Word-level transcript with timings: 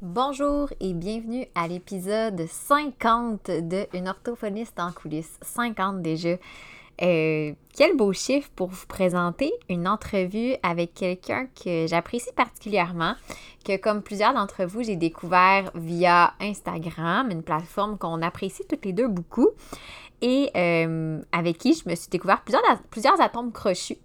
Bonjour 0.00 0.68
et 0.78 0.94
bienvenue 0.94 1.46
à 1.56 1.66
l'épisode 1.66 2.46
50 2.46 3.50
de 3.50 3.84
Une 3.92 4.06
orthophoniste 4.06 4.78
en 4.78 4.92
coulisses. 4.92 5.40
50 5.42 6.02
déjà. 6.02 6.36
Euh, 7.02 7.52
quel 7.74 7.96
beau 7.96 8.12
chiffre 8.12 8.48
pour 8.54 8.68
vous 8.68 8.86
présenter 8.86 9.52
une 9.68 9.88
entrevue 9.88 10.54
avec 10.62 10.94
quelqu'un 10.94 11.48
que 11.60 11.88
j'apprécie 11.88 12.30
particulièrement, 12.36 13.16
que 13.64 13.76
comme 13.76 14.00
plusieurs 14.00 14.34
d'entre 14.34 14.66
vous, 14.66 14.84
j'ai 14.84 14.94
découvert 14.94 15.72
via 15.74 16.32
Instagram, 16.38 17.32
une 17.32 17.42
plateforme 17.42 17.98
qu'on 17.98 18.22
apprécie 18.22 18.62
toutes 18.68 18.84
les 18.84 18.92
deux 18.92 19.08
beaucoup, 19.08 19.48
et 20.22 20.48
euh, 20.56 21.20
avec 21.32 21.58
qui 21.58 21.74
je 21.74 21.88
me 21.88 21.96
suis 21.96 22.08
découvert 22.08 22.42
plusieurs, 22.42 22.62
plusieurs 22.88 23.20
atomes 23.20 23.50
crochus. 23.50 23.98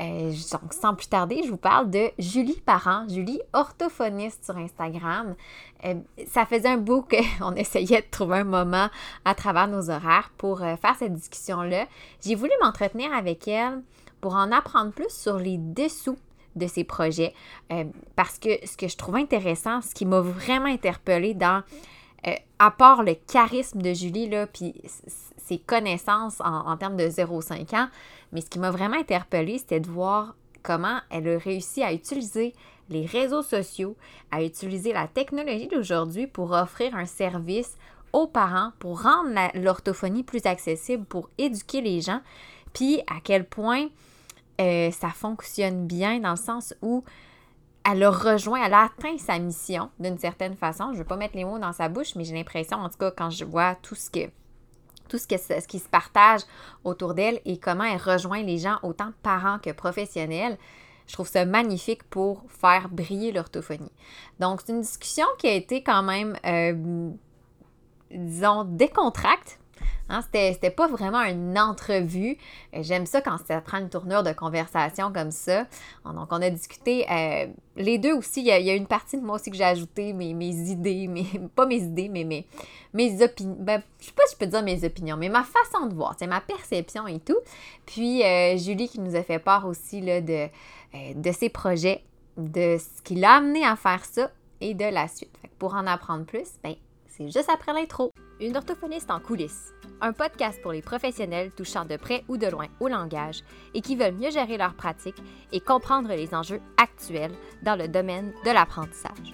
Euh, 0.00 0.32
donc, 0.52 0.72
sans 0.72 0.94
plus 0.94 1.06
tarder, 1.06 1.42
je 1.44 1.50
vous 1.50 1.56
parle 1.56 1.88
de 1.88 2.10
Julie 2.18 2.60
Parent, 2.64 3.06
Julie 3.08 3.40
orthophoniste 3.52 4.44
sur 4.44 4.56
Instagram. 4.56 5.36
Euh, 5.84 5.94
ça 6.26 6.46
faisait 6.46 6.68
un 6.68 6.78
bout 6.78 7.02
qu'on 7.02 7.52
essayait 7.56 8.02
de 8.02 8.06
trouver 8.10 8.38
un 8.38 8.44
moment 8.44 8.88
à 9.24 9.34
travers 9.34 9.68
nos 9.68 9.90
horaires 9.90 10.32
pour 10.36 10.62
euh, 10.62 10.76
faire 10.76 10.96
cette 10.98 11.12
discussion-là. 11.12 11.86
J'ai 12.24 12.34
voulu 12.34 12.50
m'entretenir 12.60 13.12
avec 13.14 13.46
elle 13.46 13.82
pour 14.20 14.34
en 14.34 14.50
apprendre 14.50 14.92
plus 14.92 15.10
sur 15.10 15.38
les 15.38 15.58
dessous 15.58 16.18
de 16.56 16.66
ses 16.68 16.84
projets 16.84 17.34
parce 18.14 18.38
que 18.38 18.64
ce 18.64 18.76
que 18.76 18.86
je 18.86 18.96
trouve 18.96 19.16
intéressant, 19.16 19.82
ce 19.82 19.92
qui 19.92 20.06
m'a 20.06 20.20
vraiment 20.20 20.66
interpellée 20.66 21.34
dans 21.34 21.64
à 22.60 22.70
part 22.70 23.02
le 23.02 23.14
charisme 23.14 23.82
de 23.82 23.92
Julie, 23.92 24.28
là, 24.28 24.46
puis 24.46 24.72
ses 25.36 25.58
connaissances 25.58 26.40
en, 26.40 26.66
en 26.66 26.76
termes 26.76 26.96
de 26.96 27.04
0,5 27.04 27.76
ans, 27.76 27.88
mais 28.34 28.40
ce 28.40 28.50
qui 28.50 28.58
m'a 28.58 28.70
vraiment 28.70 28.98
interpellée, 28.98 29.58
c'était 29.58 29.80
de 29.80 29.88
voir 29.88 30.34
comment 30.62 30.98
elle 31.10 31.28
a 31.28 31.38
réussi 31.38 31.82
à 31.82 31.92
utiliser 31.92 32.52
les 32.90 33.06
réseaux 33.06 33.42
sociaux, 33.42 33.96
à 34.30 34.42
utiliser 34.42 34.92
la 34.92 35.08
technologie 35.08 35.68
d'aujourd'hui 35.68 36.26
pour 36.26 36.50
offrir 36.52 36.94
un 36.94 37.06
service 37.06 37.76
aux 38.12 38.26
parents, 38.26 38.72
pour 38.78 39.02
rendre 39.02 39.30
l'orthophonie 39.54 40.22
plus 40.22 40.44
accessible, 40.46 41.04
pour 41.04 41.30
éduquer 41.38 41.80
les 41.80 42.00
gens, 42.00 42.20
puis 42.72 43.00
à 43.06 43.20
quel 43.22 43.46
point 43.46 43.86
euh, 44.60 44.90
ça 44.90 45.08
fonctionne 45.08 45.86
bien 45.86 46.20
dans 46.20 46.32
le 46.32 46.36
sens 46.36 46.74
où 46.82 47.04
elle 47.90 48.02
a 48.02 48.10
rejoint, 48.10 48.64
elle 48.64 48.74
a 48.74 48.84
atteint 48.84 49.18
sa 49.18 49.38
mission 49.38 49.90
d'une 49.98 50.18
certaine 50.18 50.56
façon. 50.56 50.86
Je 50.88 50.92
ne 50.92 50.98
veux 50.98 51.04
pas 51.04 51.16
mettre 51.16 51.36
les 51.36 51.44
mots 51.44 51.58
dans 51.58 51.72
sa 51.72 51.88
bouche, 51.88 52.14
mais 52.16 52.24
j'ai 52.24 52.34
l'impression, 52.34 52.78
en 52.78 52.88
tout 52.88 52.98
cas, 52.98 53.10
quand 53.10 53.30
je 53.30 53.44
vois 53.44 53.74
tout 53.76 53.94
ce 53.94 54.10
que 54.10 54.30
tout 55.08 55.18
ce, 55.18 55.26
qui 55.26 55.78
se 55.78 55.88
partage 55.88 56.42
autour 56.84 57.14
d'elle 57.14 57.40
et 57.44 57.58
comment 57.58 57.84
elle 57.84 58.00
rejoint 58.00 58.42
les 58.42 58.58
gens, 58.58 58.78
autant 58.82 59.12
parents 59.22 59.58
que 59.58 59.70
professionnels. 59.70 60.58
Je 61.06 61.12
trouve 61.12 61.28
ça 61.28 61.44
magnifique 61.44 62.02
pour 62.04 62.44
faire 62.48 62.88
briller 62.88 63.30
l'orthophonie. 63.30 63.92
Donc, 64.40 64.62
c'est 64.64 64.72
une 64.72 64.80
discussion 64.80 65.26
qui 65.38 65.46
a 65.46 65.52
été 65.52 65.82
quand 65.82 66.02
même, 66.02 66.36
euh, 66.46 67.10
disons, 68.10 68.64
décontracte 68.64 69.60
Hein, 70.08 70.20
c'était 70.22 70.70
pas 70.70 70.86
vraiment 70.86 71.22
une 71.22 71.58
entrevue. 71.58 72.36
Euh, 72.74 72.82
j'aime 72.82 73.06
ça 73.06 73.22
quand 73.22 73.38
ça 73.46 73.60
prend 73.62 73.78
une 73.78 73.88
tournure 73.88 74.22
de 74.22 74.32
conversation 74.32 75.12
comme 75.12 75.30
ça. 75.30 75.66
Donc, 76.04 76.28
on 76.30 76.42
a 76.42 76.50
discuté 76.50 77.06
euh, 77.10 77.46
les 77.76 77.98
deux 77.98 78.12
aussi. 78.12 78.40
Il 78.40 78.46
y, 78.46 78.70
a, 78.70 78.74
une 78.74 78.86
partie 78.86 79.16
de 79.16 79.22
moi 79.22 79.36
aussi 79.36 79.50
que 79.50 79.56
j'ai 79.56 79.64
ajouté 79.64 80.12
mes, 80.12 80.30
idées, 80.30 81.06
mes, 81.08 81.26
pas 81.54 81.64
mes 81.66 81.78
idées, 81.78 82.08
mais 82.08 82.24
mes, 82.92 83.22
opinions. 83.22 83.56
Ben, 83.58 83.82
je 83.98 84.06
sais 84.06 84.12
pas 84.12 84.24
si 84.26 84.34
je 84.34 84.38
peux 84.38 84.46
dire 84.46 84.62
mes 84.62 84.84
opinions, 84.84 85.16
mais 85.16 85.30
ma 85.30 85.42
façon 85.42 85.86
de 85.86 85.94
voir, 85.94 86.14
c'est 86.18 86.26
ma 86.26 86.40
perception 86.40 87.06
et 87.06 87.20
tout. 87.20 87.38
Puis, 87.86 88.22
euh, 88.22 88.58
Julie 88.58 88.88
qui 88.88 89.00
nous 89.00 89.16
a 89.16 89.22
fait 89.22 89.38
part 89.38 89.66
aussi 89.66 90.02
de 90.02 91.32
ses 91.32 91.48
projets, 91.48 92.02
de 92.36 92.76
ce 92.78 93.02
qui 93.02 93.14
l'a 93.14 93.36
amené 93.36 93.64
à 93.64 93.76
faire 93.76 94.04
ça 94.04 94.30
et 94.60 94.74
de 94.74 94.84
la 94.84 95.08
suite. 95.08 95.30
pour 95.58 95.74
en 95.74 95.86
apprendre 95.86 96.26
plus, 96.26 96.48
ben, 96.62 96.74
c'est 97.06 97.30
juste 97.30 97.48
après 97.48 97.72
l'intro. 97.72 98.12
Une 98.40 98.56
orthophoniste 98.56 99.10
en 99.10 99.20
coulisses 99.20 99.74
un 100.00 100.12
podcast 100.12 100.60
pour 100.60 100.72
les 100.72 100.82
professionnels 100.82 101.52
touchant 101.52 101.84
de 101.84 101.96
près 101.96 102.24
ou 102.28 102.36
de 102.36 102.46
loin 102.46 102.66
au 102.80 102.88
langage 102.88 103.42
et 103.74 103.80
qui 103.80 103.96
veulent 103.96 104.14
mieux 104.14 104.30
gérer 104.30 104.58
leur 104.58 104.74
pratique 104.74 105.16
et 105.52 105.60
comprendre 105.60 106.10
les 106.10 106.34
enjeux 106.34 106.60
actuels 106.76 107.32
dans 107.62 107.76
le 107.76 107.88
domaine 107.88 108.32
de 108.44 108.50
l'apprentissage. 108.50 109.32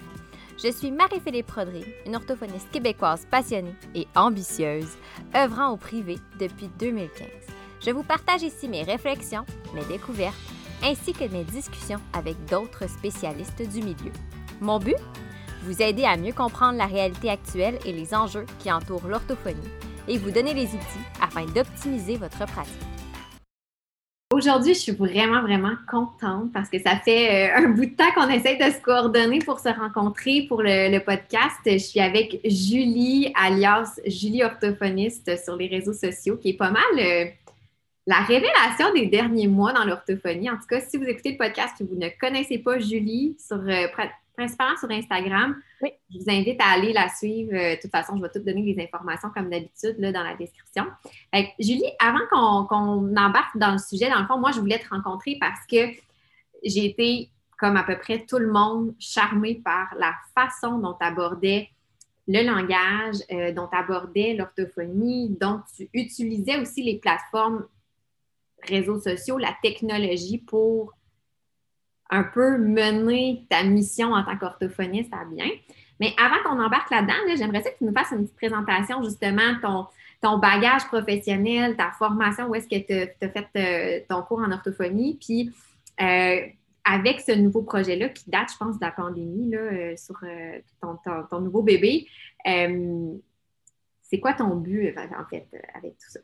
Je 0.63 0.71
suis 0.71 0.91
Marie-Philippe 0.91 1.47
Prodry, 1.47 1.85
une 2.07 2.15
orthophoniste 2.15 2.71
québécoise 2.71 3.27
passionnée 3.31 3.75
et 3.95 4.07
ambitieuse, 4.15 4.97
œuvrant 5.35 5.71
au 5.71 5.77
privé 5.77 6.19
depuis 6.39 6.69
2015. 6.79 7.27
Je 7.81 7.91
vous 7.91 8.03
partage 8.03 8.43
ici 8.43 8.69
mes 8.69 8.83
réflexions, 8.83 9.47
mes 9.75 9.85
découvertes, 9.87 10.37
ainsi 10.85 11.15
que 11.15 11.25
mes 11.25 11.45
discussions 11.45 12.01
avec 12.13 12.37
d'autres 12.45 12.89
spécialistes 12.89 13.63
du 13.63 13.81
milieu. 13.83 14.13
Mon 14.61 14.79
but? 14.79 14.97
Vous 15.63 15.83
aider 15.83 16.05
à 16.05 16.17
mieux 16.17 16.33
comprendre 16.33 16.79
la 16.79 16.87
réalité 16.87 17.29
actuelle 17.29 17.79
et 17.85 17.93
les 17.93 18.15
enjeux 18.15 18.47
qui 18.61 18.73
entourent 18.73 19.07
l'orthophonie 19.07 19.59
et 20.09 20.17
vous 20.17 20.31
donner 20.31 20.55
les 20.55 20.67
outils 20.67 21.07
afin 21.21 21.45
d'optimiser 21.45 22.17
votre 22.17 22.47
pratique. 22.47 22.73
Aujourd'hui, 24.33 24.73
je 24.73 24.79
suis 24.79 24.93
vraiment, 24.93 25.43
vraiment 25.43 25.75
contente 25.91 26.51
parce 26.55 26.71
que 26.71 26.79
ça 26.81 26.97
fait 26.97 27.51
euh, 27.51 27.57
un 27.57 27.69
bout 27.71 27.85
de 27.85 27.95
temps 27.95 28.11
qu'on 28.15 28.29
essaie 28.31 28.57
de 28.57 28.73
se 28.73 28.81
coordonner 28.81 29.41
pour 29.41 29.59
se 29.59 29.69
rencontrer 29.69 30.47
pour 30.49 30.63
le, 30.63 30.99
podcast. 31.01 31.59
Je 31.67 31.77
suis 31.77 32.01
avec 32.01 32.41
Julie, 32.45 33.31
alias 33.35 34.01
Julie 34.07 34.43
Orthophoniste 34.43 35.45
sur 35.45 35.57
les 35.57 35.67
réseaux 35.67 35.93
sociaux, 35.93 36.39
qui 36.39 36.51
est 36.51 36.57
pas 36.57 36.71
mal 36.71 36.83
euh, 36.99 37.27
la 38.07 38.21
révélation 38.21 38.95
des 38.95 39.07
derniers 39.07 39.49
mois 39.49 39.75
dans 39.75 39.85
l'orthophonie. 39.85 40.49
En 40.49 40.57
tout 40.57 40.67
cas, 40.67 40.81
si 40.81 40.97
vous 40.97 41.05
écoutez 41.05 41.33
le 41.33 41.37
podcast 41.37 41.75
et 41.81 41.85
vous 41.85 41.97
ne 41.97 42.09
connaissez 42.19 42.59
pas 42.59 42.79
Julie 42.79 43.37
sur 43.39 43.59
euh, 43.59 43.89
principalement 44.41 44.77
sur 44.79 44.91
Instagram. 44.91 45.57
Je 45.83 46.19
vous 46.19 46.31
invite 46.31 46.61
à 46.61 46.71
aller 46.71 46.93
la 46.93 47.09
suivre. 47.09 47.53
Euh, 47.53 47.77
de 47.77 47.81
toute 47.81 47.91
façon, 47.91 48.17
je 48.17 48.23
vais 48.23 48.31
tout 48.31 48.39
donner 48.39 48.63
les 48.63 48.83
informations 48.83 49.29
comme 49.35 49.51
d'habitude 49.51 50.01
dans 50.01 50.23
la 50.23 50.35
description. 50.35 50.87
Julie, 51.59 51.93
avant 51.99 52.67
qu'on 52.67 53.17
embarque 53.17 53.57
dans 53.57 53.73
le 53.73 53.79
sujet, 53.79 54.09
dans 54.09 54.21
le 54.21 54.27
fond, 54.27 54.39
moi, 54.39 54.53
je 54.53 54.61
voulais 54.61 54.79
te 54.79 54.89
rencontrer 54.89 55.37
parce 55.39 55.67
que 55.67 55.91
j'ai 56.65 56.87
été, 56.87 57.31
comme 57.59 57.77
à 57.77 57.83
peu 57.83 57.99
près 57.99 58.25
tout 58.25 58.39
le 58.39 58.51
monde, 58.51 58.95
charmée 58.99 59.57
par 59.57 59.95
la 59.99 60.15
façon 60.35 60.79
dont 60.79 60.95
tu 60.95 61.05
abordais 61.05 61.69
le 62.27 62.43
langage, 62.43 63.17
euh, 63.33 63.53
dont 63.53 63.67
tu 63.67 63.77
abordais 63.77 64.35
l'orthophonie, 64.35 65.37
dont 65.41 65.61
tu 65.77 65.89
utilisais 65.93 66.59
aussi 66.59 66.83
les 66.83 66.99
plateformes 66.99 67.67
réseaux 68.63 69.01
sociaux, 69.01 69.37
la 69.37 69.55
technologie 69.63 70.39
pour 70.39 70.95
un 72.11 72.25
peu 72.25 72.59
mener 72.59 73.47
ta 73.49 73.63
mission 73.63 74.13
en 74.13 74.25
tant 74.25 74.37
qu'orthophoniste 74.37 75.13
à 75.13 75.25
bien. 75.25 75.49
Mais 76.01 76.15
avant 76.19 76.43
qu'on 76.43 76.63
embarque 76.63 76.91
là-dedans, 76.91 77.15
j'aimerais 77.37 77.63
que 77.63 77.69
tu 77.79 77.85
nous 77.85 77.93
fasses 77.93 78.11
une 78.13 78.23
petite 78.23 78.37
présentation, 78.37 79.03
justement, 79.03 79.55
ton, 79.63 79.87
ton 80.21 80.39
bagage 80.39 80.87
professionnel, 80.87 81.77
ta 81.77 81.91
formation, 81.93 82.49
où 82.49 82.55
est-ce 82.55 82.69
que 82.69 82.79
tu 82.79 83.25
as, 83.25 83.29
fait 83.29 83.49
euh, 83.57 84.05
ton 84.09 84.23
cours 84.23 84.41
en 84.41 84.51
orthophonie, 84.51 85.19
puis 85.21 85.53
euh, 86.01 86.47
avec 86.85 87.21
ce 87.21 87.33
nouveau 87.33 87.63
projet-là 87.63 88.09
qui 88.09 88.29
date, 88.31 88.51
je 88.53 88.57
pense, 88.57 88.79
de 88.79 88.85
la 88.85 88.91
pandémie, 88.91 89.51
là, 89.51 89.59
euh, 89.59 89.97
sur 89.97 90.19
ton, 90.81 91.41
nouveau 91.41 91.63
bébé, 91.63 92.07
c'est 92.45 94.19
quoi 94.19 94.33
ton 94.33 94.57
but, 94.57 94.95
en 94.99 95.25
fait, 95.27 95.47
avec 95.75 95.93
tout 95.93 96.11
ça? 96.11 96.21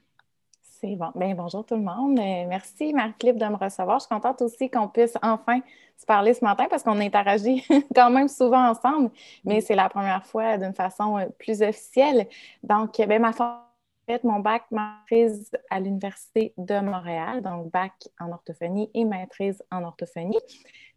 C'est. 0.80 0.98
Bien, 1.14 1.34
bonjour 1.34 1.64
tout 1.64 1.74
le 1.74 1.82
monde. 1.82 2.18
Euh, 2.18 2.44
merci, 2.46 2.92
Marie-Clip, 2.92 3.36
de 3.38 3.46
me 3.46 3.56
recevoir. 3.56 3.98
Je 3.98 4.04
suis 4.04 4.14
contente 4.14 4.42
aussi 4.42 4.68
qu'on 4.68 4.88
puisse 4.88 5.14
enfin 5.22 5.60
se 5.96 6.04
parler 6.04 6.34
ce 6.34 6.44
matin 6.44 6.66
parce 6.68 6.82
qu'on 6.82 7.00
interagit 7.00 7.64
quand 7.94 8.10
même 8.10 8.28
souvent 8.28 8.68
ensemble, 8.70 9.10
mais 9.44 9.62
c'est 9.62 9.74
la 9.74 9.88
première 9.88 10.26
fois 10.26 10.58
d'une 10.58 10.74
façon 10.74 11.18
euh, 11.18 11.26
plus 11.38 11.62
officielle. 11.62 12.26
Donc, 12.62 13.00
bien, 13.00 13.18
ma 13.18 13.32
fait 13.32 14.22
mon 14.22 14.40
bac 14.40 14.64
maîtrise 14.70 15.50
à 15.70 15.80
l'Université 15.80 16.52
de 16.58 16.78
Montréal, 16.80 17.42
donc 17.42 17.70
bac 17.70 17.92
en 18.20 18.30
orthophonie 18.30 18.90
et 18.92 19.04
maîtrise 19.04 19.62
en 19.70 19.82
orthophonie. 19.82 20.38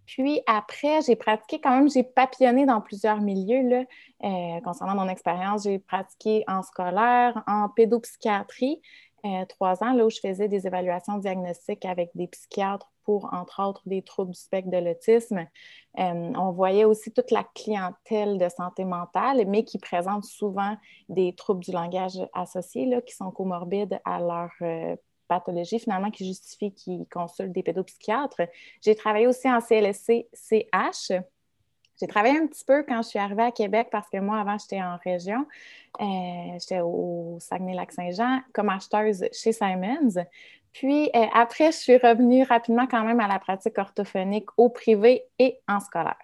Puis 0.10 0.42
après, 0.48 1.02
j'ai 1.06 1.16
pratiqué 1.16 1.62
quand 1.62 1.70
même, 1.70 1.90
j'ai 1.90 2.02
papillonné 2.02 2.66
dans 2.66 2.82
plusieurs 2.82 3.22
milieux. 3.22 3.62
Là, 3.70 3.84
euh, 4.24 4.60
concernant 4.62 4.96
mon 4.96 5.08
expérience, 5.08 5.64
j'ai 5.64 5.78
pratiqué 5.78 6.44
en 6.48 6.64
scolaire, 6.64 7.44
en 7.46 7.70
pédopsychiatrie, 7.70 8.82
euh, 9.26 9.46
trois 9.46 9.84
ans, 9.84 9.94
là 9.94 10.06
où 10.06 10.10
je 10.10 10.20
faisais 10.20 10.48
des 10.48 10.68
évaluations 10.68 11.18
diagnostiques 11.18 11.86
avec 11.86 12.12
des 12.16 12.28
psychiatres 12.28 12.92
pour, 13.04 13.34
entre 13.34 13.64
autres, 13.64 13.82
des 13.86 14.02
troubles 14.02 14.32
du 14.32 14.40
spectre 14.40 14.70
de 14.70 14.78
l'autisme. 14.78 15.48
Euh, 16.00 16.34
on 16.36 16.52
voyait 16.52 16.86
aussi 16.86 17.12
toute 17.12 17.32
la 17.32 17.44
clientèle 17.56 18.38
de 18.38 18.50
santé 18.50 18.86
mentale, 18.86 19.46
mais 19.48 19.64
qui 19.64 19.80
présente 19.80 20.26
souvent 20.26 20.76
des 21.10 21.34
troubles 21.34 21.64
du 21.64 21.72
langage 21.72 22.20
associés, 22.34 22.86
là, 22.86 23.02
qui 23.02 23.16
sont 23.16 23.32
comorbides 23.32 24.00
à 24.06 24.20
leur 24.20 24.52
euh, 24.62 24.96
pathologie, 25.28 25.80
finalement, 25.80 26.12
qui 26.12 26.26
justifient 26.26 26.74
qu'ils 26.74 27.08
consultent 27.08 27.52
des 27.52 27.64
pédopsychiatres. 27.64 28.42
J'ai 28.82 28.96
travaillé 28.96 29.28
aussi 29.28 29.50
en 29.50 29.60
CLSC-CH 29.60 31.22
j'ai 32.00 32.08
travaillé 32.08 32.38
un 32.38 32.48
petit 32.48 32.64
peu 32.66 32.84
quand 32.84 33.02
je 33.02 33.10
suis 33.10 33.20
arrivée 33.20 33.44
à 33.44 33.52
Québec 33.52 33.90
parce 33.92 34.10
que 34.10 34.18
moi, 34.18 34.40
avant, 34.40 34.58
j'étais 34.58 34.82
en 34.82 34.98
région. 35.04 35.46
Euh, 36.00 36.06
j'étais 36.60 36.80
au 36.80 37.38
Saguenay-Lac-Saint-Jean 37.40 38.42
comme 38.54 38.70
acheteuse 38.70 39.26
chez 39.34 39.52
Simons. 39.52 40.24
Puis 40.72 41.10
euh, 41.16 41.26
après, 41.34 41.72
je 41.72 41.78
suis 41.78 41.98
revenue 41.98 42.44
rapidement 42.44 42.88
quand 42.88 43.04
même 43.04 43.20
à 43.20 43.28
la 43.28 43.40
pratique 43.40 43.78
orthophonique 43.78 44.48
au 44.56 44.70
privé 44.70 45.24
et 45.40 45.58
en 45.68 45.80
scolaire. 45.80 46.16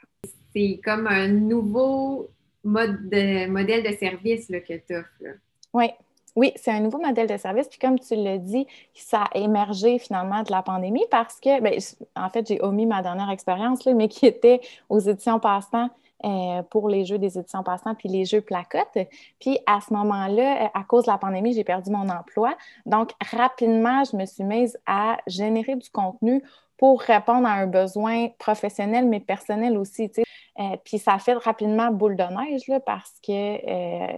C'est 0.54 0.80
comme 0.84 1.08
un 1.08 1.28
nouveau 1.28 2.30
mode 2.64 3.10
de, 3.10 3.48
modèle 3.48 3.84
de 3.84 3.96
service 3.98 4.48
que 4.48 4.78
tu 4.78 4.96
offres. 4.96 5.38
Oui. 5.74 5.90
Oui, 6.36 6.52
c'est 6.58 6.72
un 6.72 6.82
nouveau 6.82 7.00
modèle 7.00 7.28
de 7.28 7.38
service. 7.38 7.68
Puis 7.68 7.80
comme 7.80 7.98
tu 7.98 8.16
l'as 8.16 8.38
dit, 8.38 8.68
ça 8.94 9.24
a 9.24 9.38
émergé 9.38 10.00
finalement 10.00 10.44
de 10.44 10.52
la 10.52 10.62
pandémie 10.62 11.06
parce 11.10 11.40
que, 11.40 11.62
bien, 11.62 11.78
en 12.16 12.30
fait, 12.30 12.48
j'ai 12.48 12.62
omis 12.62 12.86
ma 12.86 13.02
dernière 13.02 13.30
expérience, 13.30 13.86
mais 13.86 14.10
qui 14.10 14.26
était 14.26 14.60
aux 14.90 15.00
éditions 15.00 15.40
Passant 15.40 15.90
euh, 16.26 16.62
pour 16.64 16.90
les 16.90 17.06
jeux 17.06 17.18
des 17.18 17.38
éditions 17.38 17.64
Passant 17.64 17.96
puis 17.96 18.10
les 18.10 18.26
jeux 18.26 18.42
placotes. 18.42 18.98
Puis 19.40 19.60
à 19.66 19.80
ce 19.80 19.94
moment-là, 19.94 20.72
à 20.74 20.84
cause 20.84 21.06
de 21.06 21.12
la 21.12 21.18
pandémie, 21.18 21.54
j'ai 21.54 21.64
perdu 21.64 21.90
mon 21.90 22.10
emploi. 22.10 22.56
Donc, 22.86 23.12
rapidement, 23.32 24.04
je 24.04 24.18
me 24.18 24.26
suis 24.26 24.44
mise 24.44 24.78
à 24.86 25.18
générer 25.28 25.76
du 25.76 25.90
contenu 25.90 26.44
pour 26.78 27.02
répondre 27.02 27.48
à 27.48 27.54
un 27.54 27.68
besoin 27.68 28.30
professionnel, 28.38 29.08
mais 29.08 29.20
personnel 29.20 29.78
aussi. 29.78 30.12
Euh, 30.60 30.78
puis 30.84 31.00
ça 31.00 31.14
a 31.14 31.20
fait 31.20 31.34
rapidement 31.34 31.92
boule 31.92 32.16
de 32.16 32.24
neige 32.24 32.68
là, 32.68 32.80
parce 32.80 33.14
que 33.26 33.32
euh, 33.32 34.18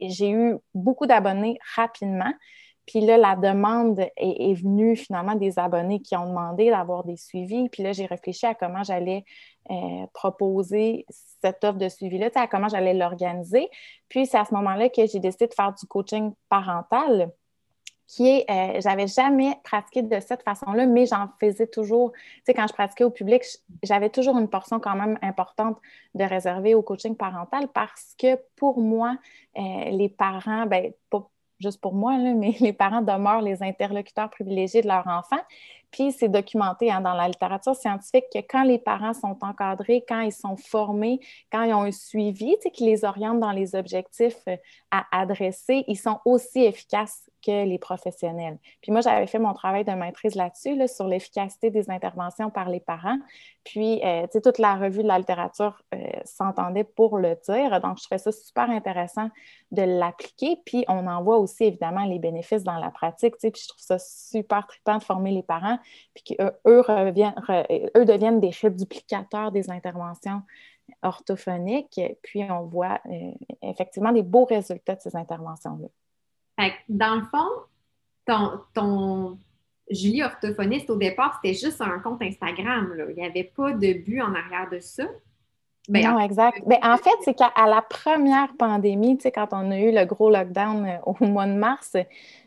j'ai 0.00 0.30
eu 0.30 0.56
beaucoup 0.74 1.06
d'abonnés 1.06 1.58
rapidement. 1.76 2.32
Puis 2.88 3.02
là, 3.02 3.18
la 3.18 3.36
demande 3.36 4.00
est, 4.16 4.54
venue 4.54 4.96
finalement 4.96 5.34
des 5.34 5.58
abonnés 5.58 6.00
qui 6.00 6.16
ont 6.16 6.26
demandé 6.26 6.70
d'avoir 6.70 7.04
des 7.04 7.18
suivis. 7.18 7.68
Puis 7.68 7.82
là, 7.82 7.92
j'ai 7.92 8.06
réfléchi 8.06 8.46
à 8.46 8.54
comment 8.54 8.82
j'allais 8.82 9.24
euh, 9.70 10.06
proposer 10.14 11.04
cette 11.42 11.62
offre 11.64 11.76
de 11.76 11.90
suivi-là, 11.90 12.30
à 12.34 12.46
comment 12.46 12.68
j'allais 12.68 12.94
l'organiser. 12.94 13.68
Puis 14.08 14.24
c'est 14.24 14.38
à 14.38 14.46
ce 14.46 14.54
moment-là 14.54 14.88
que 14.88 15.04
j'ai 15.06 15.18
décidé 15.20 15.48
de 15.48 15.52
faire 15.52 15.74
du 15.74 15.86
coaching 15.86 16.32
parental 16.48 17.30
qui 18.08 18.26
est, 18.26 18.50
euh, 18.50 18.80
j'avais 18.80 19.06
jamais 19.06 19.54
pratiqué 19.62 20.00
de 20.00 20.18
cette 20.18 20.42
façon-là, 20.42 20.86
mais 20.86 21.04
j'en 21.04 21.28
faisais 21.38 21.66
toujours, 21.66 22.12
tu 22.12 22.42
sais, 22.46 22.54
quand 22.54 22.66
je 22.66 22.72
pratiquais 22.72 23.04
au 23.04 23.10
public, 23.10 23.44
j'avais 23.82 24.08
toujours 24.08 24.38
une 24.38 24.48
portion 24.48 24.80
quand 24.80 24.96
même 24.96 25.18
importante 25.20 25.78
de 26.14 26.24
réserver 26.24 26.74
au 26.74 26.82
coaching 26.82 27.14
parental 27.14 27.68
parce 27.68 28.14
que 28.18 28.40
pour 28.56 28.80
moi, 28.80 29.16
euh, 29.58 29.90
les 29.90 30.08
parents, 30.08 30.64
ben, 30.64 30.90
pas 31.10 31.28
juste 31.60 31.82
pour 31.82 31.92
moi, 31.92 32.16
là, 32.16 32.32
mais 32.32 32.54
les 32.60 32.72
parents 32.72 33.02
demeurent 33.02 33.42
les 33.42 33.62
interlocuteurs 33.62 34.30
privilégiés 34.30 34.80
de 34.80 34.88
leur 34.88 35.06
enfant. 35.06 35.40
Puis 35.90 36.12
c'est 36.12 36.28
documenté 36.28 36.90
hein, 36.90 37.00
dans 37.00 37.14
la 37.14 37.28
littérature 37.28 37.74
scientifique 37.74 38.24
que 38.32 38.40
quand 38.40 38.62
les 38.62 38.78
parents 38.78 39.14
sont 39.14 39.36
encadrés, 39.40 40.04
quand 40.06 40.20
ils 40.20 40.32
sont 40.32 40.56
formés, 40.56 41.20
quand 41.50 41.62
ils 41.62 41.74
ont 41.74 41.82
un 41.82 41.92
suivi, 41.92 42.56
qui 42.72 42.84
les 42.84 43.04
oriente 43.04 43.40
dans 43.40 43.52
les 43.52 43.74
objectifs 43.74 44.42
euh, 44.48 44.56
à 44.90 45.04
adresser, 45.12 45.84
ils 45.86 45.96
sont 45.96 46.20
aussi 46.24 46.64
efficaces 46.64 47.28
que 47.44 47.64
les 47.64 47.78
professionnels. 47.78 48.58
Puis 48.82 48.92
moi, 48.92 49.00
j'avais 49.00 49.26
fait 49.26 49.38
mon 49.38 49.54
travail 49.54 49.84
de 49.84 49.92
maîtrise 49.92 50.34
là-dessus, 50.34 50.76
là, 50.76 50.88
sur 50.88 51.06
l'efficacité 51.06 51.70
des 51.70 51.90
interventions 51.90 52.50
par 52.50 52.68
les 52.68 52.80
parents. 52.80 53.18
Puis, 53.64 54.00
euh, 54.04 54.22
tu 54.22 54.32
sais, 54.32 54.40
toute 54.40 54.58
la 54.58 54.76
revue 54.76 55.02
de 55.02 55.08
la 55.08 55.18
littérature 55.18 55.82
euh, 55.94 55.98
s'entendait 56.24 56.84
pour 56.84 57.18
le 57.18 57.36
dire. 57.44 57.80
Donc, 57.80 57.98
je 57.98 58.04
trouvais 58.04 58.18
ça 58.18 58.32
super 58.32 58.70
intéressant 58.70 59.28
de 59.70 59.82
l'appliquer. 59.82 60.58
Puis, 60.64 60.84
on 60.88 61.06
en 61.06 61.22
voit 61.22 61.38
aussi, 61.38 61.64
évidemment, 61.64 62.04
les 62.04 62.18
bénéfices 62.18 62.64
dans 62.64 62.78
la 62.78 62.90
pratique. 62.90 63.36
Puis, 63.36 63.52
je 63.54 63.68
trouve 63.68 63.80
ça 63.80 63.98
super 63.98 64.66
trippant 64.66 64.98
de 64.98 65.02
former 65.02 65.30
les 65.30 65.42
parents, 65.42 65.77
puis 66.14 66.36
qu'eux 66.36 66.52
eux, 66.66 66.82
eux 67.96 68.04
deviennent 68.04 68.40
des 68.40 68.52
reduplicateurs 68.62 69.52
des 69.52 69.70
interventions 69.70 70.42
orthophoniques. 71.02 72.00
Puis, 72.22 72.42
on 72.50 72.62
voit 72.62 73.00
euh, 73.06 73.32
effectivement 73.62 74.12
des 74.12 74.22
beaux 74.22 74.44
résultats 74.44 74.94
de 74.94 75.00
ces 75.00 75.16
interventions-là 75.16 75.88
dans 76.88 77.14
le 77.16 77.22
fond, 77.22 77.48
ton, 78.26 78.60
ton 78.74 79.38
Julie 79.90 80.22
orthophoniste, 80.22 80.90
au 80.90 80.96
départ, 80.96 81.40
c'était 81.42 81.58
juste 81.58 81.80
un 81.80 81.98
compte 82.00 82.22
Instagram. 82.22 82.94
Là. 82.94 83.04
Il 83.08 83.16
n'y 83.16 83.26
avait 83.26 83.44
pas 83.44 83.72
de 83.72 83.92
but 83.92 84.20
en 84.20 84.34
arrière 84.34 84.68
de 84.70 84.80
ça. 84.80 85.04
Ben, 85.88 86.04
non, 86.04 86.18
exact. 86.18 86.62
Ben, 86.66 86.78
en 86.82 86.98
fait, 86.98 87.14
c'est 87.22 87.32
qu'à 87.32 87.50
la 87.66 87.80
première 87.80 88.54
pandémie, 88.58 89.16
tu 89.16 89.22
sais, 89.22 89.32
quand 89.32 89.48
on 89.52 89.70
a 89.70 89.78
eu 89.78 89.90
le 89.90 90.04
gros 90.04 90.28
lockdown 90.28 90.84
euh, 90.84 90.98
au 91.06 91.24
mois 91.24 91.46
de 91.46 91.54
mars, 91.54 91.96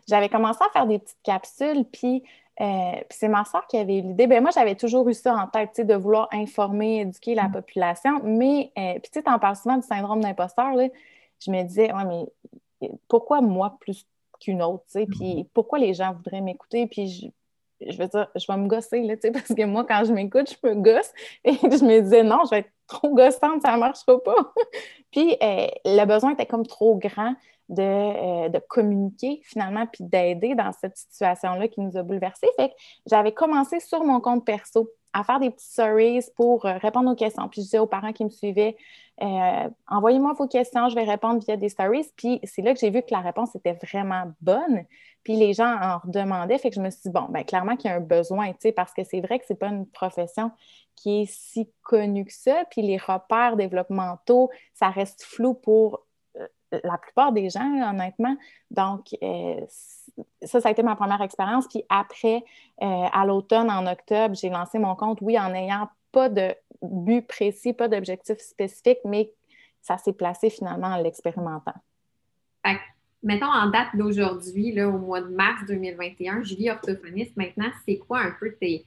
j'avais 0.07 0.29
commencé 0.29 0.59
à 0.63 0.69
faire 0.71 0.85
des 0.85 0.99
petites 0.99 1.23
capsules, 1.23 1.85
puis, 1.91 2.23
euh, 2.61 3.01
c'est 3.09 3.27
ma 3.27 3.43
soeur 3.43 3.65
qui 3.67 3.77
avait 3.77 3.97
eu 3.97 4.01
l'idée. 4.01 4.27
Ben, 4.27 4.41
moi, 4.41 4.51
j'avais 4.53 4.75
toujours 4.75 5.09
eu 5.09 5.13
ça 5.15 5.33
en 5.33 5.47
tête, 5.47 5.85
de 5.85 5.95
vouloir 5.95 6.27
informer, 6.31 7.01
éduquer 7.01 7.33
la 7.33 7.47
mm. 7.47 7.53
population, 7.53 8.21
mais, 8.23 8.71
euh, 8.77 8.93
puis 8.99 9.11
tu 9.11 9.19
sais, 9.19 9.29
en 9.29 9.39
parles 9.39 9.55
souvent 9.55 9.77
du 9.77 9.87
syndrome 9.87 10.21
d'imposteur, 10.21 10.73
je 11.39 11.51
me 11.51 11.63
disais, 11.63 11.91
ouais, 11.91 12.05
mais 12.05 12.91
pourquoi 13.07 13.41
moi 13.41 13.77
plus 13.79 14.05
qu'une 14.39 14.61
autre, 14.61 14.83
tu 14.85 14.99
sais, 14.99 15.05
puis 15.07 15.41
mm-hmm. 15.41 15.47
pourquoi 15.53 15.79
les 15.79 15.93
gens 15.93 16.13
voudraient 16.13 16.41
m'écouter, 16.41 16.85
puis 16.85 17.33
je, 17.79 17.97
veux 17.97 18.07
dire, 18.07 18.27
je 18.35 18.45
vais 18.47 18.57
me 18.57 18.67
gosser, 18.67 19.01
là, 19.01 19.15
tu 19.15 19.21
sais, 19.21 19.31
parce 19.31 19.53
que 19.53 19.65
moi, 19.65 19.83
quand 19.83 20.03
je 20.05 20.13
m'écoute, 20.13 20.55
je 20.61 20.67
me 20.67 20.75
gosse, 20.75 21.11
et 21.43 21.53
je 21.53 21.83
me 21.83 21.99
disais, 22.01 22.23
non, 22.23 22.41
je 22.45 22.51
vais 22.51 22.59
être 22.59 22.71
trop 22.87 23.09
gossante, 23.09 23.63
ça 23.63 23.73
ne 23.73 23.79
marchera 23.79 24.21
pas. 24.21 24.53
puis 25.11 25.35
euh, 25.41 25.67
le 25.85 26.05
besoin 26.05 26.33
était 26.33 26.45
comme 26.45 26.67
trop 26.67 26.95
grand 26.95 27.33
de, 27.71 27.81
euh, 27.81 28.49
de 28.49 28.59
communiquer, 28.59 29.41
finalement, 29.45 29.87
puis 29.87 30.03
d'aider 30.03 30.55
dans 30.55 30.71
cette 30.73 30.97
situation-là 30.97 31.67
qui 31.69 31.81
nous 31.81 31.97
a 31.97 32.03
bouleversés. 32.03 32.49
Fait 32.57 32.69
que 32.69 32.73
j'avais 33.09 33.31
commencé 33.31 33.79
sur 33.79 34.03
mon 34.03 34.19
compte 34.19 34.45
perso 34.45 34.89
à 35.13 35.23
faire 35.23 35.39
des 35.39 35.49
petites 35.49 35.71
stories 35.71 36.21
pour 36.35 36.65
euh, 36.65 36.77
répondre 36.77 37.09
aux 37.11 37.15
questions. 37.15 37.47
Puis 37.49 37.61
je 37.61 37.65
disais 37.65 37.79
aux 37.79 37.87
parents 37.87 38.13
qui 38.13 38.23
me 38.23 38.29
suivaient, 38.29 38.75
euh, 39.21 39.69
envoyez-moi 39.87 40.33
vos 40.33 40.47
questions, 40.47 40.89
je 40.89 40.95
vais 40.95 41.03
répondre 41.03 41.43
via 41.45 41.57
des 41.57 41.69
stories. 41.69 42.07
Puis 42.15 42.39
c'est 42.43 42.61
là 42.61 42.73
que 42.73 42.79
j'ai 42.79 42.89
vu 42.89 43.01
que 43.01 43.11
la 43.11 43.19
réponse 43.19 43.55
était 43.55 43.73
vraiment 43.73 44.31
bonne. 44.41 44.85
Puis 45.23 45.35
les 45.35 45.53
gens 45.53 45.77
en 45.81 45.99
redemandaient. 45.99 46.57
Fait 46.57 46.69
que 46.69 46.75
je 46.75 46.81
me 46.81 46.89
suis 46.89 47.01
dit, 47.05 47.09
bon, 47.09 47.27
bien, 47.29 47.43
clairement 47.43 47.75
qu'il 47.75 47.89
y 47.89 47.93
a 47.93 47.97
un 47.97 48.01
besoin, 48.01 48.51
tu 48.51 48.57
sais, 48.59 48.71
parce 48.71 48.93
que 48.93 49.03
c'est 49.03 49.21
vrai 49.21 49.39
que 49.39 49.45
c'est 49.47 49.59
pas 49.59 49.67
une 49.67 49.85
profession 49.85 50.51
qui 50.95 51.21
est 51.21 51.31
si 51.31 51.69
connue 51.83 52.25
que 52.25 52.33
ça. 52.33 52.63
Puis 52.69 52.81
les 52.81 52.97
repères 52.97 53.55
développementaux, 53.55 54.49
ça 54.73 54.89
reste 54.89 55.23
flou 55.23 55.53
pour 55.53 56.05
la 56.83 56.97
plupart 56.97 57.31
des 57.31 57.49
gens, 57.49 57.89
honnêtement. 57.89 58.35
Donc, 58.69 59.15
ça, 60.41 60.61
ça 60.61 60.69
a 60.69 60.71
été 60.71 60.83
ma 60.83 60.95
première 60.95 61.21
expérience. 61.21 61.67
Puis 61.67 61.83
après, 61.89 62.43
à 62.79 63.25
l'automne, 63.25 63.69
en 63.69 63.85
octobre, 63.87 64.35
j'ai 64.35 64.49
lancé 64.49 64.79
mon 64.79 64.95
compte, 64.95 65.19
oui, 65.21 65.39
en 65.39 65.49
n'ayant 65.49 65.89
pas 66.11 66.29
de 66.29 66.55
but 66.81 67.25
précis, 67.27 67.73
pas 67.73 67.87
d'objectif 67.87 68.37
spécifique, 68.39 68.99
mais 69.05 69.31
ça 69.81 69.97
s'est 69.97 70.13
placé 70.13 70.49
finalement 70.49 70.87
en 70.87 71.01
l'expérimentant. 71.01 71.73
mettons 73.23 73.51
en 73.51 73.69
date 73.69 73.95
d'aujourd'hui, 73.95 74.81
au 74.83 74.97
mois 74.97 75.21
de 75.21 75.29
mars 75.29 75.63
2021, 75.67 76.43
Julie 76.43 76.69
orthophoniste, 76.69 77.35
maintenant, 77.37 77.69
c'est 77.85 77.97
quoi 77.97 78.19
un 78.19 78.31
peu 78.39 78.55
tes, 78.59 78.85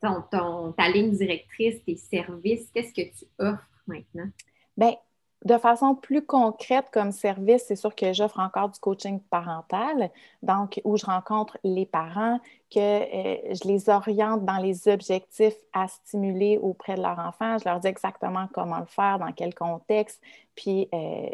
ton, 0.00 0.72
ta 0.72 0.88
ligne 0.88 1.10
directrice, 1.10 1.82
tes 1.84 1.96
services? 1.96 2.70
Qu'est-ce 2.72 2.92
que 2.92 3.08
tu 3.16 3.24
offres 3.38 3.68
maintenant? 3.86 4.28
Bien, 4.76 4.94
de 5.44 5.56
façon 5.56 5.94
plus 5.94 6.24
concrète 6.24 6.86
comme 6.92 7.12
service, 7.12 7.64
c'est 7.68 7.76
sûr 7.76 7.94
que 7.94 8.12
j'offre 8.12 8.40
encore 8.40 8.70
du 8.70 8.80
coaching 8.80 9.20
parental, 9.30 10.10
donc 10.42 10.80
où 10.84 10.96
je 10.96 11.06
rencontre 11.06 11.56
les 11.62 11.86
parents, 11.86 12.40
que 12.70 12.78
euh, 12.80 13.54
je 13.54 13.66
les 13.66 13.88
oriente 13.88 14.44
dans 14.44 14.58
les 14.58 14.88
objectifs 14.88 15.56
à 15.72 15.88
stimuler 15.88 16.58
auprès 16.58 16.96
de 16.96 17.02
leur 17.02 17.18
enfant. 17.18 17.56
Je 17.56 17.64
leur 17.64 17.80
dis 17.80 17.88
exactement 17.88 18.46
comment 18.52 18.80
le 18.80 18.86
faire, 18.86 19.18
dans 19.18 19.32
quel 19.32 19.54
contexte. 19.54 20.20
Puis, 20.54 20.88
euh, 20.92 21.28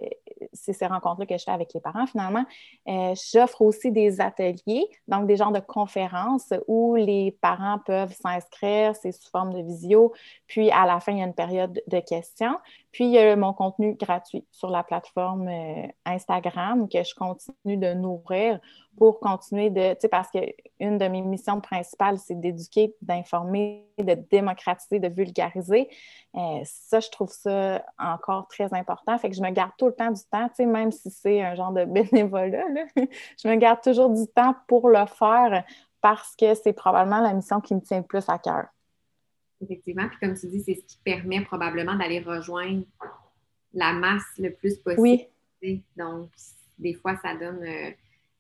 c'est 0.52 0.75
ces 0.75 0.87
rencontres-là 0.87 1.26
que 1.26 1.38
je 1.38 1.44
fais 1.44 1.50
avec 1.50 1.73
les 1.73 1.80
parents, 1.80 2.06
finalement. 2.06 2.44
Euh, 2.87 3.14
j'offre 3.32 3.62
aussi 3.62 3.90
des 3.90 4.20
ateliers, 4.20 4.87
donc 5.08 5.26
des 5.26 5.37
genres 5.37 5.50
de 5.50 5.61
conférences 5.61 6.52
où 6.68 6.94
les 6.94 7.32
parents 7.40 7.78
peuvent 7.87 8.14
s'inscrire, 8.14 8.94
c'est 8.94 9.12
sous 9.12 9.30
forme 9.30 9.54
de 9.54 9.62
visio. 9.62 10.12
Puis, 10.46 10.70
à 10.70 10.84
la 10.84 11.00
fin, 11.00 11.12
il 11.12 11.18
y 11.18 11.23
a 11.23 11.26
une 11.26 11.34
période 11.34 11.82
de 11.87 12.00
questions. 12.00 12.58
Puis, 12.94 13.06
il 13.06 13.10
y 13.10 13.18
a 13.18 13.34
mon 13.34 13.52
contenu 13.52 13.96
gratuit 13.96 14.46
sur 14.52 14.70
la 14.70 14.84
plateforme 14.84 15.50
Instagram 16.04 16.88
que 16.88 17.02
je 17.02 17.12
continue 17.16 17.76
de 17.76 17.92
nourrir 17.92 18.60
pour 18.96 19.18
continuer 19.18 19.68
de, 19.68 19.94
tu 19.94 20.02
sais, 20.02 20.08
parce 20.08 20.28
qu'une 20.30 20.98
de 20.98 21.08
mes 21.08 21.20
missions 21.20 21.60
principales, 21.60 22.18
c'est 22.18 22.38
d'éduquer, 22.38 22.94
d'informer, 23.02 23.84
de 23.98 24.14
démocratiser, 24.30 25.00
de 25.00 25.08
vulgariser. 25.08 25.88
Euh, 26.36 26.60
ça, 26.62 27.00
je 27.00 27.10
trouve 27.10 27.30
ça 27.30 27.84
encore 27.98 28.46
très 28.46 28.72
important. 28.72 29.18
Fait 29.18 29.28
que 29.28 29.34
je 29.34 29.42
me 29.42 29.50
garde 29.50 29.72
tout 29.76 29.86
le 29.86 29.94
temps 29.94 30.12
du 30.12 30.22
temps, 30.30 30.46
tu 30.50 30.54
sais, 30.58 30.66
même 30.66 30.92
si 30.92 31.10
c'est 31.10 31.42
un 31.42 31.56
genre 31.56 31.72
de 31.72 31.84
bénévolat, 31.86 32.62
je 32.96 33.48
me 33.48 33.56
garde 33.56 33.80
toujours 33.80 34.10
du 34.10 34.28
temps 34.28 34.54
pour 34.68 34.88
le 34.88 35.04
faire 35.06 35.64
parce 36.00 36.36
que 36.36 36.54
c'est 36.54 36.74
probablement 36.74 37.18
la 37.18 37.32
mission 37.32 37.60
qui 37.60 37.74
me 37.74 37.80
tient 37.80 37.98
le 37.98 38.04
plus 38.04 38.28
à 38.28 38.38
cœur. 38.38 38.66
Effectivement, 39.61 40.08
puis 40.08 40.18
comme 40.20 40.34
tu 40.37 40.46
dis, 40.49 40.62
c'est 40.62 40.75
ce 40.75 40.84
qui 40.84 40.99
permet 41.04 41.40
probablement 41.42 41.94
d'aller 41.94 42.20
rejoindre 42.20 42.84
la 43.73 43.92
masse 43.92 44.25
le 44.38 44.52
plus 44.52 44.76
possible. 44.76 45.26
Oui. 45.62 45.82
Donc, 45.96 46.30
des 46.78 46.94
fois, 46.94 47.16
ça 47.23 47.34
donne... 47.34 47.62
Euh, 47.62 47.90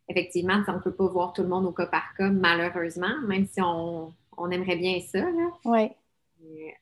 effectivement, 0.08 0.62
on 0.68 0.72
ne 0.74 0.78
peut 0.78 0.94
pas 0.94 1.06
voir 1.06 1.32
tout 1.32 1.42
le 1.42 1.48
monde 1.48 1.66
au 1.66 1.72
cas 1.72 1.86
par 1.86 2.14
cas, 2.16 2.28
malheureusement, 2.28 3.20
même 3.26 3.46
si 3.46 3.60
on, 3.62 4.12
aimerait 4.50 4.76
bien 4.76 5.00
ça. 5.00 5.20
Oui. 5.64 5.90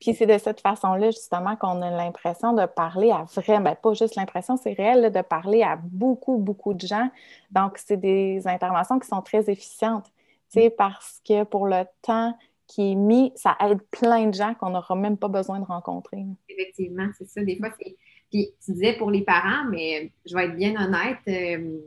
Puis 0.00 0.14
c'est 0.14 0.26
de 0.26 0.38
cette 0.38 0.60
façon-là, 0.60 1.10
justement, 1.12 1.54
qu'on 1.56 1.82
a 1.82 1.90
l'impression 1.90 2.52
de 2.52 2.66
parler 2.66 3.10
à 3.10 3.24
vraiment, 3.24 3.70
ben, 3.70 3.76
pas 3.76 3.94
juste 3.94 4.16
l'impression, 4.16 4.56
c'est 4.56 4.72
réel, 4.72 5.12
de 5.12 5.22
parler 5.22 5.62
à 5.62 5.76
beaucoup, 5.76 6.38
beaucoup 6.38 6.74
de 6.74 6.84
gens. 6.84 7.08
Donc, 7.52 7.78
c'est 7.78 7.96
des 7.96 8.46
interventions 8.48 8.98
qui 8.98 9.06
sont 9.06 9.22
très 9.22 9.48
efficientes, 9.48 10.06
tu 10.50 10.60
sais, 10.60 10.70
parce 10.70 11.20
que 11.24 11.44
pour 11.44 11.66
le 11.66 11.84
temps 12.02 12.36
qui 12.72 12.92
est 12.92 12.94
mis, 12.94 13.32
ça 13.36 13.56
aide 13.60 13.82
plein 13.90 14.28
de 14.28 14.34
gens 14.34 14.54
qu'on 14.54 14.70
n'aura 14.70 14.96
même 14.96 15.18
pas 15.18 15.28
besoin 15.28 15.60
de 15.60 15.64
rencontrer. 15.64 16.24
Effectivement, 16.48 17.08
c'est 17.18 17.28
ça. 17.28 17.42
Des 17.42 17.56
fois, 17.58 17.68
c'est 17.78 17.96
Puis 18.30 18.48
tu 18.64 18.72
disais 18.72 18.94
pour 18.94 19.10
les 19.10 19.22
parents, 19.22 19.64
mais 19.70 20.10
je 20.24 20.34
vais 20.34 20.46
être 20.46 20.56
bien 20.56 20.74
honnête, 20.82 21.18
euh, 21.28 21.78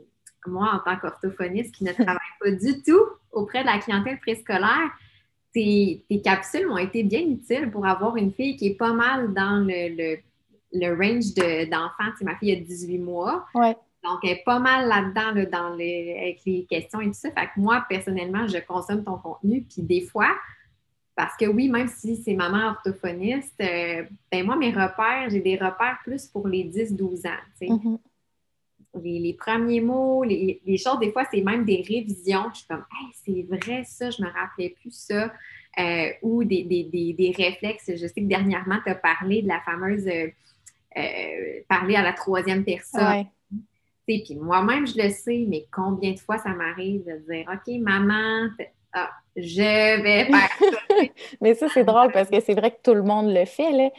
moi, 0.46 0.70
en 0.72 0.78
tant 0.78 0.96
qu'orthophoniste 0.96 1.74
qui 1.74 1.82
ne 1.82 1.92
travaille 2.04 2.16
pas 2.40 2.50
du 2.52 2.82
tout 2.82 3.02
auprès 3.32 3.62
de 3.62 3.66
la 3.66 3.78
clientèle 3.78 4.20
préscolaire, 4.20 4.90
tes, 5.52 6.04
tes, 6.08 6.20
capsules 6.20 6.68
ont 6.70 6.78
été 6.78 7.02
bien 7.02 7.22
utiles 7.22 7.70
pour 7.70 7.84
avoir 7.86 8.16
une 8.16 8.32
fille 8.32 8.56
qui 8.56 8.68
est 8.68 8.76
pas 8.76 8.92
mal 8.92 9.34
dans 9.34 9.66
le, 9.66 10.18
le, 10.72 10.94
range 10.94 11.34
d'enfants. 11.68 12.12
ma 12.22 12.36
fille 12.36 12.52
a 12.52 12.56
18 12.56 12.98
mois. 12.98 13.44
Donc, 13.54 14.20
elle 14.22 14.30
est 14.30 14.42
pas 14.44 14.60
mal 14.60 14.86
là-dedans 14.86 15.50
dans 15.50 15.74
les, 15.74 16.16
avec 16.16 16.42
les 16.46 16.64
questions 16.70 17.00
et 17.00 17.06
tout 17.06 17.14
ça. 17.14 17.30
Fait 17.32 17.46
que 17.46 17.58
moi, 17.58 17.84
personnellement, 17.88 18.46
je 18.46 18.58
consomme 18.58 19.02
ton 19.02 19.16
contenu. 19.16 19.62
Puis 19.62 19.82
des 19.82 20.02
fois, 20.02 20.28
parce 21.16 21.34
que 21.34 21.46
oui, 21.46 21.70
même 21.70 21.88
si 21.88 22.16
c'est 22.16 22.34
maman 22.34 22.72
orthophoniste, 22.72 23.58
euh, 23.62 24.04
ben 24.30 24.44
moi, 24.44 24.54
mes 24.54 24.70
repères, 24.70 25.30
j'ai 25.30 25.40
des 25.40 25.56
repères 25.56 25.98
plus 26.04 26.26
pour 26.26 26.46
les 26.46 26.64
10-12 26.64 27.26
ans. 27.26 27.30
Mm-hmm. 27.62 27.98
les, 29.02 29.32
premiers 29.32 29.80
mots, 29.80 30.24
les, 30.24 30.60
choses, 30.76 30.98
des 31.00 31.10
fois, 31.10 31.24
c'est 31.30 31.40
même 31.40 31.64
des 31.64 31.82
révisions. 31.88 32.50
Je 32.52 32.58
suis 32.58 32.66
comme, 32.68 32.84
hey, 32.92 33.08
c'est 33.14 33.56
vrai 33.56 33.82
ça, 33.84 34.10
je 34.10 34.22
me 34.22 34.28
rappelais 34.28 34.76
plus 34.78 34.92
ça. 34.92 35.32
Euh, 35.78 36.10
ou 36.22 36.44
des, 36.44 37.34
réflexes. 37.36 37.90
Je 37.90 38.06
sais 38.06 38.20
que 38.20 38.26
dernièrement, 38.26 38.78
tu 38.84 38.90
as 38.90 38.94
parlé 38.94 39.42
de 39.42 39.48
la 39.48 39.60
fameuse 39.60 40.06
euh, 40.06 41.60
parler 41.68 41.96
à 41.96 42.02
la 42.02 42.12
troisième 42.12 42.64
personne. 42.64 43.24
Puis 44.06 44.36
moi-même, 44.38 44.86
je 44.86 45.02
le 45.02 45.10
sais, 45.10 45.46
mais 45.48 45.66
combien 45.72 46.12
de 46.12 46.18
fois 46.18 46.38
ça 46.38 46.50
m'arrive 46.50 47.04
de 47.04 47.32
dire 47.32 47.46
OK, 47.52 47.80
maman, 47.80 48.48
ah, 48.92 49.10
je 49.36 50.02
vais 50.02 50.24
faire 50.24 50.48
ça. 50.58 50.96
Mais 51.40 51.54
ça, 51.54 51.66
c'est 51.72 51.84
drôle 51.84 52.10
parce 52.12 52.30
que 52.30 52.40
c'est 52.40 52.54
vrai 52.54 52.70
que 52.70 52.78
tout 52.82 52.94
le 52.94 53.02
monde 53.02 53.32
le 53.32 53.44
fait. 53.44 53.70
Là. 53.70 53.90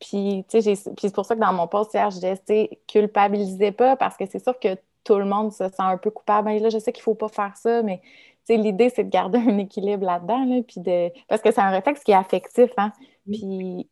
Puis, 0.00 0.44
c'est 0.48 1.14
pour 1.14 1.26
ça 1.26 1.34
que 1.34 1.40
dans 1.40 1.52
mon 1.52 1.68
post 1.68 1.92
hier, 1.92 2.10
je 2.10 2.18
disais, 2.18 2.70
culpabilisez 2.86 3.72
pas 3.72 3.96
parce 3.96 4.16
que 4.16 4.24
c'est 4.26 4.42
sûr 4.42 4.58
que 4.58 4.76
tout 5.04 5.16
le 5.16 5.26
monde 5.26 5.52
se 5.52 5.68
sent 5.68 5.74
un 5.82 5.98
peu 5.98 6.10
coupable. 6.10 6.50
là, 6.50 6.70
je 6.70 6.78
sais 6.78 6.92
qu'il 6.92 7.02
ne 7.02 7.04
faut 7.04 7.14
pas 7.14 7.28
faire 7.28 7.56
ça, 7.56 7.82
mais 7.82 8.00
l'idée, 8.48 8.90
c'est 8.90 9.04
de 9.04 9.10
garder 9.10 9.38
un 9.38 9.58
équilibre 9.58 10.06
là-dedans. 10.06 10.62
puis 10.62 10.80
de... 10.80 11.12
Parce 11.28 11.42
que 11.42 11.50
c'est 11.52 11.60
un 11.60 11.70
réflexe 11.70 12.02
qui 12.02 12.12
est 12.12 12.16
affectif, 12.16 12.70
hein? 12.78 12.92
puis 13.30 13.88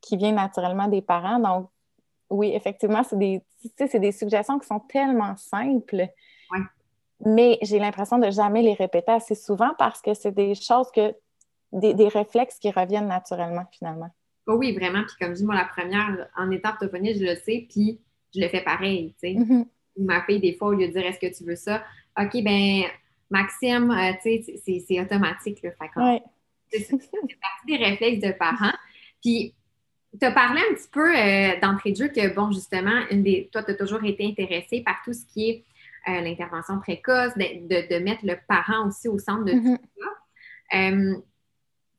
qui 0.00 0.16
vient 0.16 0.32
naturellement 0.32 0.88
des 0.88 1.02
parents. 1.02 1.38
Donc, 1.38 1.68
oui, 2.28 2.52
effectivement, 2.54 3.02
c'est 3.04 3.18
des, 3.18 3.42
des 3.94 4.12
suggestions 4.12 4.58
qui 4.58 4.66
sont 4.66 4.80
tellement 4.80 5.34
simples. 5.36 6.08
Ouais 6.50 6.60
mais 7.24 7.58
j'ai 7.62 7.78
l'impression 7.78 8.18
de 8.18 8.30
jamais 8.30 8.62
les 8.62 8.74
répéter 8.74 9.12
assez 9.12 9.34
souvent 9.34 9.70
parce 9.78 10.02
que 10.02 10.14
c'est 10.14 10.32
des 10.32 10.54
choses 10.54 10.90
que, 10.94 11.14
des, 11.72 12.08
réflexes 12.08 12.58
qui 12.58 12.70
reviennent 12.70 13.08
naturellement 13.08 13.66
finalement. 13.72 14.10
Oh 14.46 14.54
oui, 14.54 14.72
vraiment. 14.76 15.02
Puis 15.02 15.16
comme 15.20 15.30
je 15.30 15.40
dis, 15.40 15.44
moi, 15.44 15.54
la 15.54 15.64
première, 15.64 16.28
en 16.36 16.50
état 16.50 16.70
orthophoniste, 16.70 17.20
je 17.20 17.24
le 17.24 17.36
sais, 17.36 17.66
puis 17.70 18.00
je 18.34 18.40
le 18.40 18.48
fais 18.48 18.60
pareil, 18.62 19.14
tu 19.20 19.28
sais. 19.28 19.34
Mm-hmm. 19.34 19.66
Ma 19.98 20.22
fille, 20.24 20.40
des 20.40 20.54
fois, 20.54 20.68
au 20.68 20.72
lieu 20.72 20.88
de 20.88 20.92
dire 20.92 21.06
«est-ce 21.06 21.18
que 21.18 21.34
tu 21.34 21.44
veux 21.44 21.56
ça?» 21.56 21.82
OK, 22.18 22.42
ben 22.42 22.82
Maxime, 23.30 23.90
euh, 23.90 24.12
tu 24.22 24.42
sais, 24.42 24.84
c'est 24.86 25.00
automatique, 25.00 25.62
là. 25.62 25.70
Fait 25.70 26.22
C'est 26.70 26.90
partie 26.90 27.66
des 27.66 27.76
réflexes 27.76 28.24
de 28.24 28.32
parents. 28.32 28.76
Puis, 29.22 29.54
tu 30.18 30.26
as 30.26 30.30
parlé 30.30 30.60
un 30.70 30.74
petit 30.74 30.88
peu 30.90 31.16
euh, 31.16 31.60
d'entrée 31.60 31.92
de 31.92 31.96
jeu 31.96 32.08
que, 32.08 32.34
bon, 32.34 32.52
justement, 32.52 33.02
une 33.10 33.22
des, 33.22 33.48
toi, 33.52 33.62
tu 33.62 33.72
as 33.72 33.74
toujours 33.74 34.04
été 34.04 34.26
intéressée 34.26 34.82
par 34.82 34.96
tout 35.04 35.12
ce 35.12 35.24
qui 35.26 35.50
est 35.50 35.64
l'intervention 36.06 36.78
précoce, 36.80 37.32
de, 37.36 37.98
mettre 37.98 38.24
le 38.24 38.36
parent 38.48 38.88
aussi 38.88 39.08
au 39.08 39.18
centre 39.18 39.44
de 39.44 39.52
tout 39.52 39.78
ça. 40.00 40.78
Euh, 40.78 41.14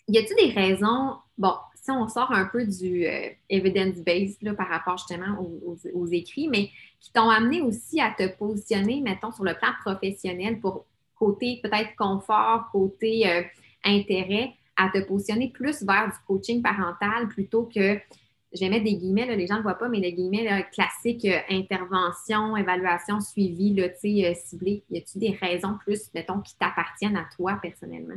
y 0.08 0.18
a-t-il 0.18 0.36
des 0.48 0.54
raisons, 0.54 1.18
bon, 1.38 1.54
si 1.76 1.92
on 1.92 2.08
sort 2.08 2.32
un 2.32 2.46
peu 2.46 2.66
du 2.66 3.06
euh, 3.06 3.30
evidence-based 3.50 4.54
par 4.56 4.68
rapport 4.68 4.98
justement 4.98 5.40
aux, 5.94 6.08
écrits, 6.08 6.48
mais 6.50 6.70
qui 7.00 7.12
t'ont 7.14 7.30
amené 7.30 7.62
aussi 7.62 8.02
à 8.02 8.12
te 8.12 8.28
positionner, 8.28 9.02
mettons, 9.02 9.32
sur 9.32 9.44
le 9.44 9.54
plan 9.54 9.70
professionnel 9.82 10.60
pour 10.60 10.86
côté 11.16 11.60
peut-être 11.64 11.96
confort, 11.96 12.70
côté 12.72 13.30
euh, 13.30 13.42
intérêt, 13.86 14.54
à 14.76 14.90
te 14.90 15.00
positionner 15.00 15.50
plus 15.50 15.84
vers 15.84 16.08
du 16.08 16.18
coaching 16.28 16.62
parental 16.62 17.28
plutôt 17.30 17.70
que 17.74 17.98
mettre 18.66 18.84
des 18.84 18.96
guillemets, 18.96 19.36
les 19.36 19.48
gens 19.48 19.58
ne 19.58 19.62
voient 19.62 19.78
pas, 19.78 19.90
mais 19.90 20.00
les 20.00 20.14
guillemets 20.14 20.66
classiques, 20.72 21.26
euh, 21.26 21.40
intervention, 21.50 22.56
évaluation, 22.58 23.20
suivi, 23.20 23.74
là, 23.74 23.88
euh, 23.88 24.34
ciblé. 24.36 24.84
Y 24.90 24.98
a-t-il 24.98 25.20
des 25.20 25.38
raisons 25.40 25.78
plus, 25.80 26.12
mettons, 26.14 26.42
qui 26.42 26.56
t'appartiennent 26.58 27.18
à 27.18 27.26
toi 27.36 27.60
personnellement? 27.62 28.16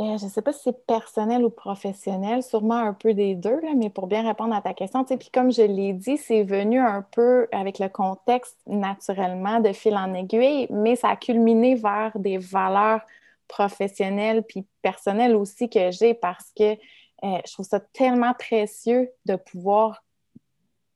Euh, 0.00 0.18
je 0.18 0.24
ne 0.24 0.30
sais 0.30 0.42
pas 0.42 0.52
si 0.52 0.60
c'est 0.64 0.86
personnel 0.86 1.44
ou 1.44 1.50
professionnel, 1.50 2.42
sûrement 2.42 2.78
un 2.78 2.94
peu 2.94 3.14
des 3.14 3.36
deux, 3.36 3.60
mais 3.76 3.90
pour 3.90 4.08
bien 4.08 4.26
répondre 4.26 4.54
à 4.54 4.60
ta 4.60 4.74
question, 4.74 5.04
puis 5.04 5.30
comme 5.32 5.52
je 5.52 5.62
l'ai 5.62 5.92
dit, 5.92 6.16
c'est 6.16 6.42
venu 6.42 6.80
un 6.80 7.02
peu 7.02 7.46
avec 7.52 7.78
le 7.78 7.88
contexte 7.88 8.58
naturellement 8.66 9.60
de 9.60 9.72
fil 9.72 9.96
en 9.96 10.12
aiguille, 10.14 10.66
mais 10.70 10.96
ça 10.96 11.10
a 11.10 11.16
culminé 11.16 11.76
vers 11.76 12.10
des 12.18 12.38
valeurs 12.38 13.02
professionnelles 13.46 14.42
puis 14.42 14.64
personnelles 14.82 15.36
aussi 15.36 15.68
que 15.68 15.90
j'ai 15.90 16.14
parce 16.14 16.50
que 16.56 16.76
euh, 17.24 17.38
je 17.46 17.52
trouve 17.54 17.66
ça 17.66 17.80
tellement 17.80 18.34
précieux 18.34 19.10
de 19.24 19.36
pouvoir 19.36 20.04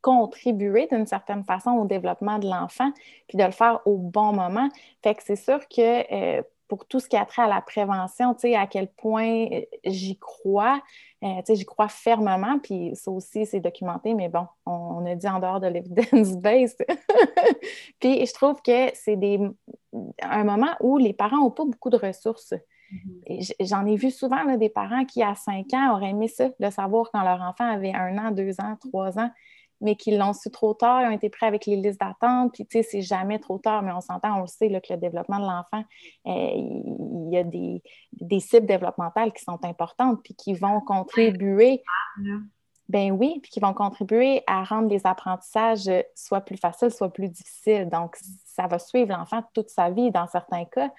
contribuer 0.03 0.87
d'une 0.87 1.07
certaine 1.07 1.43
façon 1.43 1.71
au 1.73 1.87
développement 1.87 2.39
de 2.39 2.47
l'enfant, 2.47 2.93
puis 3.29 3.39
de 3.39 3.45
le 3.45 3.51
faire 3.51 3.81
au 3.87 3.97
bon 3.97 4.33
moment. 4.33 4.69
Fait 5.03 5.15
que 5.15 5.23
c'est 5.25 5.37
sûr 5.37 5.67
que 5.69 6.39
euh, 6.39 6.43
pour 6.69 6.87
tout 6.87 7.01
ce 7.01 7.09
qui 7.09 7.17
a 7.17 7.25
trait 7.25 7.43
à 7.43 7.49
la 7.49 7.63
prévention, 7.63 8.35
tu 8.35 8.55
à 8.55 8.67
quel 8.67 8.89
point 8.89 9.47
euh, 9.51 9.63
j'y 9.87 10.19
crois, 10.19 10.81
tu 11.23 11.29
sais, 11.45 11.57
j'y 11.57 11.65
crois 11.65 11.89
fermement, 11.89 12.59
puis 12.59 12.95
ça 12.95 13.11
aussi, 13.11 13.47
c'est 13.47 13.61
documenté, 13.61 14.13
mais 14.13 14.29
bon, 14.29 14.47
on, 14.67 15.05
a 15.07 15.15
dit 15.15 15.29
en 15.29 15.41
dehors 15.41 15.61
de 15.61 15.67
l'evidence-based. 15.67 16.85
puis 18.01 18.25
je 18.25 18.33
trouve 18.35 18.61
que 18.61 18.91
c'est 18.95 19.19
un 20.23 20.45
moment 20.45 20.77
où 20.81 20.99
les 20.99 21.15
parents 21.15 21.39
n'ont 21.39 21.51
pas 21.51 21.65
beaucoup 21.65 21.91
de 21.91 21.97
ressources. 21.97 22.55
Mm-hmm. 22.92 23.66
J'en 23.66 23.87
ai 23.87 23.97
vu 23.97 24.11
souvent 24.11 24.45
des 24.57 24.68
parents 24.68 25.04
qui, 25.04 25.23
à 25.23 25.35
5 25.35 25.73
ans, 25.75 25.95
auraient 25.95 26.11
aimé 26.11 26.28
ça, 26.28 26.49
de 26.59 26.71
savoir 26.71 27.11
quand 27.12 27.23
leur 27.23 27.40
enfant 27.42 27.68
avait 27.71 27.95
un 27.95 28.16
an, 28.18 28.30
deux 28.30 28.61
ans, 28.61 28.76
trois 28.80 29.18
ans, 29.18 29.30
mais 29.80 29.95
qu'ils 29.95 30.18
l'ont 30.18 30.33
su 30.33 30.50
trop 30.50 30.75
tard, 30.75 31.02
ils 31.02 31.09
ont 31.09 31.12
été 31.12 31.30
prêts 31.30 31.47
avec 31.47 31.66
les 31.66 31.76
listes 31.76 32.00
d'attente. 32.00 32.52
Puis, 32.52 32.66
tu 32.66 32.78
sais, 32.78 32.83
c'est 32.83 33.02
jamais 33.02 33.38
trop 33.38 33.59
tard, 33.59 33.83
mais 33.83 33.92
on 33.92 34.00
s'entend, 34.00 34.38
on 34.38 34.40
le 34.42 34.47
sait, 34.47 34.68
que 34.68 34.92
le 34.92 34.99
développement 34.99 35.38
de 35.38 35.45
l'enfant, 35.45 35.85
euh, 36.26 36.50
il 36.54 37.28
y 37.33 37.37
a 37.37 37.45
des, 37.45 37.83
des, 38.12 38.40
cibles 38.40 38.66
développementales 38.66 39.33
qui 39.33 39.45
sont 39.45 39.64
importantes, 39.64 40.21
puis 40.25 40.35
qui 40.35 40.54
vont 40.54 40.80
contribuer. 40.80 41.83
Ben 42.88 43.12
oui, 43.12 43.38
puis 43.42 43.50
qui 43.50 43.61
vont 43.61 43.75
contribuer 43.75 44.42
à 44.47 44.64
rendre 44.64 44.88
les 44.88 45.07
apprentissages 45.07 45.90
soit 46.14 46.40
plus 46.40 46.57
faciles, 46.57 46.90
soit 46.90 47.12
plus 47.12 47.28
difficiles. 47.28 47.88
Donc, 47.90 48.16
ça 48.47 48.66
va 48.66 48.78
suivre 48.78 49.11
l'enfant 49.11 49.42
toute 49.52 49.68
sa 49.68 49.90
vie 49.90 50.11
dans 50.11 50.26
certains 50.26 50.64
cas. 50.64 50.90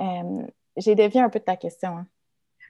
Euh, 0.00 0.42
j'ai 0.78 0.94
dévié 0.94 1.20
un 1.20 1.28
peu 1.28 1.38
de 1.38 1.44
ta 1.44 1.56
question. 1.56 1.98
Hein. 1.98 2.06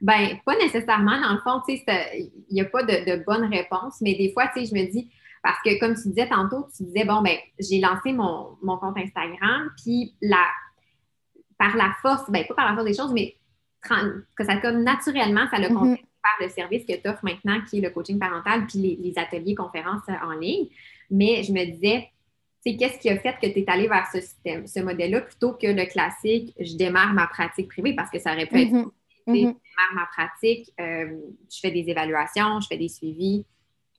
Ben, 0.00 0.38
pas 0.44 0.56
nécessairement. 0.56 1.20
Dans 1.20 1.32
le 1.32 1.40
fond, 1.40 1.62
tu 1.68 1.76
sais, 1.76 2.32
il 2.48 2.54
n'y 2.54 2.60
a 2.60 2.64
pas 2.64 2.82
de, 2.82 3.16
de, 3.16 3.24
bonne 3.24 3.44
réponse, 3.44 4.00
mais 4.00 4.14
des 4.14 4.32
fois, 4.32 4.48
tu 4.48 4.60
sais, 4.60 4.66
je 4.66 4.74
me 4.74 4.90
dis, 4.90 5.10
parce 5.42 5.58
que 5.64 5.78
comme 5.78 5.94
tu 5.94 6.08
disais 6.08 6.28
tantôt, 6.28 6.66
tu 6.76 6.84
disais, 6.84 7.04
bon, 7.04 7.22
ben, 7.22 7.36
j'ai 7.58 7.80
lancé 7.80 8.12
mon, 8.12 8.56
compte 8.62 8.96
Instagram, 8.96 9.70
puis 9.82 10.14
la, 10.22 10.44
par 11.58 11.76
la 11.76 11.94
force, 12.02 12.30
ben, 12.30 12.44
pas 12.46 12.54
par 12.54 12.68
la 12.68 12.74
force 12.74 12.86
des 12.86 12.94
choses, 12.94 13.12
mais 13.12 13.36
que 14.36 14.44
ça 14.44 14.56
comme 14.56 14.82
naturellement, 14.82 15.46
ça 15.50 15.58
le 15.58 15.68
mm 15.68 15.96
par 16.20 16.46
le 16.46 16.52
service 16.52 16.84
que 16.84 16.94
tu 17.00 17.08
offres 17.08 17.24
maintenant, 17.24 17.60
qui 17.62 17.78
est 17.78 17.80
le 17.80 17.90
coaching 17.90 18.18
parental, 18.18 18.66
puis 18.66 18.80
les, 18.80 18.96
les 18.96 19.18
ateliers 19.18 19.54
conférences 19.54 20.02
en 20.20 20.32
ligne. 20.32 20.66
Mais 21.10 21.44
je 21.44 21.52
me 21.52 21.64
disais, 21.64 22.08
qu'est-ce 22.76 22.98
qui 22.98 23.10
a 23.10 23.18
fait 23.18 23.34
que 23.40 23.46
tu 23.46 23.60
es 23.60 23.64
allé 23.68 23.88
vers 23.88 24.06
ce 24.12 24.20
système, 24.20 24.66
ce 24.66 24.80
modèle-là, 24.80 25.22
plutôt 25.22 25.52
que 25.52 25.66
le 25.66 25.84
classique, 25.86 26.54
je 26.58 26.76
démarre 26.76 27.12
ma 27.12 27.26
pratique 27.26 27.68
privée, 27.68 27.94
parce 27.94 28.10
que 28.10 28.18
ça 28.18 28.32
aurait 28.32 28.46
pu 28.46 28.60
être, 28.62 28.72
mm-hmm. 28.72 28.90
je 29.26 29.32
démarre 29.32 29.94
ma 29.94 30.06
pratique, 30.06 30.72
euh, 30.80 31.18
je 31.50 31.60
fais 31.60 31.70
des 31.70 31.88
évaluations, 31.88 32.60
je 32.60 32.66
fais 32.66 32.76
des 32.76 32.88
suivis. 32.88 33.44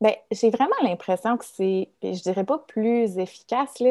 Bien, 0.02 0.14
j'ai 0.32 0.50
vraiment 0.50 0.76
l'impression 0.84 1.38
que 1.38 1.46
c'est, 1.46 1.90
je 2.02 2.22
dirais 2.22 2.46
pas 2.46 2.60
plus 2.60 3.18
efficace, 3.18 3.82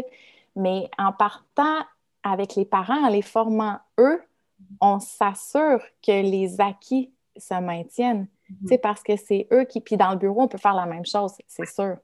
mais 0.57 0.89
en 0.99 1.13
partant 1.13 1.85
avec 2.23 2.55
les 2.55 2.65
parents, 2.65 3.05
en 3.05 3.09
les 3.09 3.23
formant 3.23 3.79
eux, 3.99 4.23
on 4.81 4.99
s'assure 5.01 5.83
que 6.03 6.23
les 6.23 6.61
acquis 6.61 7.11
se 7.37 7.55
maintiennent. 7.61 8.27
Mm-hmm. 8.51 8.81
Parce 8.81 9.03
que 9.03 9.17
c'est 9.17 9.47
eux 9.53 9.65
qui. 9.65 9.81
Puis 9.81 9.97
dans 9.97 10.11
le 10.11 10.17
bureau, 10.17 10.43
on 10.43 10.49
peut 10.49 10.59
faire 10.59 10.75
la 10.75 10.87
même 10.87 11.05
chose, 11.05 11.33
c'est 11.47 11.69
sûr. 11.69 11.99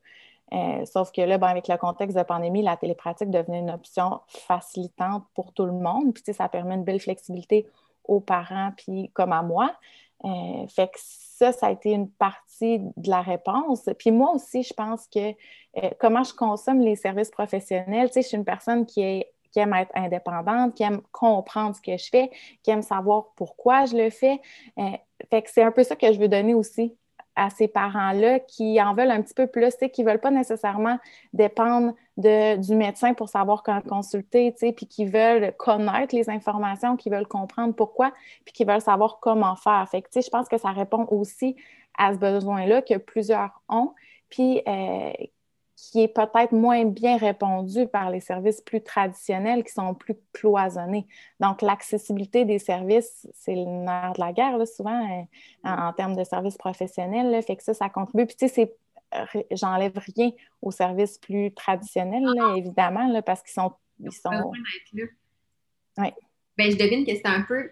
Euh, 0.53 0.85
sauf 0.85 1.11
que 1.11 1.23
là, 1.23 1.39
ben, 1.39 1.49
avec 1.49 1.69
le 1.69 1.77
contexte 1.77 2.17
de 2.17 2.23
pandémie, 2.23 2.63
la 2.63 2.77
télépratique 2.77 3.31
devenait 3.31 3.61
une 3.61 3.71
option 3.71 4.21
facilitante 4.29 5.25
pour 5.35 5.53
tout 5.53 5.67
le 5.67 5.73
monde. 5.73 6.15
Puis, 6.15 6.35
ça 6.35 6.49
permet 6.49 6.75
une 6.75 6.85
belle 6.85 7.01
flexibilité 7.01 7.67
aux 8.05 8.21
parents, 8.21 8.71
puis 8.77 9.11
comme 9.15 9.33
à 9.33 9.43
moi. 9.43 9.73
Euh, 10.25 10.67
fait 10.69 10.89
que 10.89 10.99
ça, 10.99 11.53
ça 11.53 11.67
a 11.67 11.71
été 11.71 11.93
une 11.93 12.11
partie 12.11 12.79
de 12.79 13.11
la 13.11 13.21
réponse. 13.21 13.89
Puis 13.99 14.11
moi 14.11 14.33
aussi, 14.33 14.63
je 14.63 14.73
pense 14.73 15.07
que 15.07 15.31
euh, 15.31 15.91
comment 15.99 16.23
je 16.23 16.33
consomme 16.33 16.81
les 16.81 16.97
services 16.97 17.31
professionnels, 17.31 18.09
tu 18.09 18.15
sais, 18.15 18.23
je 18.23 18.29
suis 18.29 18.37
une 18.37 18.45
personne 18.45 18.87
qui, 18.87 19.03
aime 19.57 19.75
être 19.75 19.91
indépendante, 19.95 20.75
qui 20.75 20.83
aime 20.83 21.01
comprendre 21.13 21.77
ce 21.77 21.81
que 21.81 21.97
je 21.97 22.09
fais, 22.11 22.31
qui 22.63 22.71
aime 22.71 22.83
savoir 22.83 23.27
pourquoi 23.37 23.85
je 23.85 23.97
le 23.97 24.11
fais. 24.11 24.41
fait 25.31 25.43
que 25.43 25.51
c'est 25.51 25.63
un 25.63 25.73
peu 25.73 25.85
ça 25.85 25.95
que 25.95 26.13
je 26.13 26.19
veux 26.19 26.29
donner 26.29 26.55
aussi 26.55 26.97
à 27.37 27.51
ces 27.51 27.69
parents-là 27.69 28.39
qui 28.41 28.81
en 28.81 28.95
veulent 28.95 29.11
un 29.11 29.23
petit 29.23 29.35
peu 29.35 29.47
plus, 29.47 29.75
qui 29.93 30.05
ne 30.05 30.09
veulent 30.09 30.21
pas 30.21 30.31
nécessairement 30.31 30.99
dépendre 31.33 31.95
du 32.17 32.75
médecin 32.75 33.15
pour 33.15 33.29
savoir 33.29 33.63
quand 33.63 33.81
consulter, 33.83 34.53
puis 34.53 34.87
qui 34.87 35.05
veulent 35.05 35.53
connaître 35.59 36.15
les 36.15 36.31
informations, 36.31 36.97
qui 36.97 37.11
veulent 37.11 37.27
comprendre 37.27 37.75
pourquoi, 37.75 38.13
puis 38.45 38.53
qui 38.53 38.65
veulent 38.65 38.81
savoir 38.81 39.19
comment 39.21 39.57
faire. 39.57 39.87
Fait 39.91 40.05
je 40.15 40.31
pense 40.31 40.49
que 40.49 40.59
ça 40.59 40.71
répond 40.71 41.07
aussi 41.11 41.57
à 41.99 42.13
ce 42.13 42.19
besoin-là 42.19 42.83
que 42.83 42.97
plusieurs 42.99 43.63
ont, 43.69 43.93
puis 44.31 44.63
euh, 44.69 45.13
qui 45.91 46.03
est 46.03 46.09
peut-être 46.09 46.53
moins 46.53 46.85
bien 46.85 47.17
répondu 47.17 47.87
par 47.87 48.11
les 48.11 48.21
services 48.21 48.61
plus 48.61 48.83
traditionnels 48.83 49.65
qui 49.65 49.73
sont 49.73 49.95
plus 49.95 50.15
cloisonnés. 50.33 51.07
Donc, 51.41 51.63
l'accessibilité 51.63 52.45
des 52.45 52.59
services, 52.59 53.29
c'est 53.35 53.55
le 53.55 53.65
nerf 53.65 54.13
de 54.15 54.21
la 54.21 54.33
guerre, 54.33 54.67
souvent, 54.67 55.01
euh, 55.01 55.23
en, 55.65 55.93
termes 55.93 56.17
de 56.17 56.25
services 56.25 56.57
professionnels. 56.57 57.43
fait 57.43 57.57
que 57.57 57.63
ça, 57.63 57.75
ça 57.75 57.89
contribue. 57.89 58.27
Puis, 58.27 58.37
tu 58.37 58.49
sais, 58.49 58.75
j'enlève 59.51 59.93
rien 60.17 60.31
aux 60.63 60.71
services 60.71 61.19
plus 61.19 61.53
traditionnels, 61.53 62.25
évidemment, 62.57 63.09
là, 63.09 63.23
parce 63.23 63.43
qu'ils 63.43 63.53
sont. 63.53 63.73
Ils 64.01 64.13
sont... 64.13 64.53
Oui. 65.99 66.09
Ben, 66.57 66.71
je 66.71 66.77
devine 66.77 67.07
que 67.07 67.15
c'est 67.15 67.27
un 67.27 67.43
peu. 67.43 67.71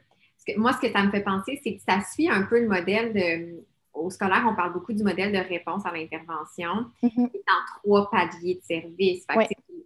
Moi, 0.56 0.72
ce 0.72 0.78
que 0.78 0.92
ça 0.92 1.02
me 1.02 1.10
fait 1.10 1.22
penser, 1.22 1.60
c'est 1.62 1.76
que 1.76 1.82
ça 1.82 2.00
suit 2.12 2.28
un 2.28 2.42
peu 2.42 2.60
le 2.60 2.68
modèle 2.68 3.12
de 3.12 3.64
au 3.94 4.10
scolaire, 4.10 4.46
on 4.50 4.54
parle 4.54 4.72
beaucoup 4.72 4.92
du 4.92 5.02
modèle 5.02 5.32
de 5.32 5.48
réponse 5.48 5.84
à 5.84 5.92
l'intervention 5.92 6.86
mm 7.02 7.26
en 7.26 7.78
trois 7.78 8.10
paliers 8.10 8.54
de 8.54 8.62
service. 8.62 9.26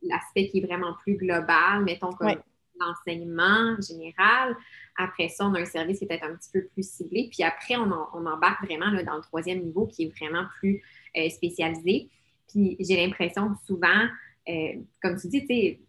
L'aspect 0.02 0.48
qui 0.48 0.58
est 0.58 0.66
vraiment 0.66 0.94
plus 1.02 1.16
global, 1.16 1.84
mettons 1.84 2.12
comme 2.12 2.36
l'enseignement 2.78 3.76
général. 3.80 4.56
Après 4.96 5.28
ça, 5.28 5.46
on 5.46 5.54
a 5.54 5.60
un 5.60 5.64
service 5.64 5.98
qui 5.98 6.04
est 6.04 6.08
peut-être 6.08 6.24
un 6.24 6.36
petit 6.36 6.50
peu 6.52 6.64
plus 6.66 6.88
ciblé. 6.88 7.28
Puis 7.32 7.42
après, 7.42 7.76
on, 7.76 7.90
embarque 7.90 8.64
vraiment 8.64 8.90
là, 8.90 9.02
dans 9.02 9.16
le 9.16 9.22
troisième 9.22 9.62
niveau 9.62 9.86
qui 9.86 10.04
est 10.04 10.18
vraiment 10.18 10.44
plus 10.58 10.82
euh, 11.16 11.28
spécialisé. 11.30 12.08
Puis 12.48 12.76
j'ai 12.80 12.96
l'impression 12.96 13.54
souvent, 13.66 14.06
euh, 14.48 14.74
comme 15.02 15.18
tu 15.18 15.28
dis, 15.28 15.40
tu 15.40 15.46
sais, 15.46 15.80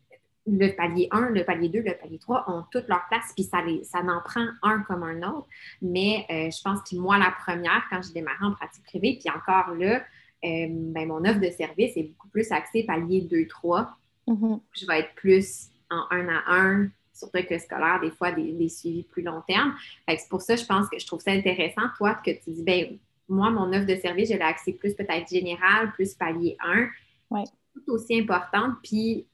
le 0.48 0.70
palier 0.76 1.10
1, 1.12 1.30
le 1.30 1.44
palier 1.44 1.70
2, 1.70 1.82
le 1.82 1.94
palier 2.02 2.18
3 2.18 2.46
ont 2.48 2.64
toutes 2.72 2.88
leur 2.88 3.06
place, 3.10 3.34
puis 3.36 3.44
ça, 3.44 3.60
ça 3.84 4.00
en 4.00 4.22
prend 4.24 4.46
un 4.64 4.80
comme 4.80 5.04
un 5.04 5.22
autre. 5.30 5.48
Mais 5.82 6.26
euh, 6.30 6.50
je 6.50 6.62
pense 6.64 6.82
que 6.90 6.96
moi, 6.96 7.18
la 7.18 7.32
première, 7.32 7.84
quand 7.90 8.02
j'ai 8.02 8.14
démarré 8.14 8.46
en 8.46 8.54
pratique 8.54 8.84
privée, 8.86 9.20
puis 9.20 9.30
encore 9.30 9.76
là, 9.76 10.04
euh, 10.46 10.68
ben, 10.70 11.08
mon 11.08 11.26
offre 11.26 11.40
de 11.40 11.50
service 11.50 11.98
est 11.98 12.04
beaucoup 12.04 12.30
plus 12.30 12.52
axée 12.52 12.84
palier 12.84 13.28
2-3. 13.30 13.90
Mm-hmm. 14.28 14.62
Je 14.74 14.86
vais 14.86 15.00
être 15.00 15.16
plus 15.16 15.68
en 15.90 16.06
1 16.12 16.28
à 16.30 16.44
1, 16.48 16.88
surtout 17.14 17.40
le 17.50 17.60
scolaire, 17.60 18.00
des 18.02 18.12
fois 18.12 18.32
des, 18.32 18.70
suivis 18.70 19.04
plus 19.04 19.24
long 19.24 19.42
terme. 19.48 19.76
C'est 20.08 20.30
pour 20.30 20.42
ça, 20.42 20.56
je 20.56 20.66
pense 20.66 20.88
que 20.90 20.98
je 20.98 21.06
trouve 21.06 21.20
ça 21.20 21.32
intéressant, 21.32 21.84
toi, 21.98 22.16
que 22.16 22.32
tu 22.32 22.52
dis, 22.52 22.64
ben 22.64 22.98
moi, 23.28 23.50
mon 23.50 23.74
offre 23.74 23.86
de 23.86 23.96
service, 23.96 24.30
je 24.30 24.36
l'ai 24.36 24.42
axée 24.42 24.74
plus 24.74 24.94
peut-être 24.94 25.28
générale, 25.30 25.92
plus 25.92 26.14
palier 26.14 26.56
1. 26.66 26.88
Ouais. 27.32 27.44
Tout 27.74 27.94
aussi 27.94 28.18
importante. 28.18 28.76
Puis 28.82 29.26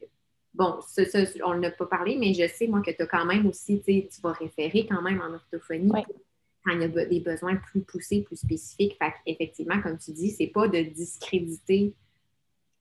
Bon, 0.53 0.79
ça, 0.88 1.03
on 1.45 1.55
n'a 1.55 1.72
pas 1.72 1.88
parlé, 1.88 2.15
mais 2.17 2.33
je 2.33 2.48
sais, 2.48 2.67
moi, 2.67 2.81
que 2.81 2.91
tu 2.91 3.01
as 3.01 3.07
quand 3.07 3.25
même 3.25 3.48
aussi, 3.48 3.81
tu 3.81 4.22
vas 4.22 4.33
référer 4.33 4.86
quand 4.88 5.01
même 5.01 5.19
en 5.22 5.33
orthophonie 5.33 5.91
quand 6.63 6.72
il 6.72 6.81
y 6.81 6.83
a 6.83 7.05
des 7.05 7.19
besoins 7.19 7.55
plus 7.55 7.81
poussés, 7.81 8.22
plus 8.22 8.38
spécifiques. 8.38 8.98
Fait 9.00 9.13
effectivement, 9.25 9.81
comme 9.81 9.98
tu 9.98 10.12
dis, 10.12 10.29
c'est 10.29 10.48
pas 10.48 10.67
de 10.67 10.81
discréditer 10.81 11.93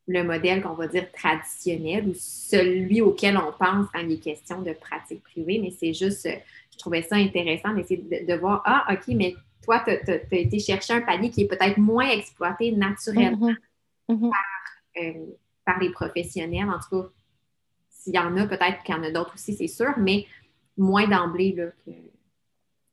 le 0.06 0.22
modèle 0.24 0.62
qu'on 0.62 0.74
va 0.74 0.88
dire 0.88 1.10
traditionnel 1.12 2.08
ou 2.08 2.12
celui 2.14 3.00
auquel 3.00 3.36
on 3.36 3.52
pense 3.52 3.88
quand 3.92 4.00
il 4.00 4.12
est 4.12 4.18
question 4.18 4.60
de 4.62 4.72
pratique 4.72 5.22
privée, 5.22 5.58
mais 5.60 5.70
c'est 5.70 5.94
juste, 5.94 6.28
je 6.72 6.78
trouvais 6.78 7.02
ça 7.02 7.16
intéressant 7.16 7.72
d'essayer 7.72 8.24
de, 8.26 8.34
voir, 8.34 8.62
ah, 8.64 8.86
OK, 8.92 9.14
mais 9.14 9.34
toi, 9.62 9.82
tu 9.84 9.90
as, 9.90 10.36
été 10.36 10.58
chercher 10.58 10.94
un 10.94 11.02
panier 11.02 11.30
qui 11.30 11.42
est 11.42 11.48
peut-être 11.48 11.78
moins 11.78 12.08
exploité 12.08 12.72
naturellement 12.72 13.52
mm-hmm. 14.08 14.14
Mm-hmm. 14.14 14.30
Par, 14.30 15.02
euh, 15.02 15.26
par 15.64 15.80
les 15.80 15.90
professionnels, 15.90 16.68
en 16.68 16.80
tout 16.80 17.02
cas 17.02 17.08
s'il 18.02 18.14
y 18.14 18.18
en 18.18 18.36
a, 18.36 18.46
peut-être 18.46 18.82
qu'il 18.82 18.94
y 18.94 18.98
en 18.98 19.02
a 19.02 19.10
d'autres 19.10 19.34
aussi, 19.34 19.54
c'est 19.54 19.68
sûr, 19.68 19.92
mais 19.96 20.26
moins 20.76 21.06
d'emblée. 21.06 21.52
Là, 21.52 21.94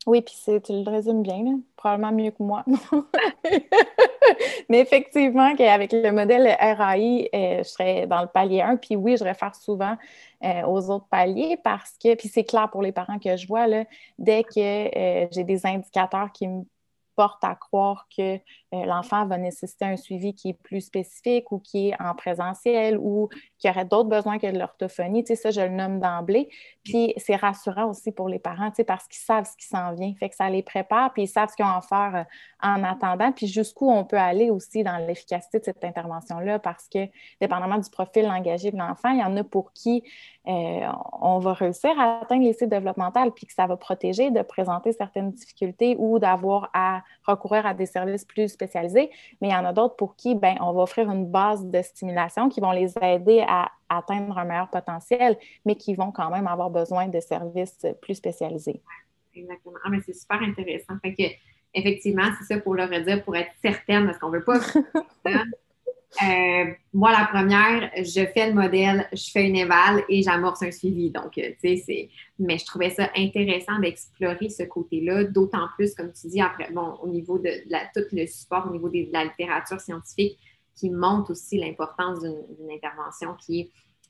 Oui, 0.06 0.22
puis 0.22 0.36
tu 0.45 0.72
le 0.72 0.89
résumes 0.89 1.24
bien, 1.24 1.62
probablement 1.76 2.12
mieux 2.12 2.32
que 2.32 2.43
moi. 2.43 2.63
mais 4.69 4.80
effectivement, 4.80 5.56
qu'avec 5.56 5.91
le 5.91 6.12
modèle 6.12 6.56
RAI, 6.60 7.30
euh, 7.34 7.58
je 7.60 7.63
serais 7.63 8.08
dans 8.08 8.22
le 8.22 8.28
palier 8.28 8.62
1, 8.62 8.78
puis 8.78 8.95
oui, 8.95 9.17
je 9.17 9.24
réfère 9.24 9.56
souvent 9.56 9.98
euh, 10.43 10.62
aux 10.67 10.89
autres 10.89 11.08
paliers 11.10 11.58
parce 11.63 11.95
que, 12.02 12.15
puis 12.15 12.28
c'est 12.28 12.43
clair 12.43 12.69
pour 12.69 12.82
les 12.82 12.91
parents 12.91 13.19
que 13.19 13.36
je 13.36 13.48
vois, 13.48 13.67
là, 13.67 13.86
dès 14.17 14.43
que 14.43 14.60
euh, 14.60 15.28
j'ai 15.32 15.43
des 15.43 15.65
indicateurs 15.65 16.32
qui 16.32 16.48
me 16.48 16.63
porte 17.19 17.43
à 17.43 17.53
croire 17.53 18.08
que 18.15 18.36
euh, 18.36 18.39
l'enfant 18.71 19.25
va 19.25 19.38
nécessiter 19.38 19.84
un 19.84 19.97
suivi 19.97 20.34
qui 20.34 20.51
est 20.51 20.53
plus 20.53 20.79
spécifique 20.79 21.51
ou 21.51 21.60
qui 21.60 21.89
est 21.89 22.01
en 22.01 22.15
présentiel 22.15 22.97
ou 22.97 23.27
qui 23.58 23.69
aurait 23.69 23.84
d'autres 23.84 24.08
besoins 24.08 24.39
que 24.39 24.47
de 24.47 24.58
l'orthophonie. 24.58 25.25
Tu 25.25 25.36
sais, 25.36 25.41
ça, 25.41 25.51
je 25.51 25.60
le 25.60 25.75
nomme 25.75 25.99
d'emblée. 25.99 26.47
Puis 26.86 27.13
c'est 27.17 27.36
rassurant 27.36 27.89
aussi 27.89 28.13
pour 28.13 28.29
les 28.29 28.39
parents, 28.39 28.69
tu 28.69 28.77
sais, 28.77 28.84
parce 28.86 29.05
qu'ils 29.10 29.19
savent 29.19 29.43
ce 29.43 29.58
qui 29.58 29.67
s'en 29.67 29.91
vient. 29.95 30.13
Fait 30.17 30.29
que 30.29 30.36
ça 30.38 30.49
les 30.49 30.63
prépare, 30.63 31.12
puis 31.12 31.23
ils 31.23 31.27
savent 31.27 31.49
ce 31.49 31.58
qu'ils 31.58 31.65
ont 31.65 31.67
à 31.67 31.82
faire 31.82 32.15
euh, 32.15 32.23
en 32.62 32.86
attendant, 32.86 33.34
puis 33.34 33.47
jusqu'où 33.47 33.91
on 33.91 34.05
peut 34.05 34.17
aller 34.17 34.49
aussi 34.49 34.84
dans 34.84 34.97
l'efficacité 35.05 35.60
de 35.60 35.65
cette 35.65 35.84
intervention-là, 35.84 36.60
parce 36.60 36.88
que, 36.88 36.99
dépendamment 37.41 37.79
du 37.79 37.89
profil 37.89 38.27
engagé 38.27 38.71
de 38.71 38.77
l'enfant, 38.77 39.10
il 39.10 39.19
y 39.19 39.23
en 39.23 39.36
a 39.36 39.43
pour 39.43 39.73
qui 39.73 40.03
euh, 40.47 40.88
on 41.21 41.39
va 41.39 41.53
réussir 41.53 41.91
à 41.99 42.21
atteindre 42.21 42.43
les 42.43 42.53
cibles 42.53 42.71
développementales, 42.71 43.32
puis 43.32 43.45
que 43.45 43.53
ça 43.53 43.67
va 43.67 43.75
protéger 43.75 44.32
de 44.32 44.41
présenter 44.41 44.93
certaines 44.93 45.32
difficultés 45.32 45.95
ou 45.99 46.17
d'avoir 46.17 46.69
à 46.73 47.01
recourir 47.24 47.65
à 47.65 47.74
des 47.74 47.86
services 47.86 48.26
plus 48.26 48.50
spécialisés. 48.50 49.10
Mais 49.41 49.50
il 49.50 49.52
y 49.52 49.56
en 49.56 49.65
a 49.65 49.74
d'autres 49.74 49.95
pour 49.95 50.15
qui 50.15 50.36
ben, 50.36 50.56
on 50.62 50.74
va 50.74 50.84
offrir 50.84 51.10
une 51.10 51.26
base 51.26 51.65
de 51.65 51.82
stimulation 51.82 52.50
qui 52.50 52.60
vont 52.60 52.72
les 52.72 52.93
aider 53.02 53.43
à 53.48 53.72
atteindre 53.89 54.38
un 54.38 54.45
meilleur 54.45 54.69
potentiel, 54.69 55.38
mais 55.65 55.76
qui 55.76 55.95
vont 55.95 56.12
quand 56.12 56.30
même 56.30 56.48
avoir 56.48 56.69
besoin 56.69 57.08
de 57.08 57.19
services 57.19 57.86
plus 58.02 58.15
spécialisés. 58.15 58.82
Exactement. 59.34 59.78
Ah, 59.84 59.89
mais 59.89 60.00
c'est 60.06 60.13
super 60.13 60.41
intéressant. 60.41 60.95
Fait 61.02 61.13
que, 61.13 61.24
effectivement, 61.74 62.30
c'est 62.39 62.54
ça 62.56 62.62
pour 62.62 62.76
le 62.76 62.84
redire, 62.84 63.24
pour 63.24 63.36
être 63.36 63.52
certaine, 63.62 64.06
parce 64.06 64.17
qu'on 64.17 64.30
ne 64.30 64.38
veut 64.38 64.43
pas. 64.43 64.60
Euh, 66.24 66.65
moi, 66.91 67.12
la 67.12 67.28
première, 67.28 67.91
je 67.98 68.26
fais 68.34 68.48
le 68.48 68.54
modèle, 68.54 69.08
je 69.13 69.30
fais 69.32 69.48
une 69.48 69.56
éval 69.56 70.04
et 70.10 70.24
j'amorce 70.24 70.63
un 70.63 70.72
suivi. 70.72 71.12
Donc, 71.12 71.38
euh, 71.38 71.52
tu 71.62 71.78
sais, 71.78 71.84
c'est. 71.86 72.10
Mais 72.39 72.58
je 72.58 72.65
trouvais 72.65 72.89
ça 72.89 73.10
intéressant 73.15 73.80
d'explorer 73.80 74.50
ce 74.50 74.63
côté-là, 74.63 75.26
d'autant 75.26 75.67
plus, 75.76 75.93
comme 75.93 76.12
tu 76.12 76.28
dis, 76.28 76.41
après, 76.41 76.72
bon, 76.72 76.98
au 77.04 77.08
niveau 77.08 77.38
de, 77.38 77.52
la, 77.69 77.82
tout 77.93 78.04
le 78.12 78.26
support, 78.26 78.67
au 78.67 78.72
niveau 78.72 78.89
de 78.89 79.08
la 79.13 79.26
littérature 79.26 79.80
scientifique, 79.80 80.39
qui 80.76 80.89
montre 80.89 81.32
aussi 81.32 81.60
l'importance 81.60 82.22
d'une 82.22 82.72
intervention 82.72 83.36
qui 83.36 83.62
est, 83.62 83.69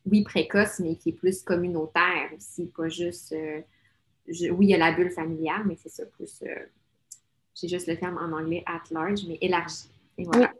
oui, 0.09 0.23
précoce, 0.23 0.79
mais 0.79 0.95
qui 0.95 1.09
est 1.09 1.13
plus 1.13 1.43
communautaire 1.43 2.29
aussi, 2.35 2.71
pas 2.75 2.87
juste. 2.87 3.33
Euh, 3.33 3.61
oui, 4.51 4.67
il 4.67 4.69
y 4.69 4.73
a 4.73 4.77
la 4.77 4.93
bulle 4.93 5.11
familiale, 5.11 5.63
mais 5.65 5.75
c'est 5.75 5.89
ça, 5.89 6.05
plus. 6.05 6.43
J'ai 7.55 7.67
juste 7.67 7.87
le 7.87 7.97
terme 7.97 8.17
en 8.17 8.37
anglais 8.37 8.63
at 8.65 8.83
large, 8.91 9.25
mais 9.27 9.37
élargi. 9.41 9.89
Et 10.17 10.23
voilà 10.23 10.53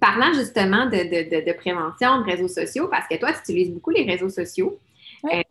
parlant 0.00 0.32
justement 0.32 0.86
de, 0.86 1.52
prévention, 1.52 2.20
de 2.20 2.24
réseaux 2.24 2.48
sociaux, 2.48 2.88
parce 2.88 3.06
que 3.08 3.16
toi, 3.18 3.32
tu 3.32 3.38
utilises 3.40 3.70
beaucoup 3.70 3.90
les 3.90 4.04
réseaux 4.04 4.28
sociaux 4.28 4.78
euh, 5.24 5.42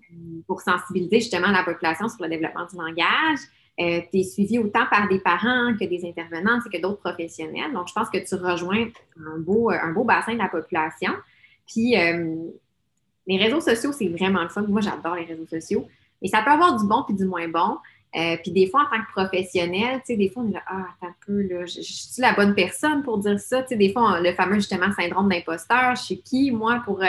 pour 0.47 0.61
sensibiliser 0.61 1.19
justement 1.19 1.47
la 1.47 1.63
population 1.63 2.09
sur 2.09 2.23
le 2.23 2.29
développement 2.29 2.65
du 2.65 2.77
langage. 2.77 3.39
Euh, 3.79 4.01
tu 4.11 4.19
es 4.19 4.23
suivi 4.23 4.57
autant 4.57 4.85
par 4.89 5.07
des 5.07 5.19
parents 5.19 5.73
que 5.79 5.85
des 5.85 6.03
intervenants, 6.07 6.59
que 6.61 6.81
d'autres 6.81 6.99
professionnels. 6.99 7.71
Donc, 7.73 7.87
je 7.87 7.93
pense 7.93 8.09
que 8.09 8.17
tu 8.17 8.35
rejoins 8.35 8.87
un 9.17 9.37
beau, 9.37 9.69
un 9.69 9.91
beau 9.91 10.03
bassin 10.03 10.33
de 10.33 10.39
la 10.39 10.49
population. 10.49 11.13
Puis, 11.67 11.95
euh, 11.95 12.35
les 13.27 13.37
réseaux 13.37 13.61
sociaux, 13.61 13.91
c'est 13.91 14.07
vraiment 14.07 14.41
le 14.41 14.49
fun. 14.49 14.63
Moi, 14.63 14.81
j'adore 14.81 15.15
les 15.15 15.25
réseaux 15.25 15.45
sociaux. 15.45 15.87
Mais 16.21 16.27
ça 16.27 16.41
peut 16.41 16.51
avoir 16.51 16.79
du 16.79 16.87
bon 16.87 17.03
puis 17.03 17.15
du 17.15 17.25
moins 17.25 17.47
bon. 17.47 17.77
Euh, 18.17 18.35
puis 18.41 18.51
des 18.51 18.67
fois, 18.67 18.81
en 18.81 18.95
tant 18.95 19.03
que 19.03 19.11
professionnel, 19.11 19.99
tu 19.99 20.13
sais, 20.13 20.17
des 20.17 20.29
fois, 20.29 20.43
on 20.43 20.49
est 20.49 20.53
là, 20.53 20.63
ah, 20.67 20.85
attends 20.95 21.11
un 21.11 21.15
peu, 21.25 21.41
là, 21.43 21.65
je, 21.65 21.81
suis 21.81 22.21
la 22.21 22.33
bonne 22.33 22.55
personne 22.55 23.03
pour 23.03 23.19
dire 23.19 23.39
ça? 23.39 23.61
Tu 23.61 23.69
sais, 23.69 23.75
des 23.75 23.93
fois, 23.93 24.19
le 24.19 24.33
fameux, 24.33 24.55
justement, 24.55 24.91
syndrome 24.91 25.29
d'imposteur, 25.29 25.95
je 25.95 26.01
suis 26.01 26.21
qui, 26.21 26.51
moi, 26.51 26.81
pour... 26.83 27.03
Euh, 27.03 27.07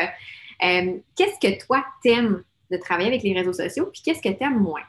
euh, 0.65 0.99
qu'est-ce 1.17 1.39
que 1.41 1.65
toi, 1.65 1.85
t'aimes 2.03 2.43
de 2.71 2.77
travailler 2.77 3.09
avec 3.09 3.23
les 3.23 3.33
réseaux 3.33 3.55
sociaux, 3.55 3.89
puis 3.91 4.03
qu'est-ce 4.03 4.21
que 4.21 4.29
t'aimes 4.29 4.59
moins? 4.59 4.83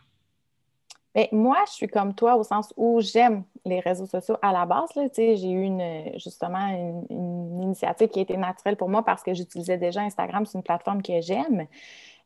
Bien, 1.16 1.28
moi, 1.32 1.58
je 1.68 1.74
suis 1.74 1.88
comme 1.88 2.14
toi 2.14 2.36
au 2.36 2.44
sens 2.44 2.74
où 2.76 3.00
j'aime 3.00 3.44
les 3.66 3.80
réseaux 3.80 4.06
sociaux 4.06 4.36
à 4.42 4.52
la 4.52 4.66
base. 4.66 4.90
J'ai 5.16 5.52
eu 5.52 5.64
une, 5.64 6.12
justement 6.16 6.68
une, 6.68 7.06
une, 7.10 7.62
initiative 7.64 8.10
qui 8.10 8.20
a 8.20 8.22
été 8.24 8.36
naturelle 8.38 8.76
pour 8.76 8.90
moi 8.90 9.04
parce 9.04 9.24
que 9.24 9.34
j'utilisais 9.34 9.78
déjà 9.78 10.02
Instagram, 10.02 10.46
c'est 10.46 10.58
une 10.58 10.64
plateforme 10.64 11.02
que 11.02 11.22
j'aime. 11.22 11.66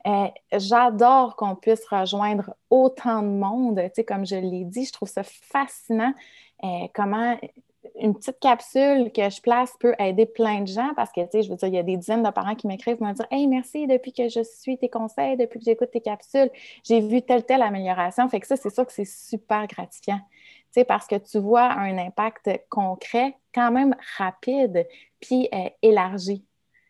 Euh, 0.05 0.27
j'adore 0.51 1.35
qu'on 1.35 1.55
puisse 1.55 1.85
rejoindre 1.87 2.53
autant 2.69 3.21
de 3.21 3.27
monde. 3.27 3.79
Tu 3.85 3.91
sais, 3.95 4.03
comme 4.03 4.25
je 4.25 4.35
l'ai 4.35 4.65
dit, 4.65 4.85
je 4.85 4.91
trouve 4.91 5.09
ça 5.09 5.23
fascinant 5.23 6.13
euh, 6.63 6.87
comment 6.93 7.37
une 7.99 8.13
petite 8.13 8.39
capsule 8.39 9.11
que 9.11 9.29
je 9.29 9.41
place 9.41 9.73
peut 9.79 9.93
aider 9.99 10.25
plein 10.25 10.61
de 10.61 10.67
gens 10.67 10.93
parce 10.95 11.11
que, 11.11 11.21
tu 11.21 11.27
sais, 11.31 11.43
je 11.43 11.49
veux 11.49 11.55
dire, 11.55 11.67
il 11.67 11.75
y 11.75 11.77
a 11.77 11.83
des 11.83 11.97
dizaines 11.97 12.23
de 12.23 12.29
parents 12.29 12.55
qui 12.55 12.67
m'écrivent 12.67 12.97
pour 12.97 13.07
me 13.07 13.13
dire 13.13 13.27
Hey, 13.31 13.47
merci, 13.47 13.87
depuis 13.87 14.13
que 14.13 14.29
je 14.29 14.41
suis 14.43 14.77
tes 14.77 14.89
conseils, 14.89 15.37
depuis 15.37 15.59
que 15.59 15.65
j'écoute 15.65 15.91
tes 15.91 16.01
capsules, 16.01 16.49
j'ai 16.83 17.01
vu 17.01 17.21
telle, 17.21 17.45
telle 17.45 17.61
amélioration. 17.61 18.27
Fait 18.29 18.39
que 18.39 18.47
ça, 18.47 18.55
c'est 18.55 18.73
sûr 18.73 18.85
que 18.85 18.93
c'est 18.93 19.05
super 19.05 19.67
gratifiant. 19.67 20.19
parce 20.87 21.07
que 21.07 21.15
tu 21.15 21.39
vois 21.39 21.71
un 21.71 21.97
impact 21.97 22.49
concret, 22.69 23.35
quand 23.53 23.71
même 23.71 23.95
rapide, 24.17 24.87
puis 25.19 25.47
euh, 25.53 25.69
élargi. 25.81 26.45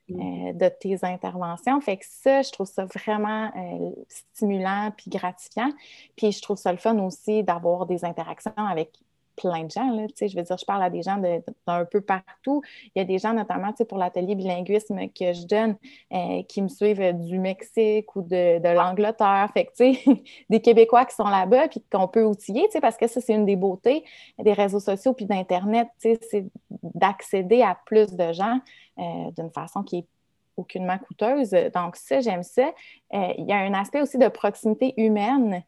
Mm. 0.10 0.50
Euh, 0.50 0.54
de 0.54 0.68
tes 0.68 0.98
interventions. 1.04 1.80
Fait 1.80 1.96
que 1.96 2.06
ça, 2.06 2.42
je 2.42 2.52
trouve 2.52 2.68
ça 2.68 2.86
vraiment 2.86 3.50
euh, 3.56 3.92
stimulant 4.10 4.92
puis 4.98 5.10
gratifiant. 5.10 5.70
Puis 6.18 6.34
je 6.34 6.42
trouve 6.42 6.58
ça 6.58 6.74
le 6.74 6.78
fun 6.78 6.98
aussi 7.00 7.42
d'avoir 7.44 7.86
des 7.86 8.04
interactions 8.04 8.52
avec 8.58 8.92
plein 9.38 9.64
de 9.64 9.72
gens. 9.72 9.90
Je 10.20 10.36
veux 10.36 10.44
dire, 10.44 10.58
je 10.58 10.66
parle 10.66 10.84
à 10.84 10.90
des 10.90 11.02
gens 11.02 11.22
d'un 11.66 11.86
peu 11.86 12.02
partout. 12.02 12.62
Il 12.94 13.00
y 13.00 13.02
a 13.02 13.06
des 13.06 13.18
gens, 13.18 13.34
notamment 13.34 13.72
pour 13.88 13.98
l'atelier 13.98 14.36
bilinguisme 14.36 15.08
que 15.08 15.34
je 15.34 15.48
donne, 15.48 15.76
euh, 16.12 16.44
qui 16.50 16.62
me 16.62 16.68
suivent 16.68 17.14
du 17.14 17.40
Mexique 17.40 18.16
ou 18.16 18.22
de, 18.22 18.74
l'Angleterre. 18.76 19.50
Fait 19.54 19.66
que, 19.66 20.20
des 20.50 20.60
Québécois 20.60 21.06
qui 21.06 21.16
sont 21.16 21.28
là-bas 21.28 21.70
puis 21.70 21.82
qu'on 21.92 22.10
peut 22.10 22.26
outiller, 22.26 22.68
parce 22.82 22.98
que 22.98 23.08
ça, 23.08 23.22
c'est 23.22 23.34
une 23.34 23.46
des 23.46 23.56
beautés 23.56 24.04
des 24.38 24.54
réseaux 24.54 24.82
sociaux 24.82 25.14
puis 25.14 25.26
d'Internet, 25.26 25.88
c'est 25.98 26.46
d'accéder 26.94 27.62
à 27.62 27.78
plus 27.86 28.14
de 28.14 28.34
gens 28.34 28.60
d'une 28.98 29.50
façon 29.52 29.84
qui 29.84 30.00
est 30.00 30.08
aucunement 30.58 30.98
coûteuse. 30.98 31.52
Donc, 31.74 31.96
ça, 31.96 32.20
j'aime 32.20 32.44
ça. 32.44 32.72
Euh, 33.14 33.34
il 33.38 33.46
y 33.46 33.52
a 33.52 33.58
un 33.58 33.74
aspect 33.74 34.02
aussi 34.02 34.18
de 34.18 34.28
proximité 34.28 34.94
humaine, 34.98 35.64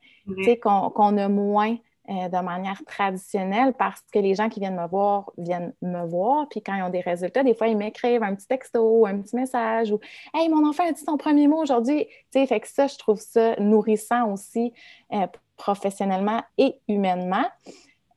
qu'on 0.62 1.18
a 1.18 1.28
moins 1.28 1.78
euh, 2.08 2.30
de 2.30 2.38
manière 2.38 2.80
traditionnelle 2.86 3.74
parce 3.74 4.04
que 4.14 4.20
les 4.20 4.36
gens 4.36 4.48
qui 4.48 4.60
viennent 4.60 4.80
me 4.80 4.88
voir 4.88 5.32
viennent 5.40 5.74
me 5.82 6.06
voir. 6.06 6.48
Puis 6.50 6.62
quand 6.62 6.76
ils 6.76 6.84
ont 6.84 6.90
des 6.90 7.00
résultats, 7.00 7.44
des 7.44 7.56
fois, 7.56 7.68
ils 7.68 7.76
m'écrivent 7.76 8.22
un 8.22 8.36
petit 8.36 8.46
texto, 8.46 9.08
un 9.08 9.22
petit 9.22 9.36
message 9.36 9.92
ou 9.92 10.00
Hey, 10.32 10.48
mon 10.50 10.68
enfant 10.70 10.88
a 10.88 10.92
dit 10.92 11.02
son 11.04 11.18
premier 11.18 11.48
mot 11.48 11.58
aujourd'hui. 11.58 12.06
Tu 12.32 12.40
sais, 12.40 12.46
fait 12.46 12.60
que 12.60 12.68
ça, 12.68 12.86
je 12.86 12.98
trouve 13.00 13.20
ça 13.20 13.56
nourrissant 13.60 14.32
aussi 14.32 14.72
euh, 15.14 15.26
professionnellement 15.58 16.44
et 16.60 16.76
humainement. 16.88 17.46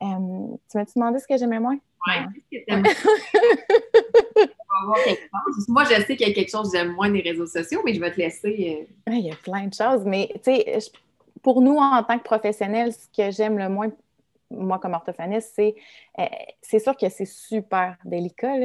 Euh, 0.03 0.55
tu 0.69 0.77
m'as 0.77 0.85
demandé 0.95 1.17
ce 1.17 1.27
que 1.27 1.37
j'aimais 1.37 1.59
moins? 1.59 1.79
Oui, 2.07 2.13
Moi, 5.67 5.83
je 5.85 6.01
sais 6.01 6.15
qu'il 6.15 6.27
y 6.27 6.31
a 6.31 6.33
quelque 6.33 6.51
chose 6.51 6.71
que 6.71 6.77
j'aime 6.77 6.93
moins 6.93 7.09
des 7.09 7.21
réseaux 7.21 7.47
sociaux, 7.47 7.81
mais 7.83 7.93
je 7.93 7.99
vais 7.99 8.11
te 8.11 8.17
laisser. 8.17 8.87
Il 9.07 9.19
y 9.19 9.31
a 9.31 9.35
plein 9.35 9.67
de 9.67 9.73
choses, 9.73 10.03
mais 10.05 10.29
tu 10.43 10.55
sais, 10.55 10.79
pour 11.41 11.61
nous, 11.61 11.77
en 11.77 12.03
tant 12.03 12.17
que 12.17 12.23
professionnels, 12.23 12.93
ce 12.93 13.07
que 13.15 13.31
j'aime 13.31 13.57
le 13.57 13.69
moins, 13.69 13.89
moi 14.51 14.79
comme 14.79 14.93
orthophoniste, 14.93 15.51
c'est 15.55 15.75
euh, 16.19 16.25
c'est 16.61 16.79
sûr 16.79 16.95
que 16.97 17.09
c'est 17.09 17.25
super 17.25 17.97
délicat. 18.03 18.55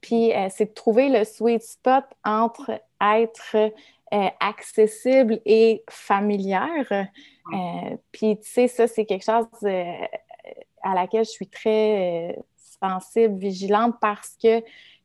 Puis 0.00 0.32
euh, 0.32 0.48
c'est 0.50 0.66
de 0.66 0.74
trouver 0.74 1.08
le 1.08 1.24
sweet 1.24 1.62
spot 1.62 2.04
entre 2.24 2.80
être 3.00 3.56
euh, 3.56 4.28
accessible 4.40 5.40
et 5.44 5.82
familière. 5.88 7.06
puis 8.12 8.38
tu 8.38 8.48
sais, 8.48 8.68
ça, 8.68 8.86
c'est 8.86 9.06
quelque 9.06 9.24
chose 9.24 9.46
à 10.82 10.94
laquelle 10.94 11.24
je 11.24 11.30
suis 11.30 11.48
très 11.48 12.38
sensible, 12.82 13.36
vigilante 13.38 13.96
parce 14.00 14.36
que 14.42 14.62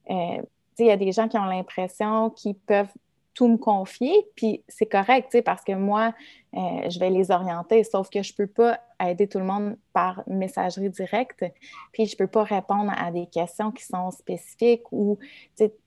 il 0.10 0.86
y 0.86 0.91
a 0.91 0.98
des 0.98 1.12
gens 1.12 1.28
qui 1.28 1.38
ont 1.38 1.46
l'impression 1.46 2.30
qu'ils 2.30 2.56
peuvent 2.56 2.91
tout 3.36 3.50
me 3.50 3.58
confier, 3.58 4.26
puis 4.36 4.63
c'est 4.68 4.86
correct, 4.86 5.38
parce 5.44 5.62
que 5.63 5.74
moi, 5.74 6.13
euh, 6.56 6.89
je 6.89 6.98
vais 7.00 7.10
les 7.10 7.32
orienter, 7.32 7.84
sauf 7.84 8.10
que 8.10 8.24
je 8.24 8.32
ne 8.32 8.38
peux 8.38 8.48
pas 8.48 8.80
aider 9.06 9.28
tout 9.28 9.39
le 9.39 9.46
monde 9.46 9.78
par 9.91 10.24
messagerie 10.26 10.89
directe, 10.89 11.44
puis 11.91 12.06
je 12.06 12.13
ne 12.13 12.18
peux 12.18 12.28
pas 12.28 12.44
répondre 12.44 12.94
à 12.98 13.12
des 13.12 13.26
questions 13.26 13.72
qui 13.72 13.84
sont 13.84 14.10
spécifiques 14.12 14.89
ou 14.94 15.20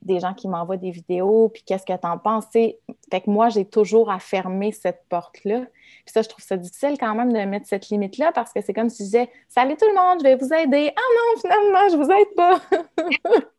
des 0.02 0.20
gens 0.20 0.34
qui 0.34 0.46
m'envoient 0.46 0.76
des 0.76 0.90
vidéos, 0.90 1.48
puis 1.48 1.62
qu'est-ce 1.64 1.86
que 1.86 1.98
tu 1.98 2.06
en 2.06 2.18
penses? 2.18 2.44
Fait 2.52 2.76
que 3.10 3.30
moi, 3.30 3.48
j'ai 3.48 3.64
toujours 3.64 4.10
à 4.10 4.18
fermer 4.18 4.70
cette 4.72 5.04
porte-là. 5.08 5.60
Puis 6.04 6.12
ça, 6.12 6.20
je 6.20 6.28
trouve 6.28 6.44
ça 6.44 6.58
difficile 6.58 6.98
quand 7.00 7.14
même 7.14 7.32
de 7.32 7.38
mettre 7.38 7.66
cette 7.66 7.88
limite-là 7.88 8.30
parce 8.32 8.52
que 8.52 8.60
c'est 8.60 8.74
comme 8.74 8.90
si 8.90 9.04
je 9.04 9.04
disais 9.04 9.30
Salut 9.48 9.74
tout 9.76 9.86
le 9.88 9.94
monde, 9.94 10.18
je 10.20 10.24
vais 10.24 10.36
vous 10.36 10.52
aider. 10.52 10.92
Ah 10.94 11.00
non, 11.16 11.40
finalement, 11.40 11.88
je 11.90 11.96
ne 11.96 12.04
vous 12.04 12.10
aide 12.10 12.34
pas. 12.36 13.48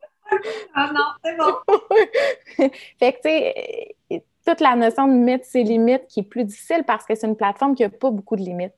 ah 0.76 0.92
non, 0.94 1.06
c'est 1.24 1.38
bon. 1.38 2.70
fait 3.00 3.14
que, 3.14 3.18
tu 3.18 3.30
sais, 3.30 4.24
toute 4.46 4.62
la 4.62 4.76
notion 4.76 5.08
de 5.08 5.14
mettre 5.14 5.46
ses 5.46 5.64
limites 5.64 6.08
qui 6.08 6.22
est 6.22 6.24
plus 6.24 6.44
difficile 6.44 6.84
parce 6.86 7.06
que 7.06 7.16
c'est 7.16 7.28
une 7.28 7.36
plateforme 7.36 7.76
qui 7.76 7.84
n'a 7.84 7.90
pas 7.90 8.12
beaucoup 8.12 8.36
de 8.36 8.42
limites. 8.42 8.74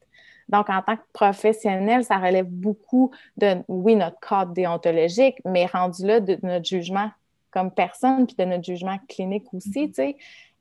Donc, 0.49 0.69
en 0.69 0.81
tant 0.81 0.97
que 0.97 1.03
professionnel, 1.13 2.03
ça 2.03 2.17
relève 2.17 2.47
beaucoup 2.47 3.11
de, 3.37 3.63
oui, 3.69 3.95
notre 3.95 4.19
cadre 4.19 4.51
déontologique, 4.51 5.37
mais 5.45 5.65
rendu 5.65 6.05
là, 6.05 6.19
de 6.19 6.37
notre 6.43 6.65
jugement 6.65 7.09
comme 7.51 7.71
personne, 7.71 8.27
puis 8.27 8.35
de 8.37 8.43
notre 8.45 8.63
jugement 8.63 8.97
clinique 9.07 9.45
aussi, 9.53 9.87
tu 9.87 9.93
sais. 9.93 10.17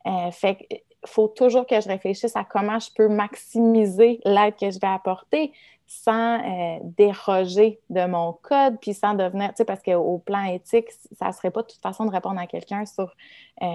Euh, 0.06 0.30
fait 0.30 0.56
qu'il 0.56 0.78
faut 1.06 1.28
toujours 1.28 1.66
que 1.66 1.80
je 1.80 1.88
réfléchisse 1.88 2.36
à 2.36 2.44
comment 2.44 2.78
je 2.78 2.90
peux 2.94 3.08
maximiser 3.08 4.20
l'aide 4.24 4.54
que 4.56 4.70
je 4.70 4.78
vais 4.78 4.86
apporter 4.86 5.52
sans 5.86 6.38
euh, 6.38 6.78
déroger 6.82 7.80
de 7.90 8.06
mon 8.06 8.32
code, 8.32 8.78
puis 8.80 8.94
sans 8.94 9.14
devenir, 9.14 9.48
tu 9.48 9.56
sais, 9.56 9.64
parce 9.64 9.82
qu'au 9.82 10.18
plan 10.18 10.44
éthique, 10.44 10.86
ça 11.18 11.28
ne 11.28 11.32
serait 11.32 11.50
pas 11.50 11.62
de 11.62 11.66
toute 11.66 11.82
façon 11.82 12.04
de 12.04 12.12
répondre 12.12 12.38
à 12.38 12.46
quelqu'un 12.46 12.86
sur 12.86 13.12
euh, 13.60 13.66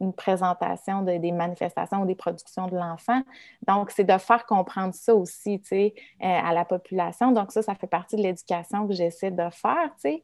une 0.00 0.12
présentation 0.12 1.02
de, 1.02 1.16
des 1.18 1.32
manifestations 1.32 2.02
ou 2.02 2.06
des 2.06 2.14
productions 2.14 2.66
de 2.66 2.76
l'enfant. 2.76 3.22
Donc, 3.66 3.90
c'est 3.90 4.04
de 4.04 4.18
faire 4.18 4.46
comprendre 4.46 4.94
ça 4.94 5.14
aussi, 5.14 5.60
tu 5.60 5.68
sais, 5.68 5.94
euh, 6.22 6.26
à 6.26 6.52
la 6.54 6.64
population. 6.64 7.32
Donc, 7.32 7.52
ça, 7.52 7.62
ça 7.62 7.74
fait 7.74 7.86
partie 7.86 8.16
de 8.16 8.22
l'éducation 8.22 8.86
que 8.86 8.94
j'essaie 8.94 9.30
de 9.30 9.48
faire, 9.50 9.90
tu 10.02 10.10
sais. 10.10 10.22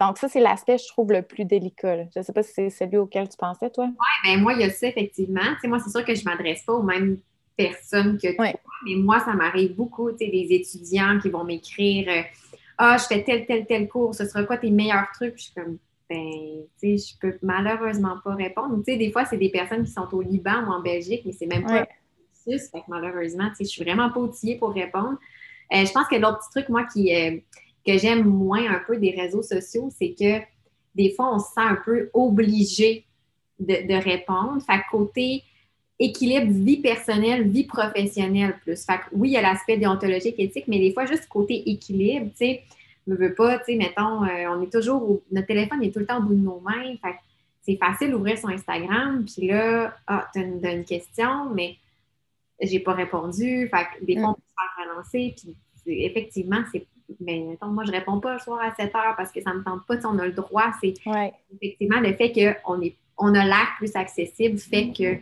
donc, 0.00 0.18
ça, 0.18 0.28
c'est 0.28 0.40
l'aspect, 0.40 0.78
je 0.78 0.88
trouve, 0.88 1.12
le 1.12 1.22
plus 1.22 1.44
délicat. 1.44 2.04
Je 2.14 2.18
ne 2.18 2.24
sais 2.24 2.32
pas 2.32 2.42
si 2.42 2.52
c'est 2.52 2.70
celui 2.70 2.96
auquel 2.96 3.28
tu 3.28 3.36
pensais, 3.36 3.70
toi. 3.70 3.86
Oui, 3.86 3.94
bien, 4.24 4.38
moi, 4.38 4.54
il 4.54 4.60
y 4.60 4.64
a 4.64 4.70
ça, 4.70 4.88
effectivement. 4.88 5.40
Tu 5.54 5.60
sais, 5.62 5.68
moi, 5.68 5.78
c'est 5.78 5.90
sûr 5.90 6.04
que 6.04 6.14
je 6.14 6.20
ne 6.20 6.30
m'adresse 6.30 6.62
pas 6.62 6.74
au 6.74 6.82
même 6.82 7.18
personne 7.56 8.18
que 8.18 8.34
toi. 8.34 8.46
Mais 8.86 8.94
moi, 8.94 9.20
ça 9.20 9.34
m'arrive 9.34 9.74
beaucoup, 9.74 10.10
tu 10.12 10.18
sais, 10.18 10.30
des 10.30 10.48
étudiants 10.50 11.18
qui 11.20 11.28
vont 11.28 11.44
m'écrire 11.44 12.08
euh, 12.08 12.22
Ah, 12.78 12.96
je 12.98 13.04
fais 13.04 13.22
tel, 13.24 13.44
tel, 13.46 13.66
tel 13.66 13.88
cours, 13.88 14.14
ce 14.14 14.24
sera 14.24 14.44
quoi 14.44 14.56
tes 14.56 14.70
meilleurs 14.70 15.08
trucs? 15.12 15.36
je 15.36 15.42
suis 15.44 15.54
comme, 15.54 15.78
ben, 16.08 16.64
tu 16.80 16.98
sais, 16.98 17.12
je 17.12 17.18
peux 17.18 17.38
malheureusement 17.42 18.16
pas 18.24 18.34
répondre. 18.34 18.76
Tu 18.78 18.92
sais, 18.92 18.98
des 18.98 19.10
fois, 19.10 19.24
c'est 19.24 19.36
des 19.36 19.50
personnes 19.50 19.84
qui 19.84 19.90
sont 19.90 20.08
au 20.12 20.22
Liban 20.22 20.64
ou 20.66 20.70
en 20.72 20.80
Belgique, 20.80 21.22
mais 21.24 21.32
c'est 21.32 21.46
même 21.46 21.64
pas 21.64 21.86
ouais. 22.46 22.58
fait 22.58 22.80
que 22.80 22.84
malheureusement, 22.88 23.48
tu 23.50 23.56
sais, 23.56 23.64
je 23.64 23.68
suis 23.68 23.84
vraiment 23.84 24.10
pas 24.10 24.20
outillée 24.20 24.56
pour 24.56 24.72
répondre. 24.72 25.18
Euh, 25.72 25.84
je 25.84 25.92
pense 25.92 26.08
que 26.08 26.16
l'autre 26.16 26.38
petit 26.38 26.50
truc, 26.50 26.68
moi, 26.70 26.84
qui, 26.84 27.14
euh, 27.14 27.36
que 27.86 27.98
j'aime 27.98 28.24
moins 28.24 28.66
un 28.70 28.80
peu 28.86 28.96
des 28.96 29.10
réseaux 29.10 29.42
sociaux, 29.42 29.90
c'est 29.96 30.14
que 30.18 30.40
des 30.94 31.12
fois, 31.14 31.34
on 31.34 31.38
se 31.38 31.52
sent 31.52 31.60
un 31.60 31.78
peu 31.84 32.10
obligé 32.14 33.04
de, 33.60 33.86
de 33.86 34.02
répondre. 34.02 34.62
Fait 34.62 34.80
côté 34.90 35.44
équilibre 35.98 36.50
vie 36.50 36.78
personnelle, 36.78 37.48
vie 37.48 37.64
professionnelle 37.64 38.58
plus. 38.62 38.84
Fait 38.84 38.98
que 38.98 39.04
oui, 39.12 39.30
il 39.30 39.32
y 39.32 39.36
a 39.36 39.42
l'aspect 39.42 39.76
déontologique, 39.76 40.36
éthique, 40.38 40.68
mais 40.68 40.78
des 40.78 40.92
fois, 40.92 41.06
juste 41.06 41.26
côté 41.28 41.68
équilibre, 41.68 42.30
tu 42.30 42.36
sais, 42.36 42.62
ne 43.10 43.16
veut 43.16 43.34
pas, 43.34 43.58
tu 43.58 43.64
sais, 43.66 43.74
mettons, 43.76 44.24
euh, 44.24 44.46
on 44.50 44.62
est 44.62 44.72
toujours, 44.72 45.22
notre 45.30 45.46
téléphone 45.46 45.82
est 45.82 45.92
tout 45.92 46.00
le 46.00 46.06
temps 46.06 46.18
au 46.18 46.22
bout 46.22 46.34
de 46.34 46.40
nos 46.40 46.60
mains, 46.60 46.94
fait 47.02 47.16
c'est 47.62 47.76
facile 47.76 48.12
d'ouvrir 48.12 48.38
son 48.38 48.48
Instagram, 48.48 49.24
puis 49.24 49.48
là, 49.48 49.94
ah, 50.06 50.26
tu 50.32 50.40
as 50.40 50.42
une, 50.42 50.84
question, 50.84 51.50
mais 51.54 51.76
j'ai 52.60 52.80
pas 52.80 52.94
répondu, 52.94 53.68
fait 53.68 53.86
que 53.98 54.04
des 54.04 54.18
fois, 54.18 54.30
on 54.30 54.34
peut 54.34 54.42
se 54.46 54.54
faire 54.54 54.94
relancer, 54.94 55.34
puis 55.36 55.56
effectivement, 56.04 56.62
c'est 56.72 56.86
mais 57.20 57.40
mettons, 57.40 57.68
moi, 57.68 57.84
je 57.84 57.92
réponds 57.92 58.20
pas 58.20 58.34
le 58.34 58.38
soir 58.38 58.60
à 58.60 58.74
7 58.74 58.94
heures 58.94 59.14
parce 59.16 59.32
que 59.32 59.40
ça 59.40 59.54
me 59.54 59.62
tente 59.62 59.86
pas, 59.86 59.94
on 60.06 60.18
a 60.18 60.26
le 60.26 60.32
droit, 60.32 60.72
c'est 60.80 60.94
effectivement 61.54 62.00
le 62.00 62.12
fait 62.14 62.32
qu'on 62.64 62.80
on 63.16 63.34
a 63.34 63.44
l'air 63.44 63.68
plus 63.78 63.96
accessible 63.96 64.58
fait 64.58 64.92
que 64.92 65.18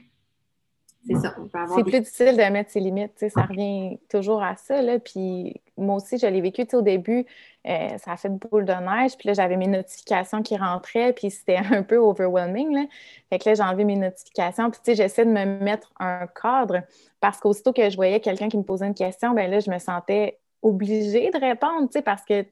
c'est 1.07 1.15
ça. 1.15 1.35
C'est 1.75 1.83
plus 1.83 2.01
difficile 2.01 2.37
de 2.37 2.53
mettre 2.53 2.71
ses 2.71 2.81
limites. 2.81 3.13
Ça 3.29 3.43
revient 3.43 3.99
toujours 4.09 4.43
à 4.43 4.57
ça. 4.57 4.83
Là. 4.83 4.99
Puis 4.99 5.61
moi 5.77 5.97
aussi, 5.97 6.19
je 6.19 6.27
l'ai 6.27 6.41
vécu 6.41 6.67
au 6.75 6.83
début. 6.83 7.27
Euh, 7.67 7.99
ça 7.99 8.13
a 8.13 8.17
fait 8.17 8.29
une 8.29 8.39
boule 8.39 8.65
de 8.65 8.73
neige. 8.73 9.17
Puis 9.17 9.29
là, 9.29 9.35
j'avais 9.35 9.57
mes 9.57 9.67
notifications 9.67 10.43
qui 10.43 10.57
rentraient. 10.57 11.13
Puis 11.13 11.31
c'était 11.31 11.59
un 11.73 11.83
peu 11.83 11.97
overwhelming. 11.97 12.75
Là. 12.75 12.85
Fait 13.31 13.39
que 13.39 13.49
là, 13.49 13.55
j'ai 13.55 13.63
enlevé 13.63 13.85
mes 13.85 13.97
notifications. 13.97 14.71
Puis 14.71 14.81
tu 14.85 14.91
sais, 14.91 14.97
j'essaie 14.97 15.25
de 15.25 15.31
me 15.31 15.45
mettre 15.45 15.93
un 16.01 16.27
cadre 16.27 16.83
parce 17.21 17.39
qu'aussitôt 17.39 17.73
que 17.73 17.89
je 17.89 17.97
voyais 17.97 18.21
quelqu'un 18.21 18.49
qui 18.49 18.57
me 18.57 18.65
posait 18.65 18.87
une 18.87 18.95
question, 18.95 19.33
ben 19.33 19.51
là, 19.51 19.61
je 19.61 19.71
me 19.71 19.79
sentais 19.79 20.39
obligée 20.63 21.31
de 21.31 21.39
répondre, 21.39 21.89
parce 22.05 22.25
que 22.25 22.45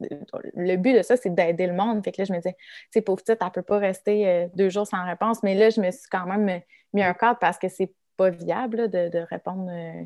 le 0.55 0.77
but 0.77 0.93
de 0.97 1.03
ça, 1.03 1.17
c'est 1.17 1.35
d'aider 1.35 1.67
le 1.67 1.73
monde. 1.73 2.05
Fait 2.05 2.13
que 2.13 2.21
là, 2.21 2.25
je 2.25 2.33
me 2.33 2.39
disais, 2.39 2.53
tu 2.53 2.89
sais, 2.93 3.01
pauvre 3.01 3.23
petite, 3.23 3.39
elle 3.43 3.51
peut 3.51 3.63
pas 3.63 3.79
rester 3.79 4.29
euh, 4.29 4.47
deux 4.55 4.69
jours 4.69 4.87
sans 4.87 5.05
réponse. 5.05 5.43
Mais 5.43 5.55
là, 5.55 5.71
je 5.71 5.81
me 5.81 5.91
suis 5.91 6.09
quand 6.11 6.27
même 6.27 6.61
mis 6.93 7.03
un 7.03 7.15
cadre 7.15 7.39
parce 7.41 7.59
que 7.59 7.69
c'est 7.69 7.93
pas 8.17 8.31
viable 8.31 8.91
de, 8.91 9.27
répondre 9.31 9.69
euh, 9.71 10.05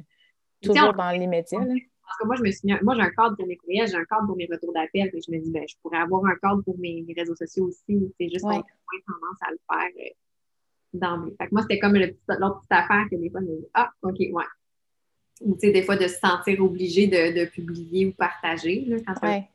toujours 0.63 0.93
dans 0.95 1.11
l'immédiat. 1.11 1.61
Parce 1.61 2.19
que 2.21 2.27
moi, 2.27 2.37
je 2.37 2.43
me 2.43 2.51
suis 2.51 2.69
moi, 2.83 2.95
j'ai 2.95 3.03
un 3.03 3.11
cadre 3.11 3.37
pour 3.37 3.47
mes 3.47 3.57
courriels, 3.57 3.87
j'ai 3.87 3.97
un 3.97 4.05
cadre 4.05 4.27
pour 4.27 4.37
mes 4.37 4.49
retours 4.51 4.73
d'appel. 4.73 5.11
Je 5.13 5.31
me 5.31 5.39
dis, 5.39 5.51
ben, 5.51 5.65
je 5.69 5.75
pourrais 5.83 5.99
avoir 5.99 6.25
un 6.25 6.35
cadre 6.37 6.63
pour 6.63 6.79
mes, 6.79 7.05
réseaux 7.17 7.37
sociaux 7.37 7.67
aussi. 7.67 8.13
C'est 8.19 8.31
juste 8.31 8.43
qu'on 8.43 8.51
a 8.51 8.55
moins 8.55 9.01
tendance 9.07 9.39
à 9.43 9.51
le 9.51 9.59
faire 9.69 10.07
euh, 10.07 10.11
d'emblée. 10.95 11.37
Moi, 11.53 11.63
c'était 11.63 11.79
comme 11.79 11.95
l'autre 11.97 12.59
petite 12.61 12.73
affaire 12.73 13.07
que 13.11 13.17
des 13.17 13.29
fois, 13.29 13.41
je 13.41 13.47
me 13.47 13.57
dis, 13.59 13.67
ah, 13.75 13.91
OK, 14.03 14.17
ouais. 14.19 14.45
Ou 15.43 15.55
tu 15.55 15.61
sais, 15.61 15.73
des 15.73 15.83
fois, 15.83 15.97
de 15.97 16.09
se 16.09 16.19
sentir 16.19 16.61
obligé 16.63 17.07
de, 17.07 17.45
publier 17.45 18.07
ou 18.07 18.13
partager. 18.13 18.87
Là, 18.87 18.97
quand 19.07 19.29
ouais. 19.29 19.47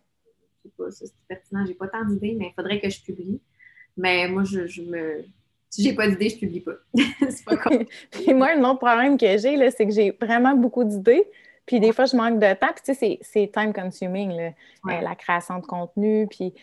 je 0.64 0.70
sais 0.70 0.76
pas, 0.78 0.92
c'est 0.92 1.14
pertinent, 1.28 1.66
j'ai 1.66 1.74
pas 1.74 1.88
tant 1.88 2.06
d'idées, 2.06 2.36
mais 2.38 2.50
il 2.50 2.54
faudrait 2.54 2.80
que 2.80 2.90
je 2.90 3.02
publie. 3.02 3.42
Mais 3.98 4.28
moi, 4.30 4.44
je 4.44 4.82
me 4.82 5.26
si 5.74 5.82
j'ai 5.82 5.94
pas 5.94 6.08
d'idées, 6.08 6.30
je 6.30 6.38
publie 6.38 6.60
pas. 6.60 6.74
c'est 7.30 7.46
pas 7.46 7.58
Puis 8.12 8.34
moi, 8.36 8.50
un 8.56 8.64
autre 8.64 8.78
problème 8.78 9.18
que 9.18 9.38
j'ai, 9.40 9.72
c'est 9.72 9.88
que 9.88 9.92
j'ai 9.92 10.12
vraiment 10.22 10.54
beaucoup 10.54 10.84
d'idées. 10.84 11.24
Puis 11.66 11.80
des 11.80 11.92
fois, 11.92 12.06
je 12.06 12.16
manque 12.16 12.38
de 12.38 12.54
temps. 12.54 12.68
Puis 12.76 12.84
tu 12.86 12.94
sais, 12.94 13.20
c'est 13.22 13.52
time 13.52 13.74
consuming, 13.74 14.40
euh, 14.40 14.52
la 14.86 15.16
création 15.16 15.58
de 15.58 15.66
contenu. 15.66 16.28
Puis 16.30 16.54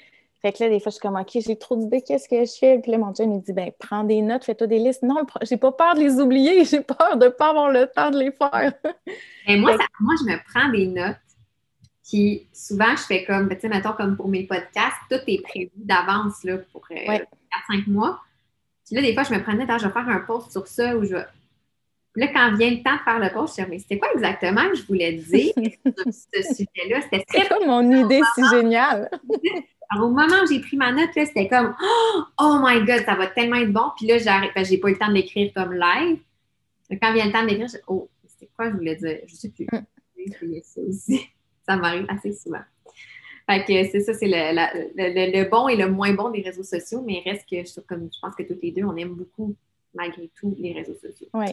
fait 0.40 0.52
que 0.52 0.62
là, 0.62 0.70
des 0.70 0.78
fois, 0.78 0.90
je 0.90 0.94
suis 0.94 1.00
comme, 1.00 1.16
OK, 1.16 1.30
j'ai 1.34 1.58
trop 1.58 1.74
d'idées, 1.74 2.02
qu'est-ce 2.02 2.28
que 2.28 2.44
je 2.44 2.56
fais? 2.56 2.78
Puis 2.78 2.92
là, 2.92 2.98
mon 2.98 3.12
jeune, 3.12 3.34
il 3.34 3.42
dit, 3.42 3.52
ben 3.52 3.72
prends 3.80 4.04
des 4.04 4.22
notes, 4.22 4.44
fais-toi 4.44 4.68
des 4.68 4.78
listes. 4.78 5.02
Non, 5.02 5.26
j'ai 5.42 5.56
pas 5.56 5.72
peur 5.72 5.96
de 5.96 6.00
les 6.00 6.20
oublier, 6.20 6.64
j'ai 6.70 6.80
peur 6.80 7.16
de 7.16 7.28
pas 7.28 7.50
avoir 7.50 7.72
le 7.72 7.88
temps 7.88 8.12
de 8.12 8.18
les 8.18 8.30
faire. 8.30 8.72
Et 9.48 9.56
moi, 9.56 9.76
moi, 9.98 10.14
je 10.20 10.32
me 10.32 10.38
prends 10.52 10.70
des 10.70 10.86
notes. 10.86 11.16
Puis 12.08 12.48
souvent, 12.52 12.94
je 12.94 13.02
fais 13.02 13.24
comme, 13.24 13.48
ben, 13.48 13.56
tu 13.56 13.62
sais, 13.62 13.68
mettons, 13.68 13.92
comme 13.92 14.16
pour 14.16 14.28
mes 14.28 14.44
podcasts, 14.44 14.98
tout 15.10 15.20
est 15.26 15.42
prévu 15.42 15.72
d'avance 15.74 16.44
là, 16.44 16.58
pour 16.72 16.84
euh, 16.92 17.18
4-5 17.70 17.88
mois. 17.88 18.20
Puis 18.90 19.00
là, 19.00 19.06
des 19.06 19.14
fois, 19.14 19.22
je 19.22 19.32
me 19.32 19.40
prenais, 19.40 19.64
je 19.78 19.86
vais 19.86 19.92
faire 19.92 20.08
un 20.08 20.18
post 20.18 20.50
sur 20.50 20.66
ça 20.66 20.96
ou 20.96 21.04
je 21.04 21.14
vais. 21.14 21.26
Puis 22.12 22.24
là, 22.24 22.28
quand 22.34 22.56
vient 22.56 22.70
le 22.70 22.82
temps 22.82 22.96
de 22.96 23.02
faire 23.04 23.20
le 23.20 23.32
post, 23.32 23.56
je 23.56 23.62
me 23.62 23.66
dis, 23.66 23.70
mais 23.70 23.78
c'était 23.78 23.98
quoi 24.00 24.08
exactement 24.14 24.68
que 24.68 24.74
je 24.74 24.84
voulais 24.84 25.12
dire? 25.12 25.52
Sur 25.54 26.12
ce 26.12 26.42
sujet-là? 26.42 27.00
C'était 27.02 27.24
très. 27.24 27.46
comme 27.46 27.68
mon 27.68 27.88
idée 28.04 28.20
si 28.34 28.42
géniale? 28.50 29.08
Alors, 29.90 30.08
au 30.08 30.10
moment 30.10 30.42
où 30.42 30.46
j'ai 30.50 30.58
pris 30.58 30.76
ma 30.76 30.90
note, 30.90 31.10
c'était 31.14 31.46
comme, 31.46 31.76
oh 32.40 32.58
my 32.60 32.80
God, 32.84 33.04
ça 33.04 33.14
va 33.14 33.28
tellement 33.28 33.56
être 33.56 33.72
bon. 33.72 33.92
Puis 33.96 34.08
là, 34.08 34.18
j'arrête, 34.18 34.50
j'ai 34.64 34.78
pas 34.78 34.88
eu 34.88 34.94
le 34.94 34.98
temps 34.98 35.08
de 35.08 35.14
l'écrire 35.14 35.52
comme 35.54 35.72
live. 35.72 36.18
Quand 37.00 37.12
vient 37.12 37.26
le 37.26 37.32
temps 37.32 37.42
de 37.44 37.48
l'écrire, 37.48 37.68
je 37.68 37.76
oh, 37.86 38.08
c'était 38.26 38.50
quoi 38.56 38.70
je 38.70 38.74
voulais 38.74 38.96
dire? 38.96 39.20
Je 39.28 39.34
sais 39.36 39.50
plus. 39.50 39.68
Mm. 39.72 41.16
Ça 41.64 41.76
m'arrive 41.76 42.06
assez 42.08 42.32
souvent. 42.32 42.62
Fait 43.50 43.64
que 43.64 43.90
c'est 43.90 44.00
ça, 44.00 44.14
c'est 44.14 44.28
le, 44.28 45.50
bon 45.50 45.66
et 45.66 45.74
le 45.74 45.90
moins 45.90 46.12
bon 46.12 46.30
des 46.30 46.40
réseaux 46.40 46.62
sociaux, 46.62 47.02
mais 47.04 47.20
reste 47.24 47.48
que 47.50 47.56
je, 47.64 47.80
comme, 47.80 48.08
je 48.12 48.20
pense 48.20 48.36
que 48.36 48.44
toutes 48.44 48.62
les 48.62 48.70
deux, 48.70 48.84
on 48.84 48.96
aime 48.96 49.14
beaucoup, 49.14 49.56
malgré 49.92 50.30
tout, 50.38 50.54
les 50.56 50.72
réseaux 50.72 50.94
sociaux. 50.94 51.26
Oui. 51.34 51.46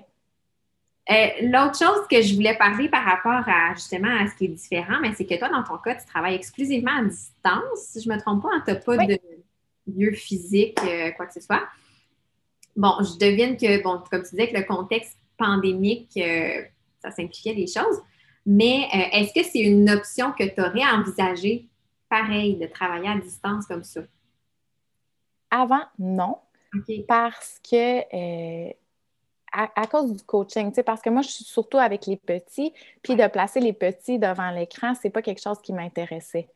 Euh, 1.09 1.27
l'autre 1.41 1.79
chose 1.79 2.05
que 2.07 2.21
je 2.21 2.35
voulais 2.35 2.55
parler 2.55 2.87
par 2.87 3.03
rapport 3.03 3.47
à 3.47 3.73
justement 3.73 4.15
à 4.15 4.27
ce 4.27 4.35
qui 4.35 4.45
est 4.45 4.49
différent, 4.49 4.99
mais 5.01 5.13
c'est 5.15 5.25
que 5.25 5.39
toi, 5.39 5.49
dans 5.49 5.63
ton 5.63 5.77
cas, 5.77 5.95
tu 5.95 6.05
travailles 6.05 6.35
exclusivement 6.35 6.99
à 6.99 7.03
distance. 7.03 7.79
Si 7.79 8.01
je 8.01 8.09
ne 8.09 8.15
me 8.15 8.19
trompe 8.19 8.43
pas, 8.43 8.49
tu 8.63 8.71
n'as 8.71 8.75
pas 8.75 8.97
de 9.07 9.17
lieu 9.87 10.11
physique, 10.11 10.77
euh, 10.83 11.09
quoi 11.11 11.25
que 11.25 11.33
ce 11.33 11.41
soit. 11.41 11.63
Bon, 12.75 12.93
je 12.99 13.17
devine 13.17 13.57
que, 13.57 13.81
bon, 13.81 14.03
comme 14.11 14.21
tu 14.21 14.35
disais, 14.35 14.49
que 14.49 14.57
le 14.57 14.65
contexte 14.65 15.17
pandémique, 15.35 16.11
euh, 16.17 16.61
ça 17.01 17.09
simplifiait 17.09 17.55
les 17.55 17.65
choses. 17.65 18.01
Mais 18.45 18.87
est-ce 19.13 19.33
que 19.33 19.43
c'est 19.43 19.59
une 19.59 19.89
option 19.89 20.31
que 20.31 20.43
tu 20.43 20.61
aurais 20.61 20.85
envisagée 20.93 21.67
pareil, 22.09 22.57
de 22.57 22.67
travailler 22.67 23.09
à 23.09 23.17
distance 23.17 23.65
comme 23.65 23.83
ça? 23.83 24.01
Avant, 25.49 25.83
non. 25.97 26.37
Parce 27.07 27.59
que 27.63 28.67
euh, 28.67 28.71
à, 29.51 29.87
cause 29.87 30.13
du 30.13 30.23
coaching, 30.23 30.71
parce 30.83 31.01
que 31.01 31.09
moi, 31.09 31.21
je 31.21 31.29
suis 31.29 31.43
surtout 31.43 31.77
avec 31.77 32.05
les 32.05 32.17
petits, 32.17 32.73
puis 33.01 33.15
de 33.15 33.27
placer 33.27 33.59
les 33.59 33.73
petits 33.73 34.19
devant 34.19 34.51
l'écran, 34.51 34.93
c'est 34.93 35.09
pas 35.09 35.21
quelque 35.21 35.41
chose 35.41 35.59
qui 35.61 35.73
m'intéressait. 35.73 36.49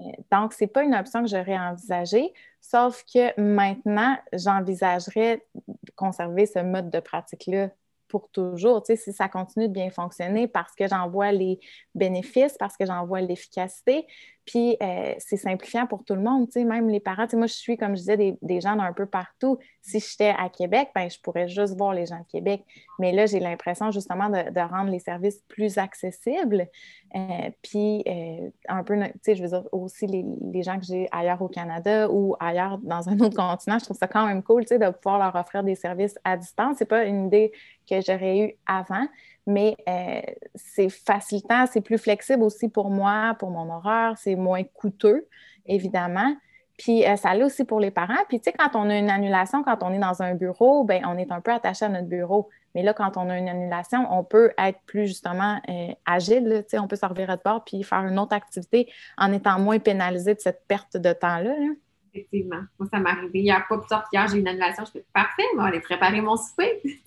Euh, 0.00 0.04
donc, 0.30 0.52
c'est 0.52 0.66
pas 0.66 0.84
une 0.84 0.94
option 0.94 1.22
que 1.22 1.28
j'aurais 1.28 1.58
envisagée, 1.58 2.32
sauf 2.60 3.04
que 3.12 3.38
maintenant, 3.40 4.16
j'envisagerais 4.32 5.44
de 5.66 5.90
conserver 5.96 6.46
ce 6.46 6.60
mode 6.60 6.90
de 6.90 7.00
pratique-là 7.00 7.70
pour 8.08 8.30
toujours, 8.30 8.82
tu 8.82 8.94
sais, 8.94 8.96
si 8.96 9.12
ça 9.12 9.28
continue 9.28 9.68
de 9.68 9.72
bien 9.72 9.90
fonctionner 9.90 10.46
parce 10.46 10.74
que 10.76 10.86
j'en 10.86 11.08
vois 11.08 11.32
les 11.32 11.58
bénéfices, 11.94 12.56
parce 12.56 12.76
que 12.76 12.86
j'en 12.86 13.04
vois 13.04 13.20
l'efficacité, 13.20 14.06
puis 14.46 14.76
euh, 14.80 15.12
c'est 15.18 15.36
simplifiant 15.36 15.86
pour 15.86 16.04
tout 16.04 16.14
le 16.14 16.22
monde, 16.22 16.46
tu 16.46 16.52
sais, 16.52 16.64
même 16.64 16.88
les 16.88 17.00
parents, 17.00 17.26
moi 17.34 17.48
je 17.48 17.54
suis, 17.54 17.76
comme 17.76 17.96
je 17.96 18.00
disais, 18.00 18.36
des, 18.40 18.60
gens 18.60 18.76
d'un 18.76 18.92
peu 18.92 19.04
partout. 19.04 19.58
Si 19.82 19.98
j'étais 19.98 20.34
à 20.38 20.48
Québec, 20.48 20.90
ben 20.94 21.10
je 21.10 21.18
pourrais 21.20 21.48
juste 21.48 21.76
voir 21.76 21.92
les 21.92 22.06
gens 22.06 22.18
de 22.20 22.26
Québec. 22.30 22.64
Mais 23.00 23.12
là, 23.12 23.26
j'ai 23.26 23.40
l'impression 23.40 23.90
justement 23.90 24.30
de, 24.30 24.60
rendre 24.60 24.90
les 24.90 25.00
services 25.00 25.42
plus 25.48 25.78
accessibles, 25.78 26.68
euh, 27.14 27.50
puis 27.60 28.04
euh, 28.06 28.50
un 28.68 28.84
peu, 28.84 28.96
tu 28.96 29.10
sais, 29.22 29.34
je 29.34 29.42
veux 29.42 29.48
dire, 29.48 29.64
aussi 29.72 30.06
les, 30.06 30.24
les 30.52 30.62
gens 30.62 30.78
que 30.78 30.86
j'ai 30.86 31.08
ailleurs 31.10 31.42
au 31.42 31.48
Canada 31.48 32.08
ou 32.08 32.36
ailleurs 32.38 32.78
dans 32.78 33.08
un 33.08 33.18
autre 33.18 33.36
continent, 33.36 33.78
je 33.78 33.84
trouve 33.84 33.98
ça 33.98 34.06
quand 34.06 34.26
même 34.26 34.44
cool, 34.44 34.62
tu 34.62 34.68
sais, 34.68 34.78
de 34.78 34.90
pouvoir 34.90 35.18
leur 35.18 35.34
offrir 35.34 35.64
des 35.64 35.74
services 35.74 36.16
à 36.24 36.36
distance. 36.36 36.76
C'est 36.78 36.84
pas 36.84 37.04
une 37.04 37.26
idée 37.26 37.52
que 37.88 38.00
j'aurais 38.00 38.38
eue 38.38 38.54
avant, 38.66 39.06
mais 39.46 39.76
euh, 39.88 40.20
c'est 40.54 40.88
facilitant, 40.88 41.66
c'est 41.66 41.80
plus 41.80 41.98
flexible 41.98 42.42
aussi 42.42 42.68
pour 42.68 42.90
moi, 42.90 43.36
pour 43.38 43.50
mon 43.50 43.70
horaire, 43.72 44.14
c'est 44.18 44.34
moins 44.34 44.64
coûteux, 44.64 45.26
évidemment. 45.66 46.34
Puis 46.78 47.06
euh, 47.06 47.16
ça 47.16 47.34
l'est 47.34 47.44
aussi 47.44 47.64
pour 47.64 47.80
les 47.80 47.90
parents. 47.90 48.22
Puis 48.28 48.40
tu 48.40 48.50
sais, 48.50 48.52
quand 48.52 48.76
on 48.76 48.90
a 48.90 48.98
une 48.98 49.08
annulation, 49.08 49.62
quand 49.62 49.82
on 49.82 49.92
est 49.92 49.98
dans 49.98 50.22
un 50.22 50.34
bureau, 50.34 50.84
ben 50.84 51.02
on 51.06 51.16
est 51.16 51.32
un 51.32 51.40
peu 51.40 51.52
attaché 51.52 51.84
à 51.84 51.88
notre 51.88 52.08
bureau. 52.08 52.50
Mais 52.74 52.82
là, 52.82 52.92
quand 52.92 53.16
on 53.16 53.30
a 53.30 53.38
une 53.38 53.48
annulation, 53.48 54.06
on 54.10 54.22
peut 54.22 54.52
être 54.58 54.80
plus 54.84 55.06
justement 55.06 55.58
euh, 55.70 55.92
agile. 56.04 56.64
Tu 56.64 56.72
sais, 56.72 56.78
on 56.78 56.86
peut 56.86 56.96
se 56.96 57.06
revirer 57.06 57.36
de 57.36 57.42
bord 57.42 57.64
puis 57.64 57.82
faire 57.82 58.04
une 58.04 58.18
autre 58.18 58.34
activité 58.34 58.92
en 59.16 59.32
étant 59.32 59.58
moins 59.58 59.78
pénalisé 59.78 60.34
de 60.34 60.40
cette 60.40 60.66
perte 60.68 60.96
de 60.98 61.12
temps-là. 61.12 61.54
là 61.58 61.72
effectivement. 62.16 62.62
Moi, 62.78 62.88
ça 62.90 62.98
m'est 62.98 63.10
arrivé 63.10 63.40
hier, 63.40 63.64
pas 63.68 63.78
plus 63.78 63.88
tard 63.88 64.04
hier, 64.12 64.26
j'ai 64.28 64.38
une 64.38 64.48
annulation. 64.48 64.84
Je 64.84 64.92
fais 64.92 65.04
parfait, 65.12 65.42
moi, 65.54 65.66
aller 65.66 65.80
préparer 65.80 66.20
mon 66.20 66.36
souper. 66.36 66.80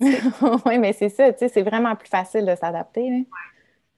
oui, 0.66 0.78
mais 0.78 0.92
c'est 0.92 1.08
ça, 1.08 1.32
tu 1.32 1.40
sais, 1.40 1.48
c'est 1.48 1.62
vraiment 1.62 1.94
plus 1.96 2.08
facile 2.08 2.46
de 2.46 2.54
s'adapter. 2.54 3.02
Oui, 3.02 3.26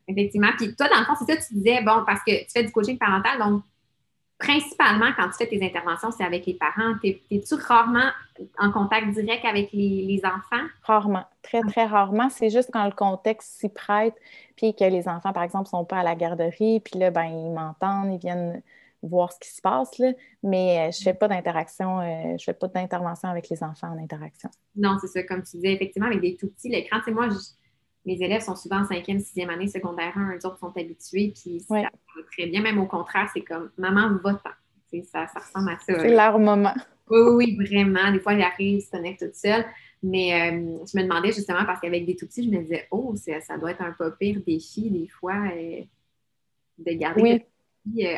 effectivement. 0.09 0.51
Puis 0.57 0.75
toi, 0.75 0.89
dans 0.89 1.01
le 1.01 1.05
fond, 1.05 1.15
c'est 1.19 1.33
ça, 1.33 1.47
tu 1.47 1.55
disais, 1.55 1.83
bon, 1.83 2.05
parce 2.07 2.21
que 2.27 2.45
tu 2.45 2.51
fais 2.53 2.65
du 2.65 2.73
coaching 2.73 2.99
parental, 2.99 3.39
donc 3.39 3.63
principalement, 4.43 5.11
quand 5.17 5.29
tu 5.29 5.37
fais 5.39 5.47
tes 5.47 5.65
interventions, 5.65 6.11
c'est 6.11 6.25
avec 6.25 6.47
les 6.47 6.55
parents. 6.55 6.95
Es-tu 7.05 7.55
rarement 7.55 8.11
en 8.59 8.73
contact 8.73 9.11
direct 9.11 9.45
avec 9.45 9.71
les, 9.73 10.21
enfants? 10.25 10.65
Rarement, 10.83 11.25
très, 11.43 11.61
très 11.63 11.87
rarement. 11.87 12.29
C'est 12.29 12.51
juste 12.51 12.71
quand 12.73 12.85
le 12.85 12.93
contexte 12.93 13.61
s'y 13.61 13.69
prête, 13.69 14.15
puis 14.57 14.75
que 14.75 14.85
les 14.85 15.09
enfants, 15.09 15.33
par 15.33 15.45
exemple, 15.45 15.67
ne 15.67 15.79
sont 15.79 15.85
pas 15.85 15.99
à 15.99 16.03
la 16.03 16.17
garderie, 16.17 16.81
puis 16.81 16.99
là, 16.99 17.11
ben, 17.11 17.25
ils 17.25 17.53
m'entendent, 17.53 18.13
ils 18.13 18.19
viennent 18.19 18.63
voir 19.03 19.33
ce 19.33 19.39
qui 19.41 19.49
se 19.49 19.61
passe, 19.61 19.99
là, 19.99 20.13
mais 20.43 20.89
euh, 20.89 20.93
je 20.93 21.01
ne 21.01 21.03
fais 21.05 21.15
pas 21.15 21.29
d'interaction, 21.29 22.01
euh, 22.01 22.37
je 22.39 22.45
fais 22.45 22.55
pas 22.55 22.69
d'intervention 22.69 23.29
avec 23.29 23.49
les 23.49 23.63
enfants 23.63 23.89
en 23.89 23.99
interaction. 24.03 24.49
Non, 24.77 24.97
c'est 25.01 25.09
ça, 25.09 25.23
comme 25.25 25.43
tu 25.43 25.57
disais, 25.57 25.73
effectivement, 25.73 26.09
avec 26.09 26.21
des 26.21 26.37
tout 26.37 26.49
petits, 26.49 26.69
l'écran, 26.69 26.99
tu 26.99 27.07
sais, 27.07 27.11
moi, 27.11 27.29
mes 28.05 28.15
élèves 28.15 28.43
sont 28.43 28.57
souvent 28.57 28.81
en 28.81 28.85
cinquième, 28.85 29.19
sixième 29.19 29.51
année 29.51 29.69
secondaire 29.69 30.17
1, 30.17 30.37
eux 30.37 30.47
autres 30.47 30.59
sont 30.59 30.73
habitués, 30.77 31.33
puis 31.35 31.61
ça 31.61 31.75
va 31.83 31.91
très 32.31 32.47
bien, 32.47 32.63
même 32.63 32.79
au 32.79 32.87
contraire, 32.87 33.29
c'est 33.35 33.43
comme 33.43 33.71
maman 33.77 34.17
va-t'en. 34.23 34.51
Ça, 35.05 35.27
ça 35.27 35.41
ressemble 35.41 35.71
à 35.71 35.79
ça. 35.79 36.01
C'est 36.01 36.15
leur 36.15 36.39
moment. 36.39 36.75
Oui, 37.09 37.19
oui, 37.19 37.57
vraiment. 37.57 38.13
Des 38.13 38.21
fois, 38.21 38.37
j'arrive, 38.37 38.79
ils 38.79 38.83
se 38.83 38.91
connectent 38.91 39.25
toute 39.25 39.35
seule. 39.35 39.65
Mais 40.03 40.35
euh, 40.35 40.85
je 40.85 40.99
me 40.99 41.05
demandais 41.05 41.33
justement, 41.33 41.65
parce 41.65 41.81
qu'avec 41.81 42.05
des 42.05 42.15
tout 42.15 42.27
petits, 42.27 42.45
je 42.45 42.51
me 42.51 42.63
disais, 42.63 42.89
oh, 42.91 43.15
ça, 43.17 43.57
doit 43.57 43.71
être 43.71 43.81
un 43.81 43.93
peu 43.93 44.15
pire 44.17 44.43
défi, 44.47 44.91
des 44.91 45.09
fois, 45.09 45.39
de 46.79 46.93
garder 46.93 47.35
euh, 47.35 47.39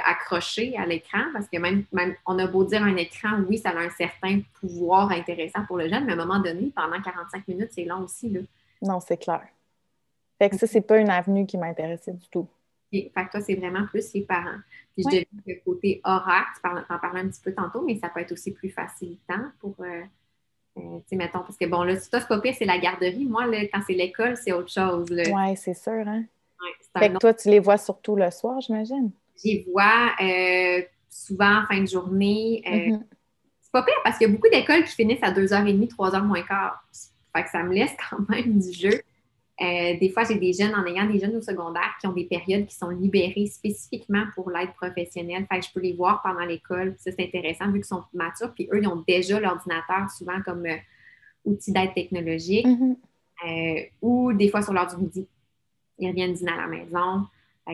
accroché 0.04 0.76
à 0.76 0.86
l'écran, 0.86 1.24
parce 1.32 1.48
que 1.48 1.58
même, 1.58 1.84
même, 1.92 2.14
on 2.26 2.38
a 2.38 2.46
beau 2.46 2.64
dire 2.64 2.82
un 2.82 2.96
écran, 2.96 3.40
oui, 3.48 3.58
ça 3.58 3.70
a 3.70 3.78
un 3.78 3.90
certain 3.90 4.40
pouvoir 4.60 5.10
intéressant 5.10 5.64
pour 5.66 5.78
le 5.78 5.88
jeune, 5.88 6.04
mais 6.04 6.12
à 6.12 6.14
un 6.14 6.26
moment 6.26 6.38
donné, 6.38 6.70
pendant 6.74 7.00
45 7.00 7.48
minutes, 7.48 7.70
c'est 7.72 7.84
long 7.84 8.02
aussi. 8.02 8.30
Là. 8.30 8.40
Non, 8.82 9.00
c'est 9.00 9.16
clair. 9.16 9.42
Fait 10.38 10.50
que 10.50 10.56
ça, 10.56 10.66
c'est 10.66 10.80
pas 10.80 10.98
une 10.98 11.10
avenue 11.10 11.46
qui 11.46 11.56
m'intéressait 11.56 12.12
du 12.12 12.28
tout. 12.28 12.48
fait 12.92 13.10
que 13.14 13.30
toi, 13.30 13.40
c'est 13.40 13.54
vraiment 13.54 13.86
plus 13.86 14.12
les 14.12 14.22
parents. 14.22 14.58
Puis 14.92 15.04
je 15.04 15.08
devine 15.08 15.42
que 15.46 15.52
le 15.52 15.60
côté 15.64 16.00
horaire, 16.04 16.46
tu 16.62 16.68
en 16.68 16.98
parlais 16.98 17.20
un 17.20 17.28
petit 17.28 17.40
peu 17.40 17.54
tantôt, 17.54 17.82
mais 17.82 17.96
ça 17.96 18.08
peut 18.08 18.20
être 18.20 18.32
aussi 18.32 18.52
plus 18.52 18.70
facilitant 18.70 19.50
pour. 19.60 19.74
Euh, 19.80 20.02
euh, 20.76 20.98
tu 20.98 21.02
sais, 21.06 21.16
mettons, 21.16 21.40
parce 21.40 21.56
que 21.56 21.66
bon, 21.66 21.86
c'est 21.98 22.10
pas 22.10 22.40
pire, 22.40 22.54
c'est 22.58 22.64
la 22.64 22.78
garderie. 22.78 23.26
Moi, 23.26 23.46
là, 23.46 23.58
quand 23.72 23.80
c'est 23.86 23.94
l'école, 23.94 24.36
c'est 24.36 24.52
autre 24.52 24.70
chose. 24.70 25.06
Oui, 25.10 25.56
c'est 25.56 25.74
sûr, 25.74 26.06
hein? 26.06 26.24
fait 26.98 27.12
que 27.12 27.18
toi, 27.18 27.34
tu 27.34 27.48
les 27.48 27.60
vois 27.60 27.76
surtout 27.76 28.16
le 28.16 28.30
soir, 28.30 28.60
j'imagine? 28.60 29.10
J'y 29.42 29.64
vois 29.64 30.12
euh, 30.20 30.82
souvent 31.08 31.62
en 31.62 31.66
fin 31.66 31.80
de 31.80 31.86
journée. 31.86 32.62
Euh, 32.66 32.70
mm-hmm. 32.70 33.02
C'est 33.60 33.72
pas 33.72 33.82
pire 33.82 33.94
parce 34.04 34.18
qu'il 34.18 34.28
y 34.28 34.30
a 34.30 34.32
beaucoup 34.32 34.48
d'écoles 34.48 34.84
qui 34.84 34.94
finissent 34.94 35.22
à 35.22 35.32
2h30, 35.32 35.88
3h 35.88 36.22
moins 36.22 36.42
quart. 36.42 36.84
Fait 37.34 37.42
que 37.42 37.50
ça 37.50 37.62
me 37.62 37.72
laisse 37.74 37.92
quand 38.10 38.20
même 38.28 38.58
du 38.58 38.72
jeu. 38.72 39.00
Euh, 39.60 39.96
des 40.00 40.10
fois, 40.12 40.24
j'ai 40.24 40.34
des 40.34 40.52
jeunes, 40.52 40.74
en 40.74 40.84
ayant 40.84 41.06
des 41.06 41.20
jeunes 41.20 41.36
au 41.36 41.40
secondaire, 41.40 41.94
qui 42.00 42.08
ont 42.08 42.12
des 42.12 42.24
périodes 42.24 42.66
qui 42.66 42.74
sont 42.74 42.90
libérées 42.90 43.46
spécifiquement 43.46 44.24
pour 44.34 44.50
l'aide 44.50 44.72
professionnelle. 44.74 45.46
Fait 45.50 45.60
que 45.60 45.66
je 45.66 45.72
peux 45.72 45.80
les 45.80 45.92
voir 45.92 46.22
pendant 46.22 46.44
l'école. 46.44 46.94
Ça, 46.98 47.10
c'est 47.12 47.24
intéressant 47.24 47.66
vu 47.66 47.74
qu'ils 47.74 47.84
sont 47.84 48.02
matures. 48.12 48.52
Puis 48.52 48.68
eux, 48.72 48.80
ils 48.82 48.88
ont 48.88 49.04
déjà 49.06 49.38
l'ordinateur 49.38 50.10
souvent 50.10 50.42
comme 50.44 50.66
outil 51.44 51.72
d'aide 51.72 51.94
technologique. 51.94 52.66
Mm-hmm. 52.66 53.88
ou 54.02 54.32
des 54.32 54.48
fois 54.48 54.62
sur 54.62 54.72
l'heure 54.72 54.88
du 54.88 54.96
midi. 54.96 55.26
Ils 55.98 56.08
reviennent 56.08 56.32
dîner 56.32 56.52
à 56.52 56.56
la 56.56 56.66
maison 56.66 57.26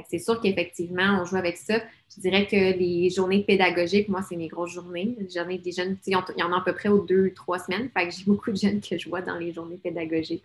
c'est 0.09 0.19
sûr 0.19 0.41
qu'effectivement, 0.41 1.21
on 1.21 1.25
joue 1.25 1.37
avec 1.37 1.57
ça. 1.57 1.75
Je 2.15 2.21
dirais 2.21 2.47
que 2.47 2.57
les 2.57 3.11
journées 3.11 3.43
pédagogiques, 3.43 4.09
moi, 4.09 4.23
c'est 4.23 4.37
mes 4.37 4.49
grosses 4.49 4.73
journées. 4.73 5.17
J'en 5.35 5.49
ai 5.49 5.59
des 5.59 5.73
jeunes, 5.73 5.97
il 6.07 6.13
y 6.13 6.43
en 6.43 6.53
a 6.53 6.59
à 6.59 6.63
peu 6.65 6.73
près 6.75 6.89
aux 6.89 7.05
deux, 7.05 7.33
trois 7.35 7.59
semaines. 7.59 7.91
Fait 7.91 8.09
que 8.09 8.15
j'ai 8.15 8.25
beaucoup 8.27 8.51
de 8.51 8.57
jeunes 8.57 8.81
que 8.81 8.97
je 8.97 9.09
vois 9.09 9.23
dans 9.23 9.37
les 9.37 9.53
journées 9.53 9.79
pédagogiques. 9.79 10.45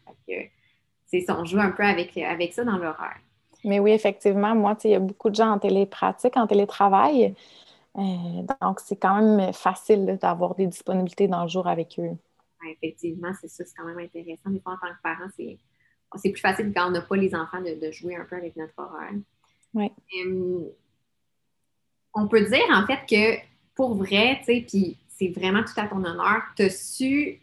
c'est 1.06 1.22
ça, 1.22 1.40
on 1.40 1.46
joue 1.46 1.60
un 1.60 1.72
peu 1.72 1.84
avec, 1.84 2.18
avec 2.18 2.54
ça 2.54 2.64
dans 2.64 2.78
l'horaire. 2.78 3.18
Mais 3.64 3.80
oui, 3.80 3.92
effectivement, 3.92 4.56
moi, 4.56 4.78
il 4.84 4.92
y 4.92 4.96
a 4.96 5.00
beaucoup 5.00 5.30
de 5.30 5.36
gens 5.36 5.52
en 5.52 5.60
télépratique, 5.60 6.38
en 6.38 6.48
télétravail. 6.48 7.34
Euh, 7.98 8.02
donc, 8.62 8.80
c'est 8.80 8.98
quand 8.98 9.22
même 9.22 9.54
facile 9.54 10.18
d'avoir 10.22 10.56
des 10.56 10.68
disponibilités 10.68 11.28
dans 11.28 11.44
le 11.44 11.50
jour 11.50 11.68
avec 11.68 11.96
eux. 12.00 12.12
effectivement, 12.70 13.32
c'est 13.40 13.48
ça, 13.48 13.64
c'est 13.64 13.74
quand 13.76 13.86
même 13.86 14.00
intéressant. 14.00 14.50
Des 14.50 14.60
fois, 14.60 14.74
en 14.74 14.88
tant 14.88 14.94
que 14.94 15.02
parent, 15.02 15.30
c'est 15.36 15.58
c'est 16.18 16.32
plus 16.32 16.42
facile 16.42 16.72
quand 16.76 16.88
on 16.88 16.92
n'a 16.92 17.02
pas 17.02 17.16
les 17.16 17.36
enfants 17.36 17.62
de, 17.62 17.92
jouer 17.92 18.16
un 18.16 18.26
peu 18.26 18.36
avec 18.36 18.56
notre 18.56 18.74
horaire. 18.78 19.14
On 22.14 22.28
peut 22.28 22.42
dire 22.42 22.66
en 22.72 22.86
fait 22.86 23.00
que 23.10 23.42
pour 23.76 23.96
vrai, 23.96 24.40
tu 24.40 24.46
sais, 24.46 24.66
puis 24.68 24.98
c'est 25.10 25.28
vraiment 25.28 25.64
tout 25.64 25.78
à 25.78 25.88
ton 25.88 26.04
honneur, 26.04 26.42
tu 26.56 26.64
as 26.64 26.70
su 26.70 27.42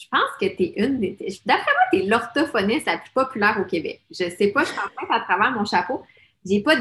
je 0.00 0.06
pense 0.10 0.30
que 0.40 0.46
tu 0.46 0.62
es 0.62 0.72
une 0.76 0.98
des. 0.98 1.16
D'après 1.44 1.72
moi, 1.72 1.82
tu 1.92 1.98
es 1.98 2.02
l'orthophoniste 2.06 2.86
la 2.86 2.96
plus 2.96 3.10
populaire 3.10 3.58
au 3.60 3.64
Québec. 3.64 4.00
Je 4.10 4.30
sais 4.30 4.48
pas, 4.48 4.64
je 4.64 4.72
pense 4.72 5.10
à 5.10 5.20
travers 5.20 5.52
mon 5.52 5.66
chapeau. 5.66 6.02
Je 6.46 6.52
n'ai 6.52 6.62
pas, 6.62 6.76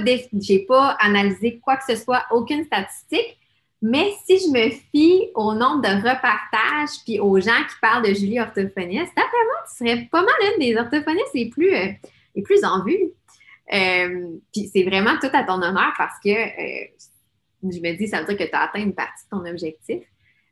pas 0.67 0.98
analysé 1.02 1.60
quoi 1.60 1.76
que 1.76 1.93
ce 1.93 2.02
soit, 2.02 2.24
aucune 2.32 2.63
statistique. 2.63 3.38
Mais 3.82 4.13
si 4.26 4.39
je 4.39 4.52
me 4.52 4.69
fie 4.69 5.32
au 5.36 5.54
nombre 5.54 5.82
de 5.82 5.88
repartages 5.88 7.04
puis 7.04 7.19
aux 7.19 7.39
gens 7.41 7.62
qui 7.69 7.76
parlent 7.82 8.08
de 8.08 8.13
Julie 8.13 8.39
orthophoniste, 8.39 9.12
d'après 9.15 9.45
moi, 9.45 9.65
tu 9.67 9.86
serais 9.86 10.08
pas 10.10 10.22
mal 10.22 10.36
une 10.54 10.60
des 10.60 10.78
orthophonistes 10.78 11.34
les 11.34 11.50
plus, 11.50 11.76
euh, 11.76 11.88
les 12.36 12.41
plus 12.41 12.63
en 12.63 12.86
vue. 12.86 13.12
Euh, 13.74 14.40
c'est 14.54 14.84
vraiment 14.84 15.18
tout 15.20 15.30
à 15.32 15.44
ton 15.44 15.62
honneur 15.62 15.94
parce 15.98 16.20
que 16.24 16.30
euh, 16.30 16.88
je 17.64 17.80
me 17.80 17.98
dis, 17.98 18.08
ça 18.08 18.22
veut 18.22 18.28
dire 18.28 18.38
que 18.38 18.50
tu 18.50 18.56
as 18.56 18.62
atteint 18.62 18.82
une 18.82 18.96
partie 18.96 19.26
de 19.26 19.30
ton 19.30 19.46
objectif. 19.46 20.04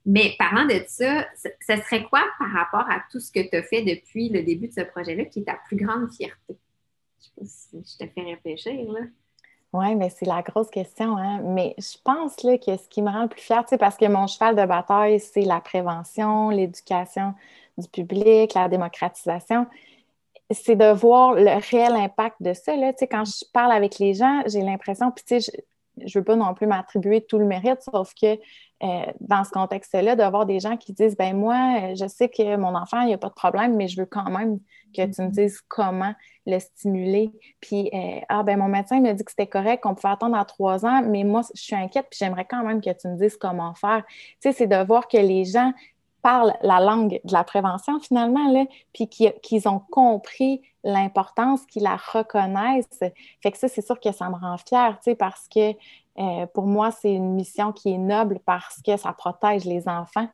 Mais 0.05 0.35
parlant 0.39 0.65
de 0.65 0.81
ça, 0.87 1.27
ce 1.35 1.75
serait 1.75 2.03
quoi 2.05 2.23
par 2.39 2.49
rapport 2.51 2.89
à 2.89 3.03
tout 3.11 3.19
ce 3.19 3.31
que 3.31 3.41
tu 3.41 3.55
as 3.57 3.63
fait 3.63 3.83
depuis 3.83 4.29
le 4.29 4.41
début 4.43 4.67
de 4.67 4.73
ce 4.73 4.81
projet-là 4.81 5.25
qui 5.25 5.39
est 5.39 5.43
ta 5.43 5.59
plus 5.67 5.75
grande 5.75 6.09
fierté? 6.11 6.55
Je 7.19 7.25
sais 7.25 7.31
pas 7.37 7.45
si 7.45 7.97
je 7.99 8.05
te 8.05 8.11
fais 8.11 8.21
réfléchir, 8.21 8.91
là. 8.91 9.01
Oui, 9.73 9.95
mais 9.95 10.09
c'est 10.09 10.25
la 10.25 10.41
grosse 10.41 10.69
question. 10.69 11.17
Hein? 11.17 11.41
Mais 11.43 11.75
je 11.77 11.97
pense 12.03 12.41
là, 12.43 12.57
que 12.57 12.77
ce 12.77 12.87
qui 12.87 13.01
me 13.01 13.09
rend 13.09 13.23
le 13.23 13.27
plus 13.27 13.41
fière, 13.41 13.65
parce 13.79 13.97
que 13.97 14.05
mon 14.05 14.27
cheval 14.27 14.55
de 14.55 14.65
bataille, 14.65 15.19
c'est 15.19 15.41
la 15.41 15.59
prévention, 15.59 16.49
l'éducation 16.49 17.33
du 17.77 17.87
public, 17.89 18.53
la 18.53 18.69
démocratisation, 18.69 19.67
c'est 20.51 20.75
de 20.75 20.91
voir 20.91 21.33
le 21.33 21.59
réel 21.69 21.93
impact 21.93 22.37
de 22.41 22.53
ça. 22.53 22.75
Là. 22.75 22.93
Quand 22.93 23.25
je 23.25 23.45
parle 23.51 23.71
avec 23.71 23.99
les 23.99 24.13
gens, 24.13 24.41
j'ai 24.47 24.61
l'impression, 24.61 25.11
puis 25.11 25.23
tu 25.27 25.41
sais, 25.41 25.51
je 25.97 26.05
ne 26.05 26.21
veux 26.21 26.23
pas 26.23 26.35
non 26.35 26.53
plus 26.53 26.67
m'attribuer 26.67 27.21
tout 27.21 27.37
le 27.37 27.45
mérite, 27.45 27.81
sauf 27.81 28.13
que 28.13 28.37
euh, 28.83 29.11
dans 29.19 29.43
ce 29.43 29.49
contexte-là, 29.49 30.15
d'avoir 30.15 30.45
des 30.45 30.59
gens 30.59 30.77
qui 30.77 30.93
disent 30.93 31.17
ben 31.17 31.35
moi, 31.35 31.95
je 31.95 32.07
sais 32.07 32.29
que 32.29 32.55
mon 32.57 32.75
enfant, 32.75 33.01
il 33.01 33.07
n'y 33.07 33.13
a 33.13 33.17
pas 33.17 33.29
de 33.29 33.33
problème, 33.33 33.75
mais 33.75 33.87
je 33.87 33.99
veux 33.99 34.05
quand 34.05 34.29
même 34.29 34.59
que 34.95 35.01
tu 35.05 35.21
me 35.21 35.27
mm-hmm. 35.27 35.31
dises 35.31 35.61
comment 35.67 36.13
le 36.45 36.59
stimuler. 36.59 37.31
Puis, 37.59 37.89
euh, 37.93 38.19
ah 38.29 38.43
ben 38.43 38.57
mon 38.57 38.67
médecin 38.67 39.01
m'a 39.01 39.13
dit 39.13 39.23
que 39.23 39.31
c'était 39.31 39.47
correct, 39.47 39.81
qu'on 39.81 39.95
pouvait 39.95 40.13
attendre 40.13 40.37
à 40.37 40.45
trois 40.45 40.85
ans, 40.85 41.01
mais 41.03 41.23
moi, 41.23 41.41
je 41.55 41.61
suis 41.61 41.75
inquiète, 41.75 42.07
puis 42.09 42.19
j'aimerais 42.19 42.45
quand 42.45 42.63
même 42.63 42.79
que 42.79 42.91
tu 42.91 43.07
me 43.07 43.17
dises 43.17 43.35
comment 43.35 43.73
faire. 43.73 44.03
Tu 44.07 44.15
sais, 44.41 44.51
c'est 44.51 44.67
de 44.67 44.85
voir 44.85 45.07
que 45.07 45.17
les 45.17 45.45
gens 45.45 45.73
la 46.61 46.79
langue 46.79 47.19
de 47.23 47.33
la 47.33 47.43
prévention 47.43 47.99
finalement, 47.99 48.51
là, 48.51 48.65
puis 48.93 49.07
qu'ils 49.07 49.67
ont 49.67 49.79
compris 49.91 50.61
l'importance, 50.83 51.65
qu'ils 51.65 51.83
la 51.83 51.97
reconnaissent. 51.97 53.03
Fait 53.41 53.51
que 53.51 53.57
ça, 53.57 53.67
c'est 53.67 53.85
sûr 53.85 53.99
que 53.99 54.11
ça 54.11 54.29
me 54.29 54.35
rend 54.35 54.57
fière, 54.57 54.99
parce 55.17 55.47
que 55.47 55.71
euh, 56.19 56.45
pour 56.47 56.65
moi, 56.65 56.91
c'est 56.91 57.13
une 57.13 57.33
mission 57.33 57.71
qui 57.71 57.91
est 57.93 57.97
noble 57.97 58.39
parce 58.45 58.81
que 58.81 58.97
ça 58.97 59.13
protège 59.13 59.65
les 59.65 59.87
enfants, 59.87 60.27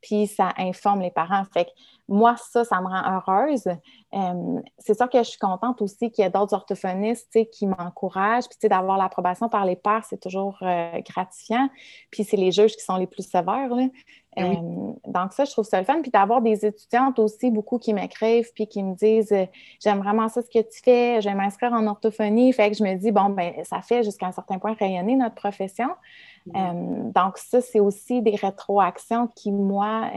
puis 0.00 0.26
ça 0.26 0.52
informe 0.58 1.00
les 1.00 1.10
parents. 1.10 1.44
Moi, 2.08 2.36
ça, 2.36 2.64
ça 2.64 2.80
me 2.80 2.86
rend 2.86 3.16
heureuse. 3.16 3.68
Euh, 4.14 4.60
c'est 4.78 4.96
sûr 4.96 5.10
que 5.10 5.18
je 5.18 5.28
suis 5.28 5.38
contente 5.38 5.82
aussi 5.82 6.10
qu'il 6.10 6.24
y 6.24 6.26
ait 6.26 6.30
d'autres 6.30 6.54
orthophonistes 6.54 7.38
qui 7.50 7.66
m'encouragent. 7.66 8.48
Puis 8.48 8.68
d'avoir 8.68 8.96
l'approbation 8.96 9.50
par 9.50 9.66
les 9.66 9.76
pairs, 9.76 10.04
c'est 10.08 10.20
toujours 10.20 10.58
euh, 10.62 11.00
gratifiant. 11.06 11.68
Puis 12.10 12.24
c'est 12.24 12.38
les 12.38 12.50
juges 12.50 12.74
qui 12.74 12.82
sont 12.82 12.96
les 12.96 13.06
plus 13.06 13.28
sévères. 13.28 13.74
Là. 13.74 13.88
Ah 14.36 14.42
euh, 14.42 14.54
donc, 15.06 15.32
ça, 15.32 15.44
je 15.44 15.50
trouve 15.50 15.66
ça 15.66 15.78
le 15.78 15.84
fun. 15.84 16.00
Puis 16.00 16.10
d'avoir 16.10 16.40
des 16.40 16.64
étudiantes 16.64 17.18
aussi, 17.18 17.50
beaucoup 17.50 17.78
qui 17.78 17.92
m'écrivent, 17.92 18.50
puis 18.54 18.66
qui 18.66 18.82
me 18.82 18.94
disent 18.94 19.34
J'aime 19.82 19.98
vraiment 19.98 20.28
ça 20.28 20.40
ce 20.40 20.48
que 20.48 20.64
tu 20.66 20.80
fais, 20.82 21.20
je 21.20 21.28
vais 21.28 21.34
m'inscrire 21.34 21.74
en 21.74 21.86
orthophonie. 21.86 22.52
Fait 22.54 22.70
que 22.70 22.76
je 22.76 22.84
me 22.84 22.94
dis 22.94 23.12
Bon, 23.12 23.28
ben 23.28 23.52
ça 23.64 23.82
fait 23.82 24.02
jusqu'à 24.02 24.26
un 24.26 24.32
certain 24.32 24.58
point 24.58 24.74
rayonner 24.78 25.16
notre 25.16 25.34
profession. 25.34 25.88
Mm-hmm. 26.46 27.12
donc, 27.12 27.36
ça, 27.36 27.60
c'est 27.60 27.80
aussi 27.80 28.22
des 28.22 28.34
rétroactions 28.34 29.26
qui, 29.36 29.52
moi, 29.52 30.10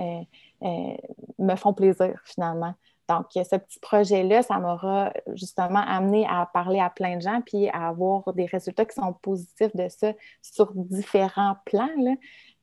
me 0.62 1.56
font 1.56 1.74
plaisir 1.74 2.22
finalement. 2.26 2.76
Donc, 3.10 3.26
ce 3.34 3.56
petit 3.58 3.80
projet-là, 3.80 4.42
ça 4.42 4.58
m'aura 4.60 5.12
justement 5.34 5.84
amené 5.86 6.26
à 6.30 6.50
parler 6.54 6.80
à 6.80 6.90
plein 6.90 7.18
de 7.18 7.22
gens 7.22 7.42
puis 7.46 7.68
à 7.70 7.90
avoir 7.90 8.32
des 8.34 8.46
résultats 8.46 8.86
qui 8.86 8.96
sont 8.96 9.14
positifs 9.14 9.76
de 9.76 9.90
ça 9.90 10.14
sur 10.42 10.72
différents 10.74 11.58
plans. 11.66 11.90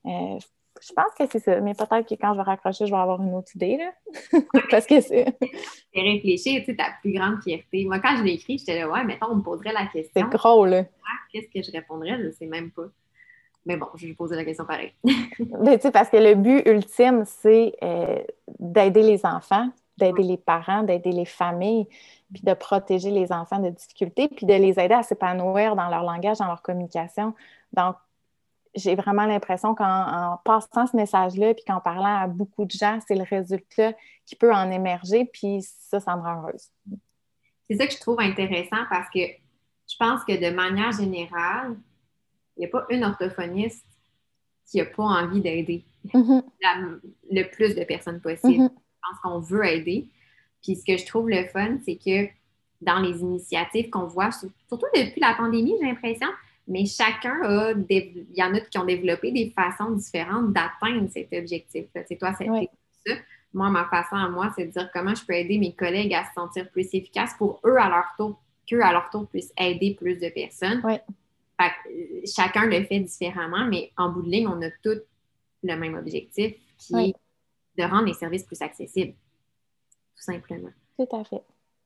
Euh, 0.05 0.39
je 0.81 0.93
pense 0.93 1.13
que 1.17 1.25
c'est 1.31 1.39
ça, 1.39 1.59
mais 1.59 1.73
peut-être 1.73 2.07
que 2.07 2.15
quand 2.15 2.33
je 2.33 2.37
vais 2.37 2.43
raccrocher, 2.43 2.87
je 2.87 2.91
vais 2.91 2.99
avoir 2.99 3.21
une 3.21 3.33
autre 3.35 3.51
idée. 3.55 3.77
Là. 3.77 3.91
Parce 4.71 4.87
que 4.87 5.01
c'est. 5.01 5.37
Réfléchir, 5.93 6.61
tu 6.61 6.65
sais, 6.65 6.75
ta 6.75 6.85
plus 7.01 7.13
grande 7.13 7.43
fierté. 7.43 7.85
Moi, 7.85 7.99
quand 7.99 8.17
je 8.17 8.23
l'ai 8.23 8.33
écrit, 8.33 8.57
j'étais 8.57 8.79
là, 8.79 8.89
ouais, 8.89 9.03
mettons, 9.03 9.27
on 9.31 9.35
me 9.35 9.43
poserait 9.43 9.73
la 9.73 9.85
question. 9.87 10.11
C'est 10.15 10.37
gros, 10.37 10.65
là. 10.65 10.85
Qu'est-ce 11.31 11.47
que 11.47 11.61
je 11.61 11.71
répondrais? 11.71 12.17
Je 12.17 12.27
ne 12.27 12.31
sais 12.31 12.47
même 12.47 12.71
pas. 12.71 12.87
Mais 13.65 13.77
bon, 13.77 13.87
je 13.95 14.01
vais 14.01 14.07
lui 14.07 14.15
poser 14.15 14.35
la 14.35 14.45
question 14.45 14.65
pareil. 14.65 14.93
Mais 15.03 15.77
tu 15.77 15.83
sais, 15.83 15.91
parce 15.91 16.09
que 16.09 16.17
le 16.17 16.35
but 16.35 16.65
ultime, 16.67 17.23
c'est 17.25 17.75
euh, 17.83 18.21
d'aider 18.59 19.03
les 19.03 19.25
enfants, 19.25 19.69
d'aider 19.97 20.23
les 20.23 20.37
parents, 20.37 20.83
d'aider 20.83 21.11
les 21.11 21.25
familles, 21.25 21.87
puis 22.33 22.41
de 22.43 22.53
protéger 22.53 23.11
les 23.11 23.31
enfants 23.31 23.59
de 23.59 23.69
difficultés, 23.69 24.27
puis 24.27 24.45
de 24.45 24.53
les 24.53 24.79
aider 24.79 24.93
à 24.93 25.03
s'épanouir 25.03 25.75
dans 25.75 25.89
leur 25.89 26.03
langage, 26.03 26.37
dans 26.37 26.47
leur 26.47 26.61
communication. 26.61 27.33
Donc, 27.73 27.95
j'ai 28.75 28.95
vraiment 28.95 29.25
l'impression 29.25 29.75
qu'en 29.75 30.39
passant 30.45 30.87
ce 30.87 30.95
message-là, 30.95 31.53
puis 31.53 31.63
qu'en 31.65 31.81
parlant 31.81 32.21
à 32.21 32.27
beaucoup 32.27 32.65
de 32.65 32.71
gens, 32.71 32.99
c'est 33.07 33.15
le 33.15 33.23
résultat 33.23 33.93
qui 34.25 34.35
peut 34.35 34.53
en 34.53 34.71
émerger, 34.71 35.25
puis 35.25 35.61
ça, 35.61 35.99
ça 35.99 36.15
me 36.15 36.21
rend 36.21 36.41
heureuse. 36.43 36.69
C'est 37.69 37.77
ça 37.77 37.87
que 37.87 37.93
je 37.93 37.99
trouve 37.99 38.19
intéressant 38.19 38.83
parce 38.89 39.09
que 39.09 39.19
je 39.19 39.95
pense 39.97 40.23
que 40.23 40.33
de 40.33 40.55
manière 40.55 40.91
générale, 40.91 41.75
n'y 42.59 42.65
a 42.65 42.69
pas 42.69 42.85
une 42.89 43.03
orthophoniste 43.03 43.85
qui 44.69 44.77
n'a 44.77 44.85
pas 44.85 45.03
envie 45.03 45.41
d'aider 45.41 45.83
mm-hmm. 46.13 46.99
le 47.31 47.43
plus 47.51 47.75
de 47.75 47.83
personnes 47.83 48.21
possible. 48.21 48.63
Mm-hmm. 48.63 48.69
Je 48.69 49.09
pense 49.09 49.19
qu'on 49.23 49.39
veut 49.39 49.65
aider. 49.65 50.07
Puis 50.61 50.75
ce 50.75 50.85
que 50.85 50.97
je 50.97 51.05
trouve 51.05 51.29
le 51.29 51.45
fun, 51.45 51.77
c'est 51.85 51.95
que 51.95 52.29
dans 52.81 52.99
les 52.99 53.19
initiatives 53.19 53.89
qu'on 53.89 54.05
voit, 54.05 54.31
surtout 54.31 54.85
depuis 54.95 55.21
la 55.21 55.33
pandémie, 55.33 55.75
j'ai 55.79 55.87
l'impression, 55.87 56.27
mais 56.67 56.85
chacun 56.85 57.41
a, 57.43 57.71
il 57.89 58.25
y 58.35 58.43
en 58.43 58.53
a 58.53 58.59
qui 58.61 58.77
ont 58.77 58.85
développé 58.85 59.31
des 59.31 59.51
façons 59.51 59.91
différentes 59.91 60.53
d'atteindre 60.53 61.09
cet 61.11 61.33
objectif-là. 61.33 62.03
C'est 62.07 62.17
toi, 62.17 62.33
c'est 62.37 62.45
ça. 62.45 63.15
Moi, 63.53 63.69
ma 63.69 63.85
façon 63.85 64.15
à 64.15 64.29
moi, 64.29 64.53
c'est 64.55 64.67
de 64.67 64.71
dire 64.71 64.89
comment 64.93 65.15
je 65.15 65.25
peux 65.25 65.33
aider 65.33 65.57
mes 65.57 65.73
collègues 65.73 66.13
à 66.13 66.23
se 66.25 66.33
sentir 66.35 66.69
plus 66.69 66.87
efficaces 66.93 67.33
pour 67.37 67.59
eux, 67.65 67.77
à 67.77 67.89
leur 67.89 68.05
tour, 68.15 68.39
qu'eux, 68.69 68.83
à 68.83 68.91
leur 68.91 69.09
tour, 69.09 69.27
puissent 69.27 69.53
aider 69.57 69.95
plus 69.99 70.17
de 70.17 70.29
personnes. 70.29 70.81
Euh, 71.59 72.21
chacun 72.25 72.65
le 72.65 72.83
fait 72.83 72.99
différemment, 72.99 73.65
mais 73.65 73.91
en 73.97 74.09
bout 74.09 74.21
de 74.21 74.29
ligne, 74.29 74.47
on 74.47 74.61
a 74.61 74.69
tous 74.83 75.01
le 75.63 75.75
même 75.75 75.95
objectif 75.95 76.55
qui 76.77 76.95
est 76.95 77.13
de 77.77 77.83
rendre 77.83 78.05
les 78.05 78.13
services 78.13 78.43
plus 78.43 78.61
accessibles. 78.61 79.13
Tout 80.15 80.23
simplement. 80.23 80.71
Tout 80.97 81.07
à 81.15 81.23
fait. 81.23 81.43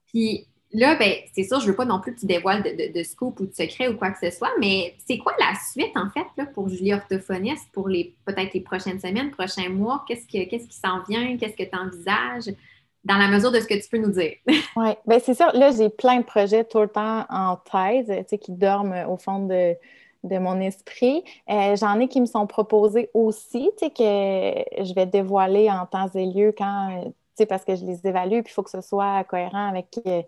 Puis 0.08 0.48
là, 0.72 0.96
ben, 0.96 1.14
c'est 1.34 1.44
sûr, 1.44 1.60
je 1.60 1.66
ne 1.66 1.72
veux 1.72 1.76
pas 1.76 1.86
non 1.86 2.00
plus 2.00 2.14
que 2.14 2.20
tu 2.20 2.26
dévoiles 2.26 2.64
de, 2.64 3.04
scoop 3.04 3.40
ou 3.40 3.46
de 3.46 3.54
secret 3.54 3.88
ou 3.88 3.98
quoi 3.98 4.12
que 4.12 4.20
ce 4.20 4.36
soit, 4.36 4.52
mais 4.60 4.96
c'est 5.06 5.18
quoi 5.18 5.34
la 5.40 5.54
suite, 5.72 5.96
en 5.96 6.10
fait, 6.10 6.26
là, 6.38 6.46
pour 6.46 6.70
Julie 6.70 6.94
Orthophoniste, 6.94 7.72
pour 7.72 7.90
les 7.90 8.16
peut-être 8.26 8.54
les 8.54 8.62
prochaines 8.62 9.00
semaines, 9.00 9.32
prochains 9.32 9.70
mois? 9.70 10.04
Qu'est-ce, 10.08 10.28
qu'est-ce 10.28 10.68
qui 10.68 10.78
s'en 10.78 11.02
vient? 11.04 11.38
Qu'est-ce 11.38 11.56
que 11.56 11.70
tu 11.70 11.78
envisages? 11.78 12.56
Dans 13.04 13.18
la 13.18 13.28
mesure 13.28 13.52
de 13.52 13.60
ce 13.60 13.68
que 13.68 13.74
tu 13.74 13.90
peux 13.90 13.98
nous 13.98 14.12
dire. 14.12 14.34
oui, 14.76 14.90
bien 15.06 15.20
c'est 15.20 15.34
sûr. 15.34 15.52
Là, 15.54 15.72
j'ai 15.72 15.90
plein 15.90 16.20
de 16.20 16.24
projets 16.24 16.64
tout 16.64 16.80
le 16.80 16.88
temps 16.88 17.26
en 17.30 17.58
tête, 17.58 18.08
tu 18.08 18.30
sais, 18.30 18.38
qui 18.38 18.52
dorment 18.52 19.06
au 19.10 19.18
fond 19.18 19.46
de, 19.46 19.76
mon 20.24 20.60
esprit. 20.62 21.24
Euh, 21.50 21.76
j'en 21.76 22.00
ai 22.00 22.08
qui 22.08 22.22
me 22.22 22.26
sont 22.26 22.48
proposés 22.48 23.10
aussi, 23.14 23.70
tu 23.78 23.86
sais, 23.86 23.90
que 23.90 24.84
je 24.84 24.94
vais 24.94 25.06
dévoiler 25.06 25.70
en 25.70 25.86
temps 25.86 26.10
et 26.16 26.26
lieu 26.26 26.54
quand, 26.58 27.02
tu 27.04 27.12
sais, 27.36 27.46
parce 27.46 27.66
que 27.66 27.76
je 27.76 27.86
les 27.86 28.08
évalue, 28.08 28.42
puis 28.42 28.52
il 28.52 28.54
faut 28.54 28.64
que 28.64 28.70
ce 28.70 28.82
soit 28.82 29.24
cohérent 29.26 29.68
avec 29.68 30.00
euh, 30.08 30.22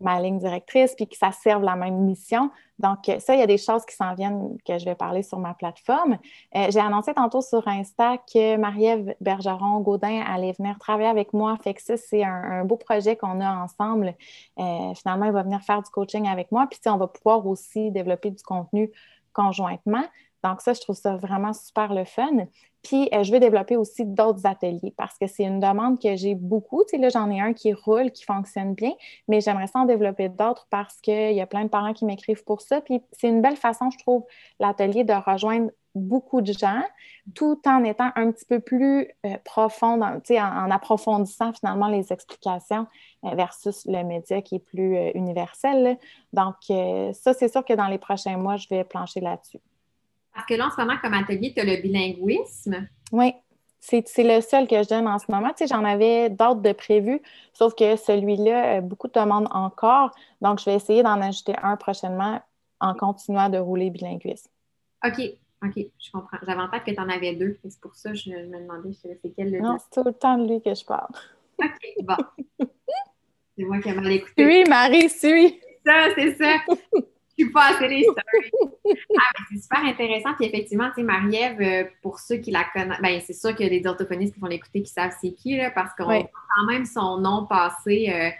ma 0.00 0.20
ligne 0.20 0.38
directrice, 0.38 0.94
puis 0.94 1.06
que 1.06 1.16
ça 1.16 1.32
serve 1.32 1.62
la 1.62 1.76
même 1.76 1.98
mission. 2.04 2.50
Donc, 2.78 3.10
ça, 3.18 3.34
il 3.34 3.40
y 3.40 3.42
a 3.42 3.46
des 3.46 3.58
choses 3.58 3.84
qui 3.84 3.96
s'en 3.96 4.14
viennent 4.14 4.56
que 4.64 4.78
je 4.78 4.84
vais 4.84 4.94
parler 4.94 5.24
sur 5.24 5.38
ma 5.38 5.54
plateforme. 5.54 6.18
Euh, 6.54 6.66
j'ai 6.70 6.78
annoncé 6.78 7.12
tantôt 7.12 7.40
sur 7.40 7.66
Insta 7.66 8.18
que 8.18 8.56
Marie-Ève 8.56 9.16
Bergeron-Gaudin 9.20 10.22
allait 10.22 10.52
venir 10.52 10.78
travailler 10.78 11.08
avec 11.08 11.32
moi. 11.32 11.56
Fait 11.62 11.74
que 11.74 11.82
ça, 11.82 11.96
c'est 11.96 12.22
un, 12.22 12.64
beau 12.64 12.76
projet 12.76 13.16
qu'on 13.16 13.40
a 13.40 13.64
ensemble. 13.64 14.14
Euh, 14.58 14.94
finalement, 14.94 15.26
elle 15.26 15.32
va 15.32 15.42
venir 15.42 15.60
faire 15.62 15.82
du 15.82 15.90
coaching 15.90 16.28
avec 16.28 16.52
moi. 16.52 16.68
Puis, 16.70 16.78
on 16.86 16.96
va 16.96 17.08
pouvoir 17.08 17.44
aussi 17.46 17.90
développer 17.90 18.30
du 18.30 18.42
contenu 18.42 18.92
conjointement. 19.32 20.04
Donc, 20.44 20.60
ça, 20.60 20.72
je 20.72 20.80
trouve 20.80 20.96
ça 20.96 21.16
vraiment 21.16 21.52
super 21.52 21.92
le 21.92 22.04
fun. 22.04 22.46
Puis, 22.82 23.08
euh, 23.12 23.24
je 23.24 23.32
veux 23.32 23.40
développer 23.40 23.76
aussi 23.76 24.04
d'autres 24.04 24.46
ateliers 24.46 24.94
parce 24.96 25.18
que 25.18 25.26
c'est 25.26 25.42
une 25.42 25.60
demande 25.60 26.00
que 26.00 26.14
j'ai 26.16 26.34
beaucoup. 26.34 26.84
Tu 26.84 26.90
sais, 26.90 26.98
là, 26.98 27.08
j'en 27.08 27.28
ai 27.30 27.40
un 27.40 27.52
qui 27.52 27.72
roule, 27.72 28.12
qui 28.12 28.24
fonctionne 28.24 28.74
bien, 28.74 28.92
mais 29.26 29.40
j'aimerais 29.40 29.66
ça 29.66 29.80
en 29.80 29.84
développer 29.84 30.28
d'autres 30.28 30.66
parce 30.70 31.00
qu'il 31.00 31.32
y 31.32 31.40
a 31.40 31.46
plein 31.46 31.64
de 31.64 31.68
parents 31.68 31.92
qui 31.92 32.04
m'écrivent 32.04 32.44
pour 32.44 32.60
ça. 32.60 32.80
Puis, 32.80 33.02
c'est 33.12 33.28
une 33.28 33.42
belle 33.42 33.56
façon, 33.56 33.90
je 33.90 33.98
trouve, 33.98 34.24
l'atelier 34.60 35.04
de 35.04 35.12
rejoindre 35.12 35.70
beaucoup 35.94 36.40
de 36.40 36.52
gens, 36.52 36.82
tout 37.34 37.60
en 37.66 37.82
étant 37.82 38.10
un 38.14 38.30
petit 38.30 38.44
peu 38.44 38.60
plus 38.60 39.08
euh, 39.26 39.36
profond, 39.44 40.00
en, 40.00 40.20
en, 40.30 40.70
approfondissant 40.70 41.52
finalement 41.52 41.88
les 41.88 42.12
explications 42.12 42.86
euh, 43.24 43.34
versus 43.34 43.84
le 43.86 44.04
média 44.04 44.40
qui 44.40 44.56
est 44.56 44.60
plus 44.60 45.10
universel. 45.14 45.98
Donc, 46.32 46.54
ça, 46.68 47.34
c'est 47.34 47.48
sûr 47.48 47.64
que 47.64 47.72
dans 47.72 47.88
les 47.88 47.98
prochains 47.98 48.36
mois, 48.36 48.56
je 48.56 48.68
vais 48.68 48.84
plancher 48.84 49.20
là-dessus. 49.20 49.58
Parce 50.38 50.46
que 50.46 50.54
là, 50.54 50.68
en 50.68 50.70
ce 50.70 50.80
moment, 50.80 50.96
comme 51.02 51.14
atelier, 51.14 51.52
tu 51.52 51.60
as 51.60 51.64
le 51.64 51.82
bilinguisme. 51.82 52.86
Oui, 53.10 53.34
c'est 53.80 54.04
le 54.18 54.40
seul 54.40 54.68
que 54.68 54.80
je 54.84 54.88
donne 54.88 55.08
en 55.08 55.18
ce 55.18 55.24
moment. 55.28 55.48
Tu 55.48 55.66
sais, 55.66 55.66
j'en 55.66 55.82
avais 55.82 56.30
d'autres 56.30 56.62
de 56.62 56.70
prévus, 56.70 57.20
sauf 57.52 57.74
que 57.74 57.96
celui-là, 57.96 58.80
beaucoup 58.80 59.08
de 59.08 59.14
demandes 59.14 59.48
encore. 59.50 60.12
Donc, 60.40 60.60
je 60.60 60.66
vais 60.66 60.76
essayer 60.76 61.02
d'en 61.02 61.20
ajouter 61.20 61.54
un 61.60 61.76
prochainement 61.76 62.40
en 62.78 62.94
continuant 62.94 63.48
de 63.48 63.58
rouler 63.58 63.90
bilinguisme. 63.90 64.48
OK. 65.04 65.20
OK, 65.64 65.74
je 65.74 66.10
comprends. 66.12 66.38
J'avais 66.46 66.60
en 66.60 66.68
tête 66.68 66.84
que 66.84 66.92
tu 66.92 67.00
en 67.00 67.08
avais 67.08 67.34
deux. 67.34 67.58
C'est 67.64 67.80
pour 67.80 67.96
ça 67.96 68.10
que 68.10 68.16
je 68.16 68.30
me 68.30 68.60
demandais 68.60 68.92
c'est 68.92 69.18
quel 69.34 69.50
le 69.50 69.58
Non, 69.58 69.76
c'est 69.80 70.00
tout 70.00 70.06
le 70.06 70.14
temps 70.14 70.38
de 70.38 70.46
lui 70.46 70.62
que 70.62 70.72
je 70.72 70.84
parle. 70.84 71.08
OK, 71.60 72.04
bon. 72.04 72.16
c'est 73.56 73.64
moi 73.64 73.80
qui 73.80 73.88
ai 73.88 73.94
mal 73.94 74.12
écouté. 74.12 74.46
Oui, 74.46 74.62
Marie, 74.68 75.08
suis. 75.08 75.58
C'est 75.58 75.80
ça, 75.84 76.08
c'est 76.14 76.36
ça. 76.36 76.58
Suis 77.38 77.50
pas 77.50 77.74
assez 77.74 77.88
les 77.88 78.02
stories. 78.02 78.74
Ah, 79.18 79.42
c'est 79.50 79.60
super 79.60 79.84
intéressant. 79.84 80.32
Puis 80.34 80.46
effectivement, 80.46 80.88
tu 80.88 80.94
sais, 80.96 81.02
Marie-Ève, 81.02 81.60
euh, 81.60 81.84
pour 82.00 82.20
ceux 82.20 82.36
qui 82.36 82.50
la 82.50 82.64
connaissent, 82.64 83.00
ben, 83.02 83.20
c'est 83.20 83.34
sûr 83.34 83.54
qu'il 83.54 83.70
y 83.70 83.76
a 83.76 83.78
des 83.78 83.86
orthophonistes 83.86 84.32
qui 84.32 84.40
vont 84.40 84.46
l'écouter 84.46 84.82
qui 84.82 84.90
savent 84.90 85.14
c'est 85.20 85.32
qui, 85.32 85.58
là, 85.58 85.70
parce 85.70 85.94
qu'on 85.94 86.04
voit 86.06 86.22
quand 86.22 86.66
même 86.66 86.86
son 86.86 87.18
nom 87.18 87.44
passer. 87.44 88.10
Euh, 88.10 88.30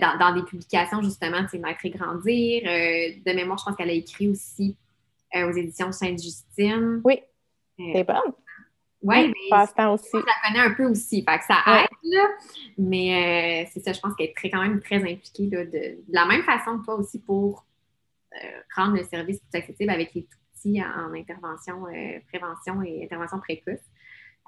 dans, 0.00 0.34
des 0.34 0.42
publications, 0.42 1.02
justement, 1.02 1.42
tu 1.42 1.48
sais, 1.50 1.58
Maître 1.58 1.80
et 1.84 1.90
Grandir. 1.90 2.62
Euh, 2.64 3.20
de 3.26 3.32
mémoire, 3.34 3.58
je 3.58 3.64
pense 3.64 3.76
qu'elle 3.76 3.90
a 3.90 3.94
écrit 3.94 4.28
aussi 4.28 4.76
euh, 5.34 5.48
aux 5.48 5.52
éditions 5.52 5.92
Sainte-Justine. 5.92 7.00
Oui. 7.04 7.20
C'est 7.78 8.04
bon. 8.04 8.20
Oui, 9.02 9.28
mais 9.28 9.50
passe-temps 9.50 9.94
aussi. 9.94 10.10
je 10.12 10.18
la 10.18 10.48
connais 10.48 10.60
un 10.60 10.74
peu 10.74 10.84
aussi, 10.84 11.24
fait 11.28 11.38
que 11.38 11.44
ça 11.44 11.56
aide, 11.66 11.88
là. 12.04 12.28
Mais 12.78 13.64
euh, 13.64 13.70
c'est 13.72 13.80
ça, 13.80 13.92
je 13.92 13.98
pense 13.98 14.14
qu'elle 14.14 14.28
est 14.28 14.36
très, 14.36 14.48
quand 14.48 14.62
même 14.62 14.80
très 14.80 14.98
impliquée 14.98 15.48
là, 15.50 15.64
de, 15.64 15.98
la 16.08 16.24
même 16.24 16.44
façon 16.44 16.78
que 16.78 16.84
toi 16.84 16.94
aussi 16.94 17.18
pour 17.18 17.66
rendre 18.74 18.96
le 18.96 19.04
service 19.04 19.40
plus 19.40 19.58
accessible 19.58 19.90
avec 19.90 20.14
les 20.14 20.22
tout 20.24 20.38
petits 20.54 20.82
en, 20.82 21.12
intervention, 21.14 21.84
prévention 22.28 22.82
et 22.82 23.04
intervention 23.04 23.38
précoce. 23.40 23.80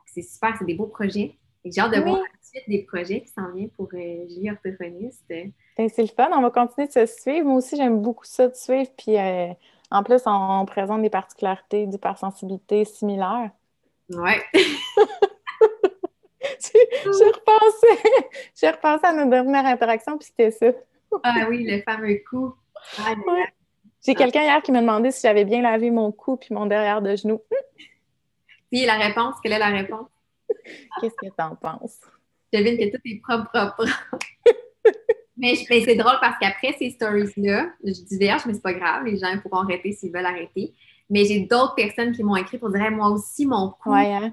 C'est 0.07 0.23
super, 0.23 0.55
c'est 0.59 0.65
des 0.65 0.75
beaux 0.75 0.87
projets. 0.87 1.37
J'ai 1.65 1.81
hâte 1.81 1.95
de 1.95 2.01
voir 2.01 2.19
la 2.19 2.25
suite 2.43 2.69
des 2.69 2.83
projets 2.83 3.23
qui 3.23 3.29
s'en 3.29 3.51
viennent 3.53 3.71
pour 3.71 3.91
Julie 3.91 4.51
Orthophoniste. 4.51 5.25
Ben, 5.29 5.89
c'est 5.89 6.03
le 6.03 6.09
fun, 6.09 6.29
on 6.33 6.43
va 6.43 6.51
continuer 6.51 6.87
de 6.87 6.93
se 6.93 7.07
suivre. 7.07 7.47
Moi 7.47 7.57
aussi, 7.57 7.77
j'aime 7.77 8.03
beaucoup 8.03 8.27
ça 8.27 8.49
de 8.49 8.55
suivre. 8.55 8.91
Puis 8.97 9.17
en 9.91 10.03
plus, 10.03 10.23
on, 10.27 10.65
présente 10.67 11.03
des 11.03 11.11
particularités 11.11 11.87
d'hypersensibilité 11.87 12.85
similaires. 12.85 13.51
Oui. 14.11 14.33
j'ai 16.43 17.31
repensé, 17.31 17.87
repensé 18.67 19.07
à 19.07 19.13
notre 19.13 19.31
dernière 19.31 19.67
interaction, 19.67 20.19
puis 20.19 20.27
c'était 20.27 20.51
ça. 20.51 20.67
ah 21.23 21.47
oui, 21.49 21.65
le 21.65 21.81
fameux 21.83 22.21
coup. 22.29 22.55
Ah, 22.99 23.15
j'ai 24.05 24.15
quelqu'un 24.15 24.43
hier 24.43 24.63
qui 24.63 24.73
m'a 24.73 24.81
demandé 24.81 25.11
si 25.11 25.23
j'avais 25.23 25.45
bien 25.45 25.63
lavé 25.63 25.91
mon 25.91 26.13
cou 26.13 26.37
puis 26.37 26.55
mon 26.55 26.67
derrière 26.67 27.01
de 27.01 27.17
genou. 27.17 27.41
Puis 28.71 28.85
la 28.85 28.95
réponse, 28.95 29.35
quelle 29.43 29.53
est 29.53 29.59
la 29.59 29.69
réponse? 29.69 30.09
Qu'est-ce 31.01 31.15
que 31.15 31.27
tu 31.27 31.43
en 31.43 31.57
penses? 31.57 32.01
Je 32.53 32.59
devine 32.59 32.77
que 32.77 32.97
tout 32.97 33.03
est 33.05 33.21
propre, 33.21 33.51
propre. 33.51 33.87
Mais, 35.37 35.57
c'est 35.57 35.97
drôle 35.97 36.19
parce 36.21 36.39
qu'après 36.39 36.75
ces 36.79 36.91
stories-là, 36.91 37.69
je 37.85 38.05
diverge, 38.05 38.47
mais 38.47 38.55
c'est 38.55 38.63
pas 38.63 38.73
grave, 38.73 39.05
les 39.05 39.17
gens 39.17 39.37
pourront 39.43 39.63
arrêter 39.63 39.91
s'ils 39.91 40.13
veulent 40.13 40.25
arrêter. 40.25 40.73
Mais 41.11 41.25
j'ai 41.25 41.41
d'autres 41.41 41.75
personnes 41.75 42.13
qui 42.13 42.23
m'ont 42.23 42.37
écrit 42.37 42.57
pour 42.57 42.71
dire 42.71 42.91
moi 42.93 43.09
aussi, 43.09 43.45
mon 43.45 43.71
cou. 43.71 43.91
Ouais, 43.91 44.13
hein? 44.13 44.33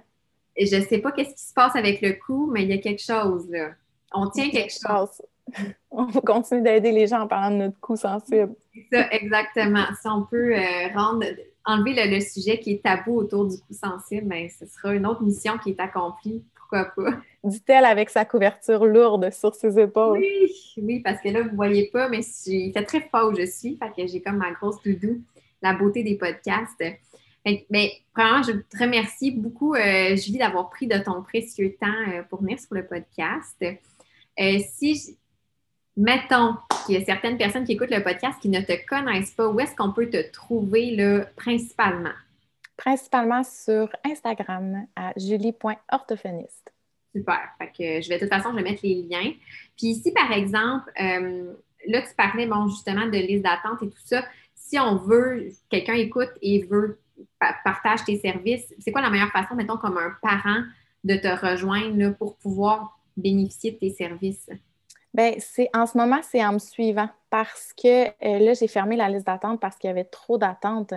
Je 0.56 0.80
sais 0.80 1.00
pas 1.00 1.12
qu'est-ce 1.12 1.34
qui 1.34 1.44
se 1.44 1.54
passe 1.54 1.76
avec 1.76 2.02
le 2.02 2.14
cou, 2.14 2.50
mais 2.52 2.64
il 2.64 2.70
y 2.70 2.74
a 2.74 2.78
quelque 2.78 3.02
chose 3.02 3.50
là. 3.50 3.72
On 4.14 4.30
tient 4.30 4.50
quelque 4.52 4.74
chose. 4.74 5.22
On 5.92 6.06
va 6.06 6.22
continuer 6.22 6.62
d'aider 6.62 6.92
les 6.92 7.08
gens 7.08 7.22
en 7.22 7.28
parlant 7.28 7.52
de 7.52 7.64
notre 7.64 7.80
cou 7.80 7.96
sensible. 7.96 8.56
C'est 8.74 8.98
ça, 8.98 9.12
exactement. 9.12 9.86
Si 10.02 10.08
on 10.08 10.24
peut 10.24 10.56
euh, 10.56 10.88
rendre, 10.96 11.26
enlever 11.66 12.10
le, 12.10 12.20
sujet 12.22 12.60
qui 12.60 12.72
est 12.74 12.84
tabou 12.84 13.18
autour 13.18 13.48
du 13.48 13.58
cou 13.58 13.74
sensible, 13.74 14.28
ben, 14.28 14.48
ce 14.50 14.66
sera 14.66 14.94
une 14.94 15.06
autre 15.06 15.22
mission 15.24 15.58
qui 15.58 15.72
est 15.72 15.80
accomplie 15.80 16.44
pourquoi 16.72 16.86
pas? 16.96 17.18
Dit-elle 17.44 17.86
avec 17.86 18.10
sa 18.10 18.26
couverture 18.26 18.86
lourde 18.86 19.32
sur 19.32 19.54
ses 19.54 19.78
épaules. 19.80 20.20
Oui, 20.20 20.52
oui, 20.78 21.00
parce 21.02 21.22
que 21.22 21.30
là, 21.30 21.42
vous 21.42 21.52
ne 21.52 21.56
voyez 21.56 21.90
pas, 21.92 22.08
mais 22.08 22.22
il 22.46 22.72
fait 22.72 22.84
très 22.84 23.02
fort 23.02 23.32
où 23.32 23.36
je 23.36 23.46
suis. 23.46 23.78
Fait 23.78 23.92
que 23.96 24.08
j'ai 24.08 24.22
comme 24.22 24.38
ma 24.38 24.52
grosse 24.52 24.82
doudou, 24.82 25.22
la 25.62 25.74
beauté 25.74 26.04
des 26.04 26.16
podcasts. 26.16 26.84
mais 27.46 27.92
vraiment, 28.16 28.44
je 28.44 28.54
te 28.54 28.78
remercie 28.78 29.32
beaucoup, 29.32 29.76
euh, 29.76 30.16
Julie, 30.16 30.38
d'avoir 30.38 30.70
pris 30.70 30.88
de 30.88 30.98
ton 30.98 31.22
précieux 31.22 31.76
temps 31.80 31.88
euh, 32.10 32.24
pour 32.30 32.42
venir 32.42 32.60
sur 32.60 32.74
le 32.74 32.86
podcast. 32.86 33.58
Euh, 33.62 34.60
si, 34.74 35.18
mettons 35.98 36.56
qu'il 36.86 36.96
y 36.96 37.02
a 37.02 37.06
certaines 37.06 37.38
personnes 37.38 37.64
qui 37.64 37.74
écoutent 37.74 37.92
le 37.92 38.04
podcast 38.04 38.40
qui 38.42 38.50
ne 38.50 38.62
te 38.62 38.74
connaissent 38.88 39.32
pas, 39.32 39.48
où 39.48 39.60
est-ce 39.60 39.76
qu'on 39.76 39.92
peut 39.92 40.10
te 40.10 40.32
trouver 40.32 40.96
là, 40.96 41.26
principalement? 41.36 42.14
principalement 42.82 43.44
sur 43.44 43.90
Instagram 44.04 44.88
à 44.96 45.14
julie.orthophoniste. 45.16 46.74
Super. 47.16 47.40
Fait 47.60 47.68
que 47.68 48.02
je 48.02 48.10
vais 48.10 48.16
de 48.16 48.22
toute 48.22 48.34
façon, 48.34 48.50
je 48.52 48.56
vais 48.56 48.64
mettre 48.64 48.82
les 48.84 49.04
liens. 49.04 49.34
Puis 49.78 49.88
ici, 49.88 50.12
par 50.12 50.32
exemple, 50.32 50.92
euh, 51.00 51.54
là, 51.88 52.02
tu 52.02 52.16
parlais 52.18 52.48
bon, 52.48 52.68
justement 52.68 53.06
de 53.06 53.18
liste 53.18 53.44
d'attente 53.44 53.84
et 53.84 53.90
tout 53.90 54.02
ça. 54.04 54.26
Si 54.56 54.80
on 54.80 54.96
veut, 54.96 55.50
quelqu'un 55.70 55.94
écoute 55.94 56.32
et 56.42 56.64
veut 56.64 57.00
partage 57.64 58.04
tes 58.04 58.18
services, 58.18 58.74
c'est 58.80 58.92
quoi 58.92 59.02
la 59.02 59.12
meilleure 59.12 59.32
façon, 59.32 59.54
mettons, 59.54 59.78
comme 59.78 59.98
un 59.98 60.16
parent, 60.22 60.64
de 61.04 61.16
te 61.16 61.28
rejoindre 61.28 62.16
pour 62.18 62.36
pouvoir 62.38 63.00
bénéficier 63.16 63.72
de 63.72 63.78
tes 63.78 63.92
services? 63.92 64.50
Bien, 65.14 65.34
c'est 65.40 65.70
en 65.74 65.86
ce 65.86 65.98
moment, 65.98 66.20
c'est 66.24 66.44
en 66.44 66.54
me 66.54 66.60
suivant 66.60 67.10
parce 67.30 67.74
que 67.74 68.08
euh, 68.08 68.40
là, 68.40 68.54
j'ai 68.54 68.68
fermé 68.68 68.96
la 68.96 69.10
liste 69.10 69.26
d'attente 69.26 69.60
parce 69.60 69.76
qu'il 69.76 69.90
y 69.90 69.92
avait 69.92 70.06
trop 70.06 70.38
d'attentes. 70.38 70.94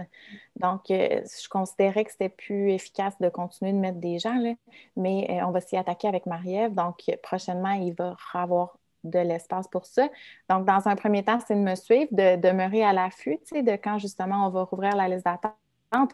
Donc, 0.57 0.91
euh, 0.91 1.23
je 1.25 1.49
considérais 1.49 2.05
que 2.05 2.13
c'était 2.13 2.29
plus 2.29 2.73
efficace 2.73 3.19
de 3.19 3.29
continuer 3.29 3.73
de 3.73 3.79
mettre 3.79 3.99
des 3.99 4.21
gens, 4.21 4.35
là. 4.35 4.53
mais 4.97 5.27
euh, 5.31 5.47
on 5.47 5.51
va 5.51 5.61
s'y 5.61 5.77
attaquer 5.77 6.07
avec 6.07 6.27
Marie-Ève. 6.27 6.75
Donc, 6.75 7.03
prochainement, 7.25 7.73
il 7.73 7.93
va 7.95 8.17
avoir 8.33 8.79
de 9.03 9.19
l'espace 9.19 9.67
pour 9.67 9.85
ça. 9.85 10.09
Donc, 10.49 10.65
dans 10.65 10.87
un 10.87 10.95
premier 10.95 11.25
temps, 11.25 11.41
c'est 11.45 11.57
de 11.57 11.61
me 11.61 11.75
suivre, 11.75 12.09
de 12.13 12.37
demeurer 12.37 12.85
à 12.85 12.93
l'affût, 12.93 13.41
de 13.53 13.77
quand 13.77 13.99
justement 13.99 14.47
on 14.47 14.51
va 14.51 14.63
rouvrir 14.63 14.95
la 14.95 15.09
liste 15.09 15.25
d'attente. 15.25 16.13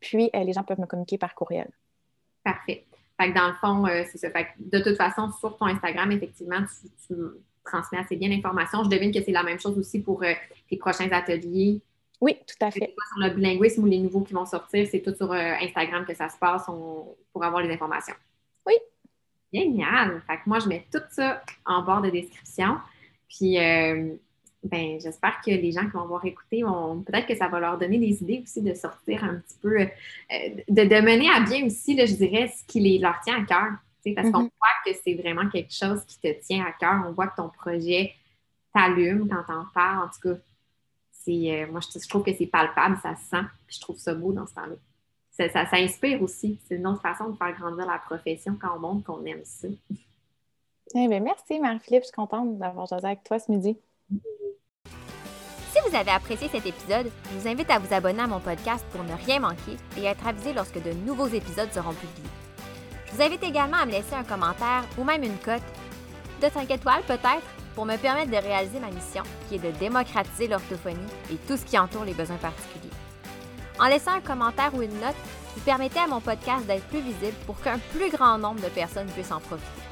Puis, 0.00 0.30
les 0.32 0.52
gens 0.52 0.62
peuvent 0.62 0.80
me 0.80 0.86
communiquer 0.86 1.18
par 1.18 1.34
courriel. 1.34 1.70
Parfait. 2.42 2.86
Fait 3.20 3.30
que 3.30 3.34
dans 3.34 3.48
le 3.48 3.54
fond, 3.54 3.86
euh, 3.86 4.02
c'est 4.10 4.18
ça. 4.18 4.30
Fait 4.30 4.44
que 4.44 4.50
de 4.58 4.82
toute 4.82 4.96
façon, 4.96 5.30
sur 5.38 5.56
ton 5.56 5.66
Instagram, 5.66 6.10
effectivement, 6.12 6.64
tu, 7.06 7.14
transmets 7.64 7.98
assez 7.98 8.16
bien 8.16 8.28
l'information. 8.28 8.84
Je 8.84 8.90
devine 8.90 9.10
que 9.10 9.22
c'est 9.22 9.32
la 9.32 9.42
même 9.42 9.58
chose 9.58 9.78
aussi 9.78 10.02
pour 10.02 10.22
euh, 10.22 10.32
tes 10.68 10.76
prochains 10.76 11.10
ateliers. 11.10 11.80
Oui, 12.20 12.36
tout 12.46 12.62
à 12.62 12.70
fait. 12.70 12.94
Sur 13.12 13.26
le 13.26 13.30
bilinguisme 13.30 13.84
ou 13.84 13.86
les 13.86 13.98
nouveaux 13.98 14.20
qui 14.20 14.34
vont 14.34 14.44
sortir, 14.44 14.86
c'est 14.90 15.00
tout 15.00 15.14
sur 15.14 15.32
euh, 15.32 15.54
Instagram 15.62 16.04
que 16.04 16.14
ça 16.14 16.28
se 16.28 16.36
passe 16.36 16.66
pour 16.66 17.44
avoir 17.44 17.62
les 17.62 17.72
informations. 17.72 18.14
Oui. 18.66 18.74
Génial. 19.52 20.22
Fait 20.26 20.36
que 20.36 20.42
moi, 20.44 20.58
je 20.58 20.68
mets 20.68 20.86
tout 20.92 21.00
ça 21.10 21.42
en 21.64 21.82
barre 21.82 22.02
de 22.02 22.10
description. 22.10 22.76
Puis, 23.28 23.56
ben, 24.64 24.98
j'espère 24.98 25.40
que 25.42 25.50
les 25.50 25.72
gens 25.72 25.84
qui 25.84 25.92
vont 25.92 26.02
avoir 26.02 26.24
écouté 26.24 26.62
vont 26.62 27.02
peut-être 27.02 27.26
que 27.26 27.36
ça 27.36 27.48
va 27.48 27.60
leur 27.60 27.78
donner 27.78 27.98
des 27.98 28.22
idées 28.22 28.40
aussi 28.42 28.62
de 28.62 28.72
sortir 28.72 29.22
un 29.22 29.36
petit 29.36 29.58
peu, 29.60 29.78
euh, 29.78 29.88
de, 30.68 31.00
mener 31.02 31.28
à 31.30 31.40
bien 31.40 31.66
aussi, 31.66 31.94
je 31.94 32.14
dirais, 32.14 32.48
ce 32.48 32.64
qui 32.64 32.80
les, 32.80 32.98
leur 32.98 33.20
tient 33.20 33.42
à 33.42 33.44
cœur. 33.44 33.72
Parce 34.14 34.30
qu'on 34.30 34.42
mhm. 34.42 34.50
voit 34.58 34.92
que 34.92 34.98
c'est 35.02 35.14
vraiment 35.14 35.48
quelque 35.48 35.72
chose 35.72 36.04
qui 36.04 36.18
te 36.18 36.28
tient 36.40 36.64
à 36.64 36.72
cœur. 36.72 37.04
On 37.08 37.12
voit 37.12 37.28
que 37.28 37.36
ton 37.36 37.48
projet 37.48 38.12
t'allume 38.74 39.28
quand 39.28 39.44
t'en 39.46 39.64
parles. 39.74 40.06
En 40.06 40.08
tout 40.08 40.34
cas, 40.34 40.40
c'est, 41.12 41.62
euh, 41.62 41.70
moi, 41.70 41.80
je, 41.80 42.08
trouve 42.08 42.22
que 42.22 42.34
c'est 42.34 42.46
palpable, 42.46 42.98
ça 43.02 43.16
se 43.16 43.28
sent. 43.28 43.44
Puis 43.66 43.76
je 43.76 43.80
trouve 43.80 43.96
ça 43.96 44.14
beau 44.14 44.32
dans 44.32 44.46
ce 44.46 44.54
temps-là. 44.54 44.76
Ça, 45.30 45.48
ça, 45.48 45.76
inspire 45.76 46.22
aussi. 46.22 46.58
C'est 46.66 46.76
une 46.76 46.86
autre 46.86 47.02
façon 47.02 47.30
de 47.30 47.36
faire 47.36 47.52
grandir 47.58 47.86
la 47.86 47.98
profession 47.98 48.56
quand 48.60 48.76
on 48.76 48.80
montre 48.80 49.04
qu'on 49.04 49.24
aime 49.24 49.44
ça. 49.44 49.68
Eh 50.94 51.08
bien, 51.08 51.20
merci, 51.20 51.58
Marie-Philippe. 51.58 52.02
Je 52.02 52.08
suis 52.08 52.14
contente 52.14 52.58
d'avoir 52.58 52.86
joué 52.86 52.98
avec 53.02 53.24
toi 53.24 53.38
ce 53.38 53.50
midi. 53.50 53.76
Si 55.84 55.90
vous 55.90 55.96
avez 55.96 56.12
apprécié 56.12 56.48
cet 56.48 56.64
épisode, 56.64 57.10
je 57.30 57.38
vous 57.38 57.48
invite 57.48 57.70
à 57.70 57.78
vous 57.78 57.92
abonner 57.92 58.22
à 58.22 58.26
mon 58.26 58.40
podcast 58.40 58.84
pour 58.90 59.04
ne 59.04 59.12
rien 59.26 59.40
manquer 59.40 59.76
et 59.98 60.04
être 60.04 60.26
avisé 60.26 60.52
lorsque 60.54 60.82
de 60.82 60.92
nouveaux 60.92 61.26
épisodes 61.26 61.72
seront 61.72 61.92
publiés. 61.92 62.30
Je 63.06 63.16
vous 63.16 63.22
invite 63.22 63.42
également 63.42 63.76
à 63.76 63.86
me 63.86 63.90
laisser 63.90 64.14
un 64.14 64.24
commentaire 64.24 64.84
ou 64.96 65.04
même 65.04 65.22
une 65.22 65.36
cote 65.38 65.62
de 66.40 66.48
5 66.48 66.70
étoiles 66.70 67.02
peut-être 67.06 67.42
pour 67.74 67.84
me 67.84 67.96
permettre 67.96 68.30
de 68.30 68.36
réaliser 68.36 68.78
ma 68.80 68.90
mission 68.90 69.24
qui 69.48 69.56
est 69.56 69.58
de 69.58 69.70
démocratiser 69.78 70.48
l'orthophonie 70.48 70.98
et 71.30 71.36
tout 71.46 71.56
ce 71.56 71.64
qui 71.64 71.78
entoure 71.78 72.04
les 72.04 72.14
besoins 72.14 72.36
particuliers. 72.36 72.94
En 73.78 73.86
laissant 73.86 74.12
un 74.12 74.20
commentaire 74.20 74.74
ou 74.74 74.82
une 74.82 75.00
note, 75.00 75.16
vous 75.54 75.62
permettez 75.62 75.98
à 75.98 76.06
mon 76.06 76.20
podcast 76.20 76.64
d'être 76.66 76.84
plus 76.84 77.00
visible 77.00 77.36
pour 77.46 77.60
qu'un 77.60 77.78
plus 77.92 78.10
grand 78.10 78.38
nombre 78.38 78.62
de 78.62 78.68
personnes 78.68 79.08
puissent 79.08 79.32
en 79.32 79.40
profiter. 79.40 79.83